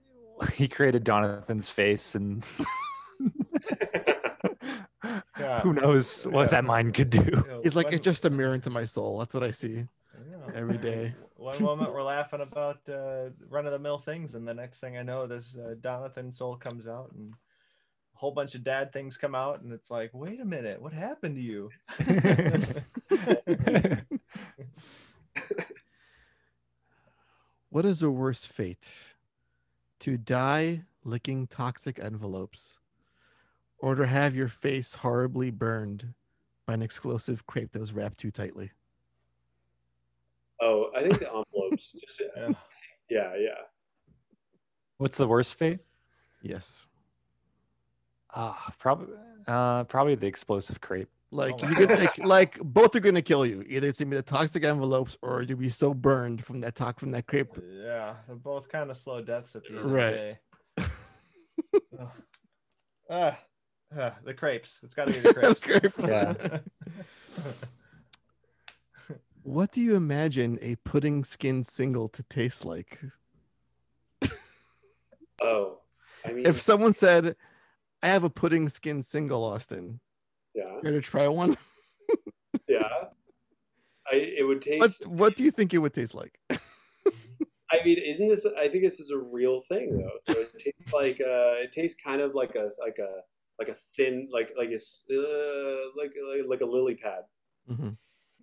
he 0.54 0.68
created 0.68 1.04
Donathan's 1.04 1.68
face, 1.68 2.14
and 2.14 2.44
Yeah. 5.38 5.60
who 5.60 5.72
knows 5.72 6.24
what 6.26 6.42
Yeah. 6.42 6.48
that 6.48 6.64
mind 6.64 6.94
could 6.94 7.10
do. 7.10 7.44
He's 7.62 7.74
like, 7.74 7.86
One- 7.86 7.94
it's 7.94 8.04
just 8.04 8.24
a 8.24 8.30
mirror 8.30 8.54
into 8.54 8.70
my 8.70 8.84
soul. 8.84 9.18
That's 9.18 9.34
what 9.34 9.42
I 9.42 9.50
see. 9.50 9.86
Yeah. 10.30 10.50
every 10.54 10.78
day. 10.78 11.14
One 11.36 11.60
moment 11.60 11.92
we're 11.92 12.04
laughing 12.04 12.40
about 12.40 12.78
uh, 12.88 13.30
run 13.48 13.66
of 13.66 13.72
the 13.72 13.78
mill 13.80 13.98
things, 13.98 14.34
and 14.34 14.46
the 14.46 14.54
next 14.54 14.78
thing 14.78 14.96
I 14.96 15.02
know, 15.02 15.26
this 15.26 15.56
uh, 15.56 15.74
Donathan 15.80 16.32
Soul 16.32 16.54
comes 16.56 16.86
out, 16.86 17.10
and 17.16 17.32
a 18.14 18.18
whole 18.18 18.30
bunch 18.30 18.54
of 18.54 18.62
dad 18.62 18.92
things 18.92 19.16
come 19.16 19.34
out, 19.34 19.60
and 19.62 19.72
it's 19.72 19.90
like, 19.90 20.10
wait 20.12 20.38
a 20.40 20.44
minute, 20.44 20.80
what 20.80 20.92
happened 20.92 21.34
to 21.34 21.42
you? 21.42 21.70
What 27.70 27.84
is 27.86 28.02
a 28.02 28.10
worse 28.10 28.44
fate? 28.44 28.88
To 30.02 30.18
die 30.18 30.82
licking 31.04 31.46
toxic 31.46 32.00
envelopes, 32.00 32.80
or 33.78 33.94
to 33.94 34.04
have 34.04 34.34
your 34.34 34.48
face 34.48 34.94
horribly 34.94 35.52
burned 35.52 36.14
by 36.66 36.74
an 36.74 36.82
explosive 36.82 37.46
crepe 37.46 37.70
that 37.70 37.78
was 37.78 37.92
wrapped 37.92 38.18
too 38.18 38.32
tightly? 38.32 38.72
Oh, 40.60 40.90
I 40.96 41.02
think 41.02 41.20
the 41.20 41.28
envelopes. 41.54 41.92
Just, 41.92 42.20
Yeah. 42.36 42.52
yeah, 43.08 43.36
yeah. 43.38 43.60
What's 44.98 45.16
the 45.18 45.28
worst 45.28 45.56
fate? 45.56 45.78
Yes. 46.42 46.86
Ah, 48.34 48.74
probably, 48.80 49.14
uh, 49.46 49.84
probably 49.84 50.16
the 50.16 50.26
explosive 50.26 50.80
crepe. 50.80 51.10
Like 51.34 51.54
Oh 51.54 51.62
my 51.62 51.70
you 51.70 51.74
could 51.76 51.90
like, 51.90 52.18
like 52.18 52.58
both 52.60 52.94
are 52.94 53.00
gonna 53.00 53.22
kill 53.22 53.46
you. 53.46 53.64
Either 53.66 53.88
it's 53.88 53.98
gonna 53.98 54.10
be 54.10 54.16
the 54.16 54.22
toxic 54.22 54.64
envelopes 54.64 55.16
or 55.22 55.40
you'll 55.42 55.58
be 55.58 55.70
so 55.70 55.94
burned 55.94 56.44
from 56.44 56.60
that 56.60 56.74
talk 56.74 57.00
from 57.00 57.10
that 57.12 57.26
crepe. 57.26 57.56
Yeah, 57.72 58.16
they're 58.26 58.36
both 58.36 58.68
kind 58.68 58.90
of 58.90 58.98
slow 58.98 59.22
deaths 59.22 59.56
at 59.56 59.62
the 59.64 59.78
end 59.78 59.90
Right. 59.90 60.04
of 60.04 60.12
the 60.12 60.16
day. 60.18 60.38
Ugh. 61.98 62.08
Ah, 63.10 63.38
ah, 63.98 64.14
the 64.24 64.34
crepes. 64.34 64.78
It's 64.82 64.94
got 64.94 65.06
to 65.06 65.12
be 65.14 65.20
the 65.26 65.32
crepes. 65.32 65.60
Crepes. 65.62 65.94
Yeah. 65.98 66.34
What 69.44 69.72
do 69.72 69.80
you 69.80 69.96
imagine 69.96 70.56
a 70.62 70.76
pudding 70.76 71.24
skin 71.24 71.64
single 71.64 72.08
to 72.10 72.22
taste 72.22 72.64
like? 72.64 73.00
Oh, 75.40 75.78
I 76.24 76.32
mean, 76.32 76.46
If 76.46 76.60
someone 76.60 76.92
said, 76.92 77.34
I 78.02 78.06
have 78.08 78.22
a 78.22 78.30
pudding 78.30 78.68
skin 78.68 79.02
single, 79.02 79.42
Austin, 79.42 79.98
yeah, 79.98 80.11
care 80.82 80.92
to 80.92 81.00
try 81.00 81.28
one? 81.28 81.56
yeah. 82.68 82.88
I 84.10 84.16
it 84.16 84.46
would 84.46 84.64
What 84.66 84.90
taste. 84.90 85.06
what 85.06 85.36
do 85.36 85.44
you 85.44 85.50
think 85.50 85.72
it 85.72 85.78
would 85.78 85.94
taste 85.94 86.14
like? 86.14 86.38
I 86.50 87.82
mean, 87.84 87.98
isn't 87.98 88.28
this? 88.28 88.44
I 88.58 88.68
think 88.68 88.84
this 88.84 89.00
is 89.00 89.10
a 89.10 89.18
real 89.18 89.60
thing 89.60 89.98
though. 89.98 90.34
So 90.34 90.40
it 90.40 90.58
tastes 90.58 90.92
like 90.92 91.20
uh, 91.20 91.62
it 91.64 91.72
tastes 91.72 92.00
kind 92.02 92.20
of 92.20 92.34
like 92.34 92.54
a 92.54 92.70
like 92.78 92.98
a 92.98 93.20
like 93.58 93.68
a 93.68 93.74
thin 93.96 94.28
like 94.30 94.52
like 94.58 94.70
a 94.70 94.74
s- 94.74 95.06
uh, 95.10 95.88
like, 95.96 96.12
like 96.28 96.46
like 96.48 96.60
a 96.60 96.66
lily 96.66 96.96
pad. 96.96 97.22
Mm-hmm. 97.70 97.90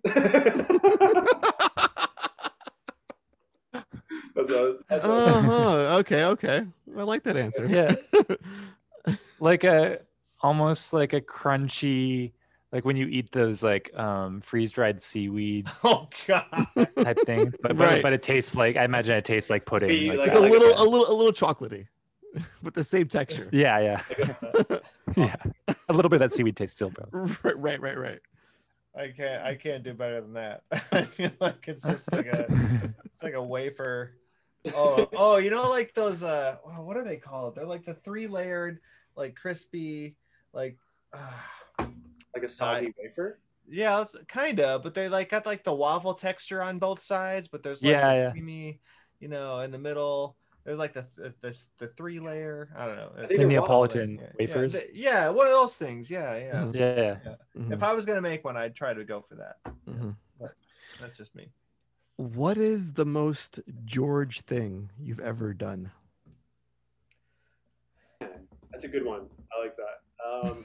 that's 4.34 4.48
what 4.50 4.58
I 4.58 4.62
was. 4.62 4.82
That's 4.88 5.04
what 5.04 5.12
uh-huh. 5.12 5.96
Okay, 6.00 6.24
okay. 6.24 6.66
I 6.96 7.02
like 7.02 7.22
that 7.24 7.36
answer. 7.36 7.66
Yeah, 7.66 7.94
like 9.38 9.64
a 9.64 10.00
almost 10.40 10.92
like 10.92 11.12
a 11.12 11.20
crunchy, 11.20 12.32
like 12.72 12.84
when 12.84 12.96
you 12.96 13.06
eat 13.06 13.32
those 13.32 13.62
like 13.62 13.90
um 13.98 14.40
freeze 14.40 14.72
dried 14.72 15.02
seaweed 15.02 15.68
oh 15.84 16.08
God. 16.26 16.44
type 16.96 17.18
things. 17.26 17.54
But 17.62 17.76
but, 17.76 17.86
Right. 17.88 18.02
but 18.02 18.12
it 18.12 18.22
tastes 18.22 18.54
like 18.54 18.76
I 18.76 18.84
imagine 18.84 19.16
it 19.16 19.24
tastes 19.24 19.50
like 19.50 19.66
pudding. 19.66 19.88
Be 19.88 20.08
like 20.10 20.18
like 20.18 20.26
It's 20.28 20.34
that. 20.34 20.40
a 20.40 20.42
like 20.42 20.52
little, 20.52 20.68
that. 20.68 20.78
a 20.78 20.84
little, 20.84 21.10
a 21.10 21.14
little 21.14 21.32
chocolatey, 21.32 21.86
with 22.62 22.74
the 22.74 22.84
same 22.84 23.08
texture. 23.08 23.48
yeah, 23.52 23.78
yeah, 23.78 24.02
yeah. 25.16 25.36
A 25.88 25.92
little 25.92 26.08
bit 26.08 26.20
of 26.22 26.30
that 26.30 26.32
seaweed 26.32 26.56
taste 26.56 26.74
still, 26.74 26.90
bro. 26.90 27.06
right, 27.42 27.58
right, 27.58 27.80
right, 27.80 27.98
right. 27.98 28.20
I 28.96 29.08
can't. 29.16 29.44
I 29.44 29.54
can't 29.54 29.84
do 29.84 29.94
better 29.94 30.20
than 30.20 30.32
that. 30.34 30.62
I 30.92 31.02
feel 31.02 31.30
like 31.40 31.64
it's 31.68 31.84
just 31.84 32.10
like 32.12 32.26
a 32.26 32.46
it's 32.50 33.22
like 33.22 33.34
a 33.34 33.42
wafer. 33.42 34.12
Oh, 34.74 35.08
oh, 35.16 35.36
you 35.38 35.48
know, 35.50 35.70
like 35.70 35.94
those. 35.94 36.22
Uh, 36.22 36.56
what 36.64 36.96
are 36.96 37.04
they 37.04 37.16
called? 37.16 37.54
They're 37.54 37.64
like 37.66 37.84
the 37.84 37.94
three 37.94 38.26
layered, 38.26 38.80
like 39.16 39.36
crispy, 39.36 40.16
like. 40.52 40.78
Uh, 41.12 41.32
like 42.34 42.44
a 42.44 42.48
soggy 42.50 42.94
wafer. 42.98 43.40
yeah, 43.68 44.04
kind 44.28 44.60
of, 44.60 44.82
but 44.82 44.94
they 44.94 45.08
like 45.08 45.30
got 45.30 45.46
like 45.46 45.64
the 45.64 45.74
waffle 45.74 46.14
texture 46.14 46.62
on 46.62 46.78
both 46.78 47.02
sides, 47.02 47.48
but 47.50 47.62
there's 47.62 47.82
like 47.82 47.90
Yeah, 47.92 48.08
the 48.12 48.14
yeah. 48.18 48.30
creamy, 48.30 48.80
you 49.18 49.28
know, 49.28 49.60
in 49.60 49.70
the 49.72 49.78
middle. 49.78 50.36
There's 50.64 50.78
like 50.78 50.92
the 50.92 51.06
the, 51.16 51.34
the, 51.40 51.58
the 51.78 51.86
three 51.88 52.20
layer. 52.20 52.68
I 52.76 52.86
don't 52.86 52.96
know. 52.96 53.10
I 53.16 53.18
think 53.20 53.30
The 53.30 53.36
they're 53.38 53.46
Neapolitan 53.48 54.18
yeah, 54.20 54.26
wafers. 54.38 54.74
Yeah, 54.74 54.80
th- 54.80 54.90
yeah, 54.94 55.28
one 55.30 55.46
of 55.46 55.52
those 55.52 55.74
things. 55.74 56.08
Yeah, 56.10 56.36
yeah. 56.36 56.52
Mhm. 56.52 56.74
Yeah, 56.76 57.16
yeah. 57.24 57.34
Mhm, 57.56 57.72
If 57.72 57.82
I 57.82 57.92
was 57.92 58.06
gonna 58.06 58.20
make 58.20 58.44
one, 58.44 58.56
I'd 58.56 58.76
try 58.76 58.94
to 58.94 59.04
go 59.04 59.22
for 59.28 59.34
that. 59.36 59.56
mhm. 59.88 60.14
That's 61.00 61.16
just 61.16 61.34
me. 61.34 61.50
What 62.16 62.58
is 62.58 62.92
the 62.92 63.06
most 63.06 63.60
George 63.86 64.42
thing 64.42 64.90
you've 65.00 65.18
ever 65.20 65.54
done? 65.54 65.90
That's 68.70 68.84
a 68.84 68.88
good 68.88 69.04
one. 69.04 69.26
I 69.56 69.64
like 69.64 69.76
that. 69.76 69.89
Um, 70.30 70.64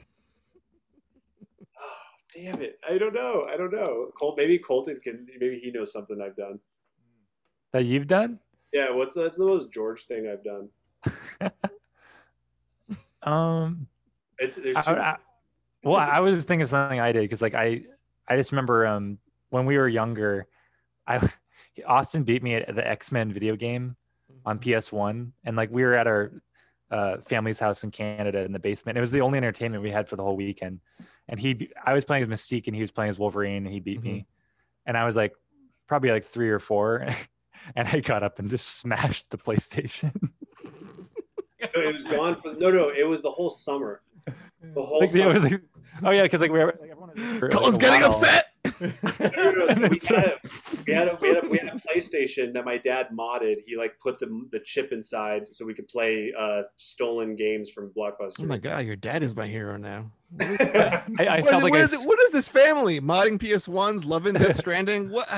oh, 1.80 2.04
damn 2.34 2.60
it! 2.62 2.78
I 2.88 2.98
don't 2.98 3.14
know. 3.14 3.46
I 3.52 3.56
don't 3.56 3.72
know. 3.72 4.10
Col- 4.18 4.34
maybe 4.36 4.58
Colton 4.58 4.98
can. 5.02 5.26
Maybe 5.40 5.60
he 5.62 5.70
knows 5.70 5.92
something 5.92 6.20
I've 6.20 6.36
done. 6.36 6.58
That 7.72 7.84
you've 7.84 8.06
done? 8.06 8.38
Yeah. 8.72 8.90
What's 8.92 9.14
that's 9.14 9.36
the 9.38 9.46
most 9.46 9.72
George 9.72 10.04
thing 10.04 10.28
I've 10.32 10.44
done? 10.44 10.68
Um, 13.22 13.88
It's 14.38 14.56
there's 14.56 14.76
I, 14.76 14.82
two. 14.82 14.90
I- 14.92 15.16
well, 15.82 15.96
I 15.96 16.20
was 16.20 16.44
thinking 16.44 16.62
of 16.62 16.68
something 16.68 16.98
I 16.98 17.12
did 17.12 17.22
because, 17.22 17.42
like, 17.42 17.54
I 17.54 17.82
I 18.28 18.36
just 18.36 18.52
remember 18.52 18.86
um 18.86 19.18
when 19.50 19.66
we 19.66 19.76
were 19.78 19.88
younger, 19.88 20.46
I 21.06 21.28
Austin 21.86 22.24
beat 22.24 22.42
me 22.42 22.54
at 22.54 22.74
the 22.74 22.86
X 22.86 23.12
Men 23.12 23.32
video 23.32 23.56
game 23.56 23.96
on 24.44 24.58
PS 24.58 24.92
One, 24.92 25.32
and 25.44 25.56
like 25.56 25.70
we 25.70 25.82
were 25.82 25.94
at 25.94 26.06
our 26.06 26.32
uh, 26.90 27.16
family's 27.24 27.58
house 27.58 27.82
in 27.84 27.90
Canada 27.90 28.40
in 28.42 28.52
the 28.52 28.58
basement. 28.58 28.96
It 28.96 29.00
was 29.00 29.10
the 29.10 29.20
only 29.20 29.38
entertainment 29.38 29.82
we 29.82 29.90
had 29.90 30.08
for 30.08 30.16
the 30.16 30.22
whole 30.22 30.36
weekend, 30.36 30.80
and 31.28 31.38
he 31.40 31.70
I 31.84 31.92
was 31.94 32.04
playing 32.04 32.22
as 32.22 32.28
Mystique 32.28 32.66
and 32.66 32.74
he 32.76 32.80
was 32.82 32.90
playing 32.92 33.10
as 33.10 33.18
Wolverine, 33.18 33.64
and 33.64 33.72
he 33.72 33.80
beat 33.80 34.02
me, 34.02 34.26
and 34.86 34.96
I 34.96 35.04
was 35.04 35.16
like 35.16 35.32
probably 35.88 36.10
like 36.10 36.24
three 36.24 36.50
or 36.50 36.58
four, 36.58 37.06
and 37.76 37.88
I 37.88 38.00
got 38.00 38.22
up 38.22 38.38
and 38.38 38.48
just 38.50 38.78
smashed 38.78 39.30
the 39.30 39.38
PlayStation. 39.38 40.12
No, 40.64 41.68
it 41.82 41.92
was 41.92 42.04
gone. 42.04 42.40
For, 42.40 42.54
no, 42.54 42.70
no, 42.70 42.88
it 42.90 43.06
was 43.08 43.22
the 43.22 43.30
whole 43.30 43.50
summer. 43.50 44.02
The 44.74 44.82
whole 44.82 45.00
Like, 45.00 45.10
summer. 45.10 45.30
it 45.30 45.34
was 45.34 45.44
like, 45.44 45.60
oh 46.04 46.10
yeah, 46.10 46.22
because 46.22 46.40
like 46.40 46.50
we 46.52 46.58
were 46.58 46.76
like 46.80 46.90
everyone 46.90 47.10
was 47.16 47.38
for, 47.38 47.48
like, 47.50 47.78
getting 47.80 48.00
while. 48.02 48.12
upset. 48.20 48.45
We, 48.80 49.98
had 50.08 50.28
a, 50.28 50.38
we 50.86 50.92
had 50.92 51.08
a 51.08 51.18
we 51.20 51.28
had 51.28 51.44
a 51.44 51.48
we 51.48 51.58
had 51.58 51.68
a 51.68 51.80
PlayStation 51.80 52.52
that 52.54 52.64
my 52.64 52.78
dad 52.78 53.08
modded. 53.16 53.56
He 53.66 53.76
like 53.76 53.98
put 53.98 54.18
the 54.18 54.46
the 54.52 54.60
chip 54.60 54.92
inside 54.92 55.44
so 55.54 55.64
we 55.64 55.74
could 55.74 55.88
play 55.88 56.32
uh, 56.38 56.62
stolen 56.76 57.36
games 57.36 57.70
from 57.70 57.90
Blockbuster. 57.96 58.40
Oh 58.40 58.44
my 58.44 58.58
god, 58.58 58.86
your 58.86 58.96
dad 58.96 59.22
is 59.22 59.34
my 59.36 59.46
hero 59.46 59.76
now. 59.76 60.10
I, 60.40 61.02
I 61.18 61.40
What 61.40 61.50
felt 61.50 61.56
is, 61.58 61.62
like 61.62 61.70
what 61.72 61.80
I 61.80 61.84
is 61.84 61.92
it- 61.92 62.06
what 62.08 62.18
is 62.20 62.30
this 62.30 62.48
family? 62.48 63.00
Modding 63.00 63.38
PS1s, 63.38 64.04
loving 64.04 64.34
Death 64.34 64.58
Stranding? 64.58 65.10
What? 65.10 65.28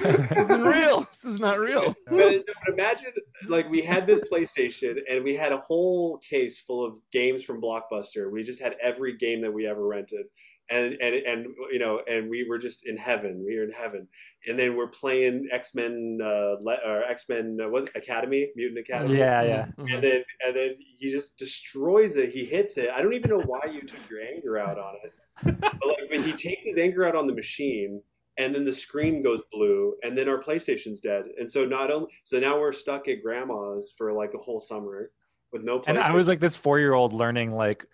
This 0.00 0.44
isn't 0.44 0.64
real. 0.64 1.00
This 1.12 1.24
is 1.24 1.40
not 1.40 1.58
real. 1.58 1.96
But, 2.06 2.44
but 2.46 2.74
imagine 2.74 3.12
like 3.48 3.68
we 3.70 3.80
had 3.80 4.06
this 4.06 4.22
PlayStation 4.30 4.98
and 5.10 5.24
we 5.24 5.34
had 5.34 5.52
a 5.52 5.58
whole 5.58 6.18
case 6.18 6.58
full 6.58 6.84
of 6.84 6.98
games 7.10 7.42
from 7.42 7.60
Blockbuster. 7.60 8.30
We 8.30 8.42
just 8.42 8.60
had 8.60 8.76
every 8.82 9.16
game 9.16 9.40
that 9.42 9.52
we 9.52 9.66
ever 9.66 9.86
rented. 9.86 10.26
And, 10.70 10.98
and 11.00 11.14
and 11.14 11.46
you 11.72 11.78
know 11.78 12.02
and 12.06 12.28
we 12.28 12.46
were 12.46 12.58
just 12.58 12.86
in 12.86 12.98
heaven 12.98 13.42
we 13.46 13.56
were 13.56 13.64
in 13.64 13.72
heaven 13.72 14.06
and 14.46 14.58
then 14.58 14.76
we're 14.76 14.88
playing 14.88 15.48
x-men 15.50 16.18
uh 16.22 16.56
le- 16.60 16.80
or 16.84 17.04
x-men 17.04 17.56
uh, 17.64 17.70
what 17.70 17.88
academy 17.96 18.50
mutant 18.54 18.80
academy 18.80 19.16
yeah, 19.16 19.42
yeah. 19.42 19.66
Mhm, 19.78 19.94
and 19.94 20.04
then 20.04 20.24
and 20.44 20.54
then 20.54 20.74
he 20.76 21.10
just 21.10 21.38
destroys 21.38 22.16
it. 22.16 22.32
He 22.32 22.44
hits 22.44 22.76
it. 22.76 22.90
I 22.90 23.00
don't 23.00 23.14
even 23.14 23.30
know 23.30 23.40
why 23.40 23.64
you 23.72 23.80
took 23.80 24.10
your 24.10 24.20
anger 24.20 24.58
out 24.58 24.78
on 24.78 24.96
it. 25.04 25.12
But 25.58 25.86
like 25.86 26.10
when 26.10 26.22
he 26.22 26.32
takes 26.32 26.64
his 26.66 26.76
anger 26.76 27.06
out 27.06 27.16
on 27.16 27.26
the 27.26 27.34
machine 27.34 28.02
and 28.38 28.54
then 28.54 28.64
the 28.64 28.72
screen 28.72 29.22
goes 29.22 29.40
blue, 29.52 29.94
and 30.02 30.16
then 30.16 30.28
our 30.28 30.40
PlayStation's 30.40 31.00
dead. 31.00 31.24
And 31.38 31.48
so 31.48 31.64
not 31.64 31.90
only 31.90 32.08
so 32.24 32.38
now 32.38 32.58
we're 32.58 32.72
stuck 32.72 33.08
at 33.08 33.22
grandma's 33.22 33.92
for 33.96 34.12
like 34.12 34.34
a 34.34 34.38
whole 34.38 34.60
summer 34.60 35.10
with 35.52 35.62
no. 35.62 35.78
PlayStation. 35.78 35.88
And 35.88 35.98
I 35.98 36.14
was 36.14 36.28
like 36.28 36.40
this 36.40 36.56
four 36.56 36.78
year 36.78 36.94
old 36.94 37.12
learning 37.12 37.54
like 37.54 37.84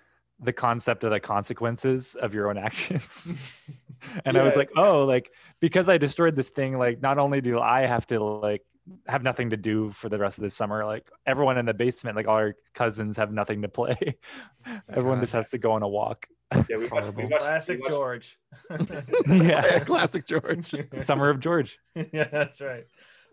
the 0.41 0.53
concept 0.53 1.05
of 1.05 1.11
the 1.11 1.21
consequences 1.21 2.15
of 2.15 2.35
your 2.35 2.49
own 2.49 2.59
actions. 2.69 3.37
and 4.25 4.35
yeah. 4.35 4.43
I 4.43 4.45
was 4.45 4.57
like, 4.57 4.71
oh, 4.77 5.05
like 5.05 5.33
because 5.61 5.89
I 5.89 5.99
destroyed 5.99 6.37
this 6.37 6.51
thing, 6.51 6.79
like 6.79 7.01
not 7.01 7.19
only 7.19 7.41
do 7.41 7.59
I 7.59 7.87
have 7.87 8.07
to 8.09 8.23
like 8.23 8.63
have 9.07 9.23
nothing 9.23 9.51
to 9.51 9.57
do 9.57 9.91
for 9.93 10.09
the 10.09 10.19
rest 10.19 10.39
of 10.39 10.43
the 10.43 10.51
summer, 10.51 10.85
like 10.85 11.11
everyone 11.27 11.59
in 11.59 11.67
the 11.67 11.75
basement, 11.75 12.17
like 12.17 12.29
all 12.29 12.37
our 12.37 12.55
cousins 12.75 13.17
have 13.17 13.33
nothing 13.33 13.63
to 13.63 13.69
play. 13.69 14.19
Everyone 14.89 15.21
just 15.21 15.33
has 15.33 15.51
to 15.51 15.59
go 15.59 15.73
on 15.73 15.83
a 15.83 15.89
walk. 15.89 16.27
Yeah, 16.69 16.77
we 16.77 16.87
watched, 16.87 17.15
we 17.15 17.25
watched, 17.25 17.43
classic 17.43 17.81
we 17.83 17.89
George. 17.89 18.39
yeah, 19.27 19.81
classic 19.81 20.27
George. 20.27 20.75
Summer 21.01 21.31
of 21.31 21.41
George. 21.41 21.79
yeah, 21.95 22.29
that's 22.31 22.61
right. 22.61 22.87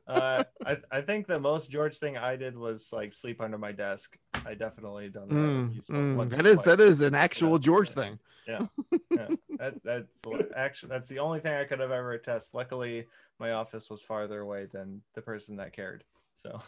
Uh, 0.07 0.43
I, 0.65 0.77
I 0.91 1.01
think 1.01 1.27
the 1.27 1.39
most 1.39 1.69
George 1.69 1.97
thing 1.97 2.17
I 2.17 2.35
did 2.35 2.57
was 2.57 2.89
like 2.91 3.13
sleep 3.13 3.39
under 3.39 3.57
my 3.57 3.71
desk. 3.71 4.17
I 4.45 4.55
definitely 4.55 5.09
done 5.09 5.29
that. 5.29 5.35
Mm, 5.35 5.85
mm, 5.89 6.29
that 6.29 6.45
is 6.45 6.63
that 6.63 6.79
is 6.81 7.01
an 7.01 7.15
actual 7.15 7.53
yeah, 7.53 7.57
George 7.59 7.89
yeah, 7.89 7.95
thing. 7.95 8.19
Yeah, 8.47 8.65
yeah. 9.11 9.27
That, 9.57 9.73
that's 9.83 10.11
actually 10.55 10.89
that's 10.89 11.09
the 11.09 11.19
only 11.19 11.39
thing 11.39 11.53
I 11.53 11.63
could 11.65 11.79
have 11.79 11.91
ever 11.91 12.13
attest. 12.13 12.47
Luckily, 12.53 13.07
my 13.39 13.51
office 13.51 13.89
was 13.89 14.01
farther 14.01 14.41
away 14.41 14.67
than 14.71 15.01
the 15.13 15.21
person 15.21 15.57
that 15.57 15.73
cared. 15.73 16.03
So. 16.41 16.59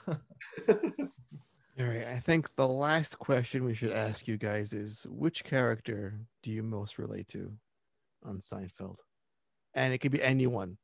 All 1.79 1.85
right. 1.85 2.05
I 2.07 2.19
think 2.19 2.55
the 2.55 2.67
last 2.67 3.17
question 3.17 3.65
we 3.65 3.73
should 3.73 3.91
ask 3.91 4.27
you 4.27 4.37
guys 4.37 4.73
is 4.73 5.07
which 5.09 5.43
character 5.43 6.19
do 6.43 6.51
you 6.51 6.61
most 6.61 6.99
relate 6.99 7.27
to 7.29 7.51
on 8.23 8.39
Seinfeld? 8.39 8.97
And 9.73 9.91
it 9.91 9.97
could 9.97 10.11
be 10.11 10.21
anyone 10.21 10.77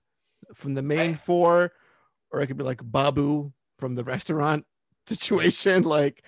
from 0.56 0.74
the 0.74 0.82
main 0.82 1.16
four 1.16 1.74
or 2.32 2.42
it 2.42 2.48
could 2.48 2.58
be 2.58 2.64
like 2.64 2.82
Babu 2.84 3.52
from 3.78 3.96
the 3.96 4.04
restaurant 4.16 4.66
situation. 5.08 5.84
Like, 5.84 6.24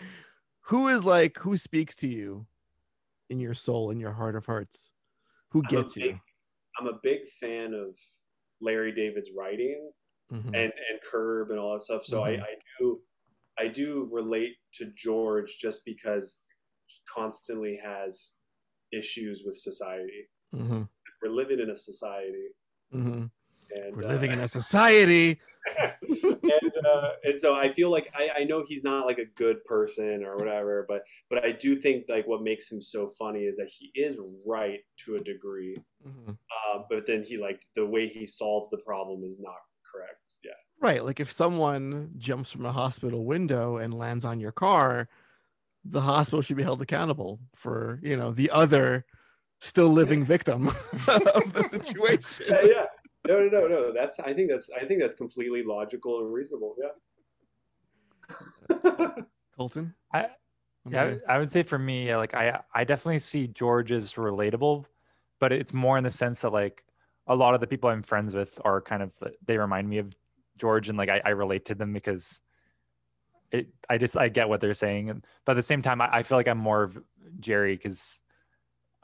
who 0.65 0.87
is 0.87 1.03
like 1.03 1.37
who 1.39 1.57
speaks 1.57 1.95
to 1.97 2.07
you 2.07 2.45
in 3.29 3.39
your 3.39 3.53
soul, 3.55 3.89
in 3.89 3.99
your 3.99 4.13
heart 4.13 4.35
of 4.35 4.45
hearts? 4.45 4.93
Who 5.49 5.63
gets 5.63 5.95
big, 5.95 6.03
you? 6.03 6.19
I'm 6.79 6.87
a 6.87 6.99
big 7.01 7.25
fan 7.39 7.73
of 7.73 7.97
Larry 8.61 8.91
David's 8.91 9.31
writing 9.35 9.91
mm-hmm. 10.31 10.47
and 10.47 10.71
and 10.71 10.99
Curb 11.09 11.49
and 11.49 11.59
all 11.59 11.73
that 11.73 11.81
stuff. 11.81 12.05
So 12.05 12.21
mm-hmm. 12.21 12.41
I, 12.41 12.45
I 12.45 12.55
do 12.79 12.99
I 13.61 13.67
do 13.67 14.09
relate 14.11 14.55
to 14.75 14.91
George 14.95 15.57
just 15.59 15.85
because 15.85 16.41
he 16.87 16.99
constantly 17.13 17.79
has 17.83 18.31
issues 18.91 19.43
with 19.45 19.55
society. 19.55 20.29
Mm-hmm. 20.55 20.83
We're 21.21 21.31
living 21.31 21.59
in 21.59 21.69
a 21.69 21.77
society. 21.77 22.47
Mm-hmm. 22.93 23.25
And, 23.73 23.95
We're 23.95 24.05
uh, 24.05 24.09
living 24.09 24.31
in 24.31 24.39
a 24.39 24.47
society 24.47 25.39
and 25.77 26.71
uh, 26.85 27.09
and 27.23 27.39
so 27.39 27.55
I 27.55 27.71
feel 27.73 27.91
like 27.91 28.11
I, 28.15 28.29
I 28.39 28.43
know 28.43 28.63
he's 28.67 28.83
not 28.83 29.05
like 29.05 29.19
a 29.19 29.25
good 29.25 29.63
person 29.65 30.23
or 30.23 30.35
whatever, 30.35 30.85
but 30.87 31.03
but 31.29 31.45
I 31.45 31.51
do 31.51 31.75
think 31.75 32.05
like 32.09 32.27
what 32.27 32.41
makes 32.41 32.71
him 32.71 32.81
so 32.81 33.09
funny 33.09 33.41
is 33.41 33.57
that 33.57 33.69
he 33.69 33.91
is 33.95 34.19
right 34.45 34.79
to 35.05 35.15
a 35.15 35.19
degree, 35.19 35.75
mm-hmm. 36.05 36.31
uh, 36.31 36.79
but 36.89 37.05
then 37.05 37.23
he 37.23 37.37
like 37.37 37.61
the 37.75 37.85
way 37.85 38.07
he 38.07 38.25
solves 38.25 38.69
the 38.69 38.79
problem 38.79 39.23
is 39.23 39.39
not 39.39 39.55
correct. 39.91 40.20
Yeah, 40.81 40.87
right. 40.87 41.05
Like 41.05 41.19
if 41.19 41.31
someone 41.31 42.11
jumps 42.17 42.51
from 42.51 42.65
a 42.65 42.71
hospital 42.71 43.25
window 43.25 43.77
and 43.77 43.93
lands 43.93 44.25
on 44.25 44.39
your 44.39 44.51
car, 44.51 45.07
the 45.83 46.01
hospital 46.01 46.41
should 46.41 46.57
be 46.57 46.63
held 46.63 46.81
accountable 46.81 47.39
for 47.55 47.99
you 48.03 48.15
know 48.15 48.31
the 48.31 48.49
other 48.51 49.05
still 49.59 49.89
living 49.89 50.25
victim 50.25 50.67
of 51.07 51.53
the 51.53 51.63
situation. 51.63 52.45
Yeah, 52.49 52.61
yeah, 52.63 52.85
no, 53.27 53.39
no, 53.47 53.61
no, 53.61 53.67
no. 53.67 53.93
That's 53.93 54.19
I 54.19 54.33
think 54.33 54.49
that's 54.49 54.69
I 54.69 54.85
think 54.85 55.01
that's 55.01 55.15
completely 55.15 55.63
logical 55.63 56.19
and 56.19 56.33
reasonable. 56.33 56.75
Yeah. 56.79 56.87
Colton. 59.57 59.93
I 60.13 60.27
yeah, 60.89 61.15
I 61.29 61.37
would 61.37 61.51
say 61.51 61.63
for 61.63 61.77
me, 61.77 62.15
like 62.15 62.33
I 62.33 62.61
I 62.73 62.83
definitely 62.83 63.19
see 63.19 63.47
George 63.47 63.91
as 63.91 64.13
relatable, 64.13 64.85
but 65.39 65.51
it's 65.51 65.73
more 65.73 65.97
in 65.97 66.03
the 66.03 66.11
sense 66.11 66.41
that 66.41 66.51
like 66.51 66.83
a 67.27 67.35
lot 67.35 67.53
of 67.53 67.61
the 67.61 67.67
people 67.67 67.89
I'm 67.89 68.01
friends 68.01 68.33
with 68.33 68.59
are 68.65 68.81
kind 68.81 69.03
of 69.03 69.11
they 69.45 69.57
remind 69.57 69.87
me 69.87 69.99
of 69.99 70.15
George 70.61 70.87
and 70.87 70.97
like 70.97 71.09
I, 71.09 71.21
I 71.25 71.29
relate 71.29 71.65
to 71.65 71.75
them 71.75 71.91
because 71.91 72.39
it 73.51 73.67
I 73.89 73.97
just 73.97 74.15
I 74.15 74.29
get 74.29 74.47
what 74.47 74.61
they're 74.61 74.75
saying. 74.75 75.23
But 75.43 75.53
at 75.53 75.55
the 75.55 75.63
same 75.63 75.81
time 75.81 75.99
I, 75.99 76.09
I 76.11 76.23
feel 76.23 76.37
like 76.37 76.47
I'm 76.47 76.59
more 76.59 76.83
of 76.83 76.97
Jerry 77.39 77.75
because 77.75 78.19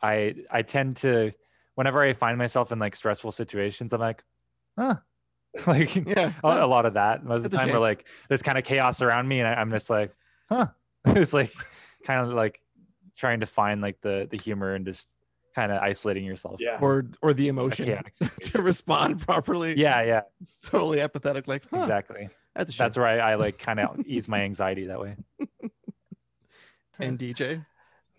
I 0.01 0.35
I 0.51 0.61
tend 0.61 0.97
to 0.97 1.33
whenever 1.73 2.01
I 2.01 2.13
find 2.13 2.37
myself 2.37 2.71
in 2.71 2.79
like 2.79 2.95
stressful 2.95 3.31
situations, 3.31 3.91
I'm 3.91 3.99
like, 3.99 4.23
huh. 4.77 4.95
like 5.67 5.95
yeah, 5.95 6.33
a, 6.43 6.65
a, 6.65 6.67
lot 6.67 6.85
of 6.85 6.93
that. 6.93 7.25
Most 7.25 7.43
of 7.43 7.51
the 7.51 7.57
time, 7.57 7.69
where 7.69 7.79
like 7.79 8.05
there's 8.27 8.43
kind 8.43 8.59
of 8.59 8.63
chaos 8.63 9.01
around 9.01 9.27
me, 9.27 9.39
and 9.39 9.47
I, 9.47 9.59
am 9.59 9.71
just 9.71 9.89
like, 9.89 10.13
huh. 10.49 10.67
it's 11.05 11.33
like 11.33 11.51
kind 12.03 12.21
of 12.21 12.33
like 12.33 12.61
trying 13.17 13.39
to 13.39 13.47
find 13.47 13.81
like 13.81 13.99
the 14.01 14.27
the 14.29 14.37
humor 14.37 14.75
and 14.75 14.85
just 14.85 15.07
kind 15.57 15.71
of 15.71 15.81
isolating 15.81 16.23
yourself. 16.23 16.57
Yeah. 16.59 16.77
Or 16.79 17.07
or 17.23 17.33
the 17.33 17.47
emotion 17.47 18.03
to 18.41 18.61
respond 18.61 19.21
properly. 19.21 19.75
Yeah, 19.75 20.03
yeah. 20.03 20.21
It's 20.39 20.57
totally 20.57 21.01
apathetic. 21.01 21.47
Like 21.47 21.63
huh, 21.71 21.81
exactly. 21.81 22.29
That's, 22.55 22.77
that's 22.77 22.95
where 22.95 23.07
I, 23.07 23.31
I 23.31 23.35
like 23.35 23.57
kind 23.57 23.79
of 23.79 23.99
ease 24.05 24.29
my 24.29 24.41
anxiety 24.41 24.85
that 24.85 24.99
way. 24.99 25.15
and 26.99 27.17
DJ. 27.17 27.65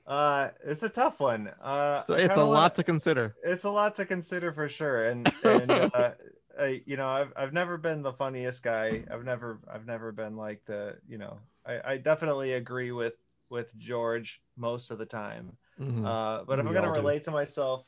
Uh, 0.05 0.49
it's 0.64 0.82
a 0.82 0.89
tough 0.89 1.20
one. 1.20 1.51
Uh, 1.62 2.03
so 2.05 2.14
it's 2.14 2.36
a 2.36 2.43
lot 2.43 2.47
wanna, 2.47 2.70
to 2.70 2.82
consider. 2.82 3.36
It's 3.45 3.64
a 3.64 3.70
lot 3.70 3.95
to 3.97 4.05
consider 4.05 4.53
for 4.53 4.68
sure. 4.68 5.07
And, 5.07 5.30
and 5.45 5.70
uh, 5.70 6.12
I, 6.59 6.82
you 6.86 6.97
know, 6.97 7.09
I've, 7.09 7.32
I've 7.36 7.53
never 7.53 7.76
been 7.76 8.03
the 8.03 8.14
funniest 8.14 8.62
guy. 8.62 9.05
I've 9.12 9.24
never, 9.24 9.61
I've 9.72 9.86
never 9.86 10.11
been 10.12 10.36
like 10.36 10.64
the, 10.64 10.97
you 11.07 11.18
know, 11.18 11.39
I, 11.66 11.93
I 11.93 11.97
definitely 11.99 12.55
agree 12.55 12.91
with, 12.91 13.14
with 13.51 13.76
George 13.76 14.41
most 14.57 14.91
of 14.91 14.99
the 14.99 15.07
time. 15.07 15.53
Mm-hmm. 15.81 16.05
Uh, 16.05 16.45
but 16.45 16.59
if 16.59 16.64
we 16.64 16.68
I'm 16.68 16.74
going 16.74 16.93
to 16.93 17.01
relate 17.01 17.24
to 17.24 17.31
myself 17.31 17.85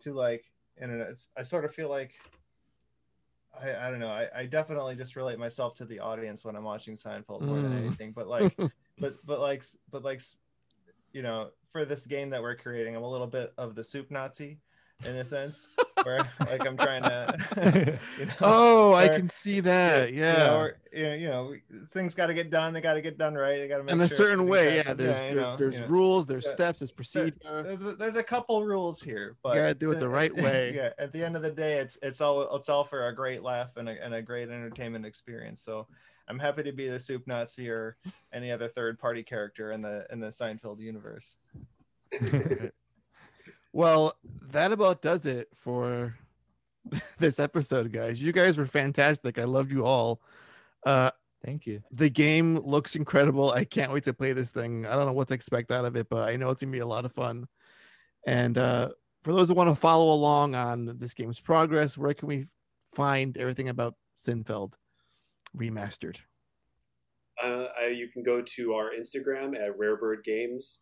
to 0.00 0.12
like, 0.12 0.44
and 0.78 1.16
I 1.36 1.42
sort 1.42 1.64
of 1.64 1.74
feel 1.74 1.88
like, 1.88 2.12
I, 3.60 3.74
I 3.74 3.90
don't 3.90 4.00
know. 4.00 4.08
I, 4.08 4.28
I 4.34 4.46
definitely 4.46 4.94
just 4.94 5.16
relate 5.16 5.38
myself 5.38 5.74
to 5.76 5.84
the 5.84 6.00
audience 6.00 6.44
when 6.44 6.54
I'm 6.54 6.64
watching 6.64 6.96
Seinfeld 6.96 7.42
more 7.42 7.56
mm. 7.56 7.62
than 7.62 7.78
anything. 7.78 8.12
But 8.12 8.28
like, 8.28 8.56
but 8.98 9.14
but 9.24 9.40
like, 9.40 9.64
but 9.90 10.04
like, 10.04 10.22
you 11.12 11.22
know, 11.22 11.50
for 11.72 11.84
this 11.84 12.06
game 12.06 12.30
that 12.30 12.42
we're 12.42 12.56
creating, 12.56 12.94
I'm 12.94 13.02
a 13.02 13.10
little 13.10 13.26
bit 13.26 13.52
of 13.58 13.74
the 13.74 13.82
soup 13.82 14.10
Nazi 14.10 14.60
in 15.04 15.16
a 15.16 15.24
sense, 15.24 15.68
where 16.02 16.28
like 16.40 16.66
I'm 16.66 16.76
trying 16.76 17.02
to. 17.02 17.98
You 18.18 18.26
know, 18.26 18.32
oh, 18.40 18.94
I 18.94 19.08
can 19.08 19.28
see 19.28 19.60
that. 19.60 20.12
Yeah. 20.12 20.32
You 20.32 20.38
know, 20.38 20.58
or, 20.58 20.76
you 21.16 21.28
know, 21.28 21.54
things 21.92 22.14
got 22.14 22.26
to 22.26 22.34
get 22.34 22.50
done. 22.50 22.72
They 22.72 22.80
got 22.80 22.94
to 22.94 23.02
get 23.02 23.16
done 23.16 23.34
right. 23.34 23.58
They 23.58 23.68
got 23.68 23.78
to 23.78 23.84
make 23.84 23.92
in 23.92 24.00
a 24.00 24.08
sure 24.08 24.16
certain 24.16 24.48
way. 24.48 24.76
Yeah. 24.76 24.94
There's 24.94 25.22
yeah, 25.22 25.34
there's 25.34 25.50
know, 25.50 25.56
there's 25.56 25.80
rules. 25.82 26.26
There's 26.26 26.44
yeah. 26.46 26.52
steps. 26.52 26.78
There's 26.80 26.92
procedure. 26.92 27.36
There's 27.42 27.80
a, 27.80 27.92
there's 27.94 28.16
a 28.16 28.22
couple 28.22 28.64
rules 28.64 29.00
here, 29.00 29.36
but 29.42 29.54
you 29.54 29.62
gotta 29.62 29.74
do 29.74 29.90
it 29.90 30.00
the 30.00 30.08
right 30.08 30.34
way. 30.34 30.74
yeah. 30.74 30.90
At 30.98 31.12
the 31.12 31.24
end 31.24 31.36
of 31.36 31.42
the 31.42 31.50
day, 31.50 31.78
it's 31.78 31.98
it's 32.02 32.20
all 32.20 32.56
it's 32.56 32.68
all 32.68 32.84
for 32.84 33.08
a 33.08 33.14
great 33.14 33.42
laugh 33.42 33.76
and 33.76 33.88
a, 33.88 34.02
and 34.02 34.14
a 34.14 34.22
great 34.22 34.48
entertainment 34.48 35.06
experience. 35.06 35.62
So 35.62 35.86
I'm 36.28 36.38
happy 36.38 36.62
to 36.64 36.72
be 36.72 36.88
the 36.88 36.98
soup 36.98 37.26
Nazi 37.26 37.68
or 37.68 37.96
any 38.32 38.50
other 38.52 38.68
third 38.68 38.98
party 38.98 39.22
character 39.22 39.72
in 39.72 39.82
the 39.82 40.06
in 40.10 40.20
the 40.20 40.28
Seinfeld 40.28 40.80
universe. 40.80 41.36
well, 43.72 44.16
that 44.50 44.72
about 44.72 45.02
does 45.02 45.26
it 45.26 45.48
for 45.54 46.16
this 47.18 47.38
episode, 47.38 47.92
guys. 47.92 48.22
You 48.22 48.32
guys 48.32 48.56
were 48.58 48.66
fantastic. 48.66 49.38
I 49.38 49.44
loved 49.44 49.72
you 49.72 49.84
all. 49.84 50.20
Uh 50.84 51.10
Thank 51.44 51.66
you. 51.66 51.82
The 51.92 52.10
game 52.10 52.56
looks 52.56 52.96
incredible. 52.96 53.52
I 53.52 53.64
can't 53.64 53.92
wait 53.92 54.02
to 54.04 54.12
play 54.12 54.32
this 54.32 54.50
thing. 54.50 54.84
I 54.84 54.96
don't 54.96 55.06
know 55.06 55.12
what 55.12 55.28
to 55.28 55.34
expect 55.34 55.70
out 55.70 55.84
of 55.84 55.94
it, 55.94 56.08
but 56.08 56.28
I 56.28 56.34
know 56.34 56.50
it's 56.50 56.62
gonna 56.62 56.72
be 56.72 56.80
a 56.80 56.86
lot 56.86 57.04
of 57.04 57.12
fun. 57.12 57.46
And 58.26 58.58
uh, 58.58 58.88
for 59.22 59.32
those 59.32 59.48
who 59.48 59.54
want 59.54 59.70
to 59.70 59.76
follow 59.76 60.12
along 60.12 60.56
on 60.56 60.98
this 60.98 61.14
game's 61.14 61.38
progress, 61.38 61.96
where 61.96 62.12
can 62.12 62.26
we 62.26 62.48
find 62.92 63.36
everything 63.38 63.68
about 63.68 63.94
Sinfeld? 64.18 64.74
remastered? 65.56 66.18
Uh, 67.42 67.66
you 67.92 68.08
can 68.08 68.22
go 68.22 68.42
to 68.42 68.74
our 68.74 68.90
Instagram 68.98 69.54
at 69.54 69.78
RareBird 69.78 70.24
Games, 70.24 70.80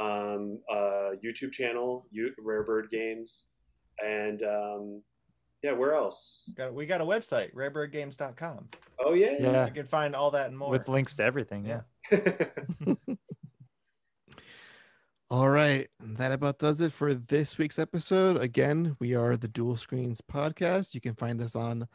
um, 0.00 0.60
uh, 0.70 1.10
YouTube 1.24 1.52
channel, 1.52 2.06
U- 2.10 2.34
RareBird 2.44 2.90
Games, 2.90 3.44
and 4.04 4.42
um, 4.42 5.02
yeah, 5.62 5.72
where 5.72 5.94
else? 5.94 6.44
Got, 6.56 6.74
we 6.74 6.86
got 6.86 7.00
a 7.00 7.04
website, 7.04 7.52
rarebirdgames.com. 7.54 8.68
Oh 9.00 9.14
yeah, 9.14 9.34
yeah. 9.40 9.66
You 9.66 9.72
can 9.72 9.86
find 9.86 10.14
all 10.14 10.30
that 10.32 10.46
and 10.46 10.58
more 10.58 10.70
with 10.70 10.88
links 10.88 11.16
to 11.16 11.24
everything. 11.24 11.66
Yeah. 11.66 11.80
all 15.30 15.50
right, 15.50 15.88
that 16.00 16.32
about 16.32 16.58
does 16.58 16.80
it 16.80 16.92
for 16.92 17.14
this 17.14 17.58
week's 17.58 17.78
episode. 17.78 18.36
Again, 18.36 18.96
we 19.00 19.14
are 19.14 19.36
the 19.36 19.48
Duel 19.48 19.76
Screens 19.76 20.20
podcast. 20.20 20.94
You 20.94 21.00
can 21.00 21.14
find 21.14 21.40
us 21.40 21.56
on 21.56 21.88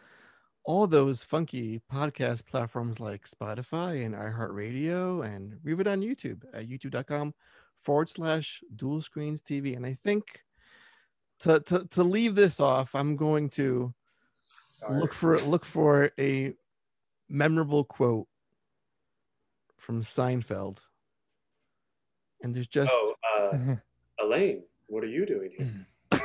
all 0.66 0.88
those 0.88 1.24
funky 1.24 1.82
podcast 1.91 2.45
platforms 2.45 2.99
like 2.99 3.28
Spotify 3.28 4.06
and 4.06 4.16
iHeartRadio 4.16 5.26
and 5.26 5.60
leave 5.64 5.80
it 5.80 5.88
on 5.88 6.01
YouTube 6.01 6.43
at 6.54 6.68
youtube.com 6.70 7.34
forward 7.84 8.09
slash 8.09 8.61
duel 8.75 9.01
screens 9.01 9.41
TV. 9.41 9.75
And 9.75 9.86
I 9.86 9.97
think 10.03 10.43
to, 11.41 11.59
to, 11.61 11.86
to 11.91 12.03
leave 12.03 12.36
this 12.36 12.59
off, 12.59 12.95
I'm 12.95 13.15
going 13.15 13.49
to 13.51 13.93
Sorry. 14.75 14.99
look 14.99 15.13
for 15.13 15.39
look 15.41 15.65
for 15.65 16.11
a 16.19 16.53
memorable 17.29 17.84
quote 17.84 18.27
from 19.77 20.01
Seinfeld. 20.01 20.79
And 22.41 22.55
there's 22.55 22.67
just 22.67 22.91
Oh, 22.91 23.15
uh, 23.39 23.75
Elaine, 24.23 24.63
what 24.88 25.03
are 25.03 25.07
you 25.07 25.25
doing 25.25 25.51
here? 25.57 25.88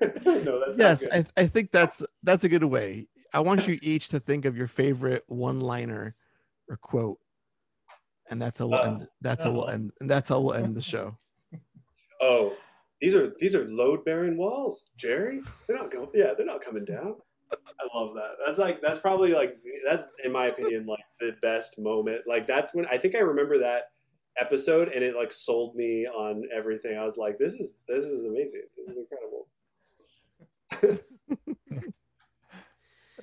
no, 0.24 0.60
that's 0.64 0.78
yes, 0.78 1.02
Not 1.02 1.10
good. 1.10 1.26
I, 1.36 1.42
I 1.42 1.46
think 1.46 1.70
that's 1.70 2.02
that's 2.22 2.44
a 2.44 2.48
good 2.48 2.64
way. 2.64 3.08
I 3.32 3.40
want 3.40 3.68
you 3.68 3.78
each 3.82 4.08
to 4.08 4.20
think 4.20 4.44
of 4.44 4.56
your 4.56 4.66
favorite 4.66 5.24
one-liner 5.28 6.16
or 6.68 6.76
quote, 6.76 7.18
and 8.30 8.40
that's 8.40 8.60
a 8.60 8.66
we'll 8.66 8.78
Oh. 8.80 8.82
end. 8.82 9.08
That's 9.20 9.44
how 9.44 9.52
we'll 9.52 9.64
Oh. 9.64 9.68
end. 9.68 9.92
And 10.00 10.10
that's 10.10 10.28
how 10.28 10.40
we'll 10.40 10.54
end 10.54 10.74
the 10.76 10.82
show. 10.82 11.18
oh, 12.20 12.56
these 13.00 13.14
are 13.14 13.34
these 13.38 13.54
are 13.54 13.64
load 13.66 14.04
bearing 14.04 14.36
walls, 14.36 14.90
Jerry. 14.96 15.42
They're 15.66 15.76
not 15.76 15.90
going. 15.90 16.08
Yeah, 16.14 16.34
they're 16.36 16.46
not 16.46 16.60
coming 16.62 16.84
down. 16.84 17.16
I 17.52 17.88
love 17.98 18.14
that. 18.14 18.36
That's 18.46 18.58
like 18.58 18.80
that's 18.80 19.00
probably 19.00 19.32
like 19.32 19.56
that's 19.84 20.08
in 20.24 20.30
my 20.30 20.46
opinion 20.46 20.86
like 20.86 21.02
the 21.18 21.36
best 21.42 21.78
moment. 21.80 22.22
Like 22.26 22.46
that's 22.46 22.72
when 22.74 22.86
I 22.86 22.96
think 22.96 23.16
I 23.16 23.20
remember 23.20 23.58
that 23.58 23.84
episode 24.38 24.88
and 24.88 25.02
it 25.02 25.16
like 25.16 25.32
sold 25.32 25.74
me 25.74 26.06
on 26.06 26.44
everything. 26.54 26.96
I 26.96 27.02
was 27.04 27.16
like, 27.16 27.38
this 27.38 27.54
is 27.54 27.78
this 27.88 28.04
is 28.04 28.22
amazing. 28.24 28.62
This 28.76 28.88
is 28.88 28.96
incredible. 28.96 29.48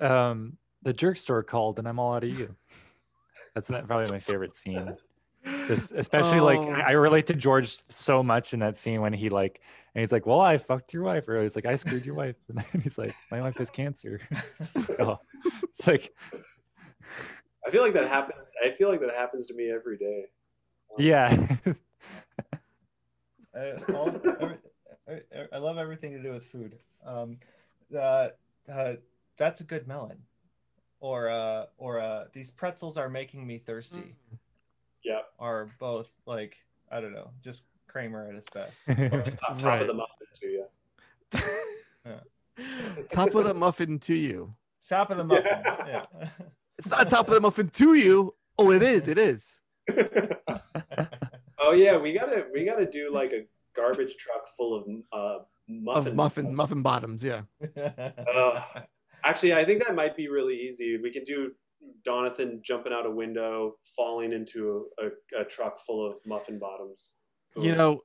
um, 0.00 0.58
the 0.82 0.92
jerk 0.92 1.16
store 1.16 1.42
called, 1.42 1.78
and 1.78 1.88
I'm 1.88 1.98
all 1.98 2.14
out 2.14 2.24
of 2.24 2.30
you. 2.30 2.54
That's 3.58 3.70
not 3.70 3.88
probably 3.88 4.08
my 4.08 4.20
favorite 4.20 4.54
scene. 4.54 4.94
Just, 5.66 5.90
especially 5.96 6.38
like 6.38 6.60
Oh. 6.60 6.70
I 6.70 6.80
I 6.80 6.90
relate 6.92 7.26
to 7.26 7.34
George 7.34 7.82
so 7.88 8.22
much 8.22 8.54
in 8.54 8.60
that 8.60 8.78
scene 8.78 9.00
when 9.00 9.12
he 9.12 9.30
like 9.30 9.60
and 9.96 10.00
he's 10.00 10.12
like, 10.12 10.26
"Well, 10.26 10.40
I 10.40 10.58
fucked 10.58 10.92
your 10.92 11.02
wife," 11.02 11.26
or 11.28 11.42
he's 11.42 11.56
like, 11.56 11.66
"I 11.66 11.74
screwed 11.74 12.06
your 12.06 12.14
wife," 12.14 12.36
and 12.48 12.58
then 12.58 12.80
he's 12.82 12.96
like, 12.96 13.16
"My 13.32 13.40
wife 13.40 13.56
has 13.56 13.68
cancer." 13.68 14.20
it's, 14.60 14.76
like, 14.76 15.00
oh. 15.00 15.18
It's 15.64 15.88
like, 15.88 16.14
I 17.66 17.70
feel 17.70 17.82
like 17.82 17.94
that 17.94 18.06
happens. 18.06 18.52
I 18.64 18.70
feel 18.70 18.90
like 18.90 19.00
that 19.00 19.10
happens 19.10 19.48
to 19.48 19.54
me 19.54 19.72
every 19.72 19.98
day. 19.98 20.26
yeah, 20.98 21.56
I, 23.56 23.72
all, 23.92 24.08
every, 24.40 24.58
I, 25.08 25.20
I 25.52 25.58
love 25.58 25.78
everything 25.78 26.12
to 26.12 26.22
do 26.22 26.32
with 26.32 26.46
food. 26.46 26.78
Um, 27.04 27.38
uh, 27.92 28.28
uh, 28.72 28.92
that's 29.36 29.60
a 29.62 29.64
good 29.64 29.88
melon, 29.88 30.18
or 31.00 31.28
uh, 31.28 31.66
or 31.78 32.00
uh, 32.00 32.24
these 32.32 32.50
pretzels 32.50 32.96
are 32.96 33.08
making 33.08 33.46
me 33.46 33.58
thirsty. 33.58 34.14
Yeah, 35.04 35.20
Are 35.38 35.70
both 35.78 36.08
like 36.26 36.56
I 36.90 37.00
don't 37.00 37.12
know, 37.12 37.30
just 37.42 37.62
Kramer 37.86 38.28
at 38.28 38.34
his 38.34 38.44
best. 38.52 38.76
top, 39.40 39.58
top 39.58 39.62
Right. 39.64 39.80
of 39.82 39.86
the 39.88 39.94
muffin 39.94 40.26
too. 40.40 40.64
Yeah. 41.34 42.12
top 43.10 43.34
of 43.34 43.44
the 43.44 43.54
muffin 43.54 43.98
to 44.00 44.14
you. 44.14 44.54
Top 44.88 45.10
of 45.10 45.16
the 45.18 45.24
muffin. 45.24 45.44
Yeah. 45.46 46.04
Yeah. 46.20 46.28
It's 46.78 46.88
not 46.88 47.08
top 47.10 47.28
of 47.28 47.34
the 47.34 47.40
muffin 47.40 47.68
to 47.68 47.94
you. 47.94 48.34
Oh, 48.58 48.70
it 48.72 48.82
is. 48.82 49.08
It 49.08 49.18
is. 49.18 49.58
oh 51.58 51.72
yeah, 51.72 51.96
we 51.96 52.12
gotta 52.12 52.46
we 52.52 52.64
gotta 52.64 52.86
do 52.90 53.12
like 53.12 53.32
a 53.32 53.46
garbage 53.74 54.16
truck 54.16 54.48
full 54.56 54.74
of 54.74 54.84
uh, 55.12 55.44
muffin 55.68 56.06
Of 56.08 56.14
muffin 56.14 56.54
muffin 56.54 56.82
bottoms. 56.82 57.22
Yeah. 57.24 57.42
Uh, 57.76 58.62
Actually, 59.24 59.54
I 59.54 59.64
think 59.64 59.84
that 59.84 59.94
might 59.94 60.16
be 60.16 60.28
really 60.28 60.56
easy. 60.56 60.98
We 60.98 61.12
can 61.12 61.24
do 61.24 61.52
Jonathan 62.04 62.60
jumping 62.64 62.92
out 62.92 63.06
a 63.06 63.10
window, 63.10 63.74
falling 63.96 64.32
into 64.32 64.86
a, 64.98 65.06
a, 65.38 65.42
a 65.42 65.44
truck 65.44 65.78
full 65.80 66.06
of 66.06 66.18
muffin 66.26 66.58
bottoms. 66.58 67.12
You 67.56 67.74
know, 67.74 68.02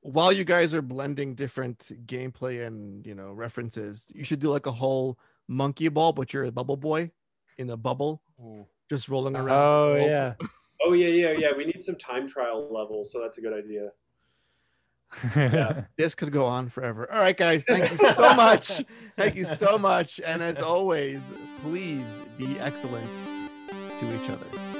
while 0.00 0.32
you 0.32 0.44
guys 0.44 0.74
are 0.74 0.82
blending 0.82 1.34
different 1.34 2.06
gameplay 2.06 2.66
and 2.66 3.06
you 3.06 3.14
know 3.14 3.32
references, 3.32 4.06
you 4.14 4.24
should 4.24 4.40
do 4.40 4.48
like 4.48 4.66
a 4.66 4.72
whole 4.72 5.18
monkey 5.48 5.88
ball, 5.88 6.12
but 6.12 6.32
you're 6.32 6.44
a 6.44 6.52
bubble 6.52 6.76
boy 6.76 7.10
in 7.58 7.70
a 7.70 7.76
bubble, 7.76 8.22
Ooh. 8.40 8.66
just 8.90 9.08
rolling 9.08 9.36
around. 9.36 9.50
oh 9.50 9.94
yeah, 9.94 10.34
Oh 10.84 10.92
yeah, 10.94 11.08
yeah, 11.08 11.32
yeah. 11.32 11.52
We 11.56 11.64
need 11.64 11.82
some 11.82 11.96
time 11.96 12.26
trial 12.26 12.68
levels, 12.72 13.12
so 13.12 13.20
that's 13.20 13.38
a 13.38 13.40
good 13.40 13.52
idea. 13.52 13.90
Yeah. 15.36 15.84
This 15.96 16.14
could 16.14 16.32
go 16.32 16.44
on 16.46 16.68
forever. 16.68 17.10
All 17.12 17.20
right, 17.20 17.36
guys. 17.36 17.64
Thank 17.64 17.90
you 17.90 18.12
so 18.12 18.34
much. 18.34 18.82
Thank 19.16 19.36
you 19.36 19.44
so 19.44 19.78
much. 19.78 20.20
And 20.24 20.42
as 20.42 20.58
always, 20.60 21.20
please 21.62 22.22
be 22.38 22.58
excellent 22.58 23.06
to 24.00 24.22
each 24.22 24.30
other. 24.30 24.71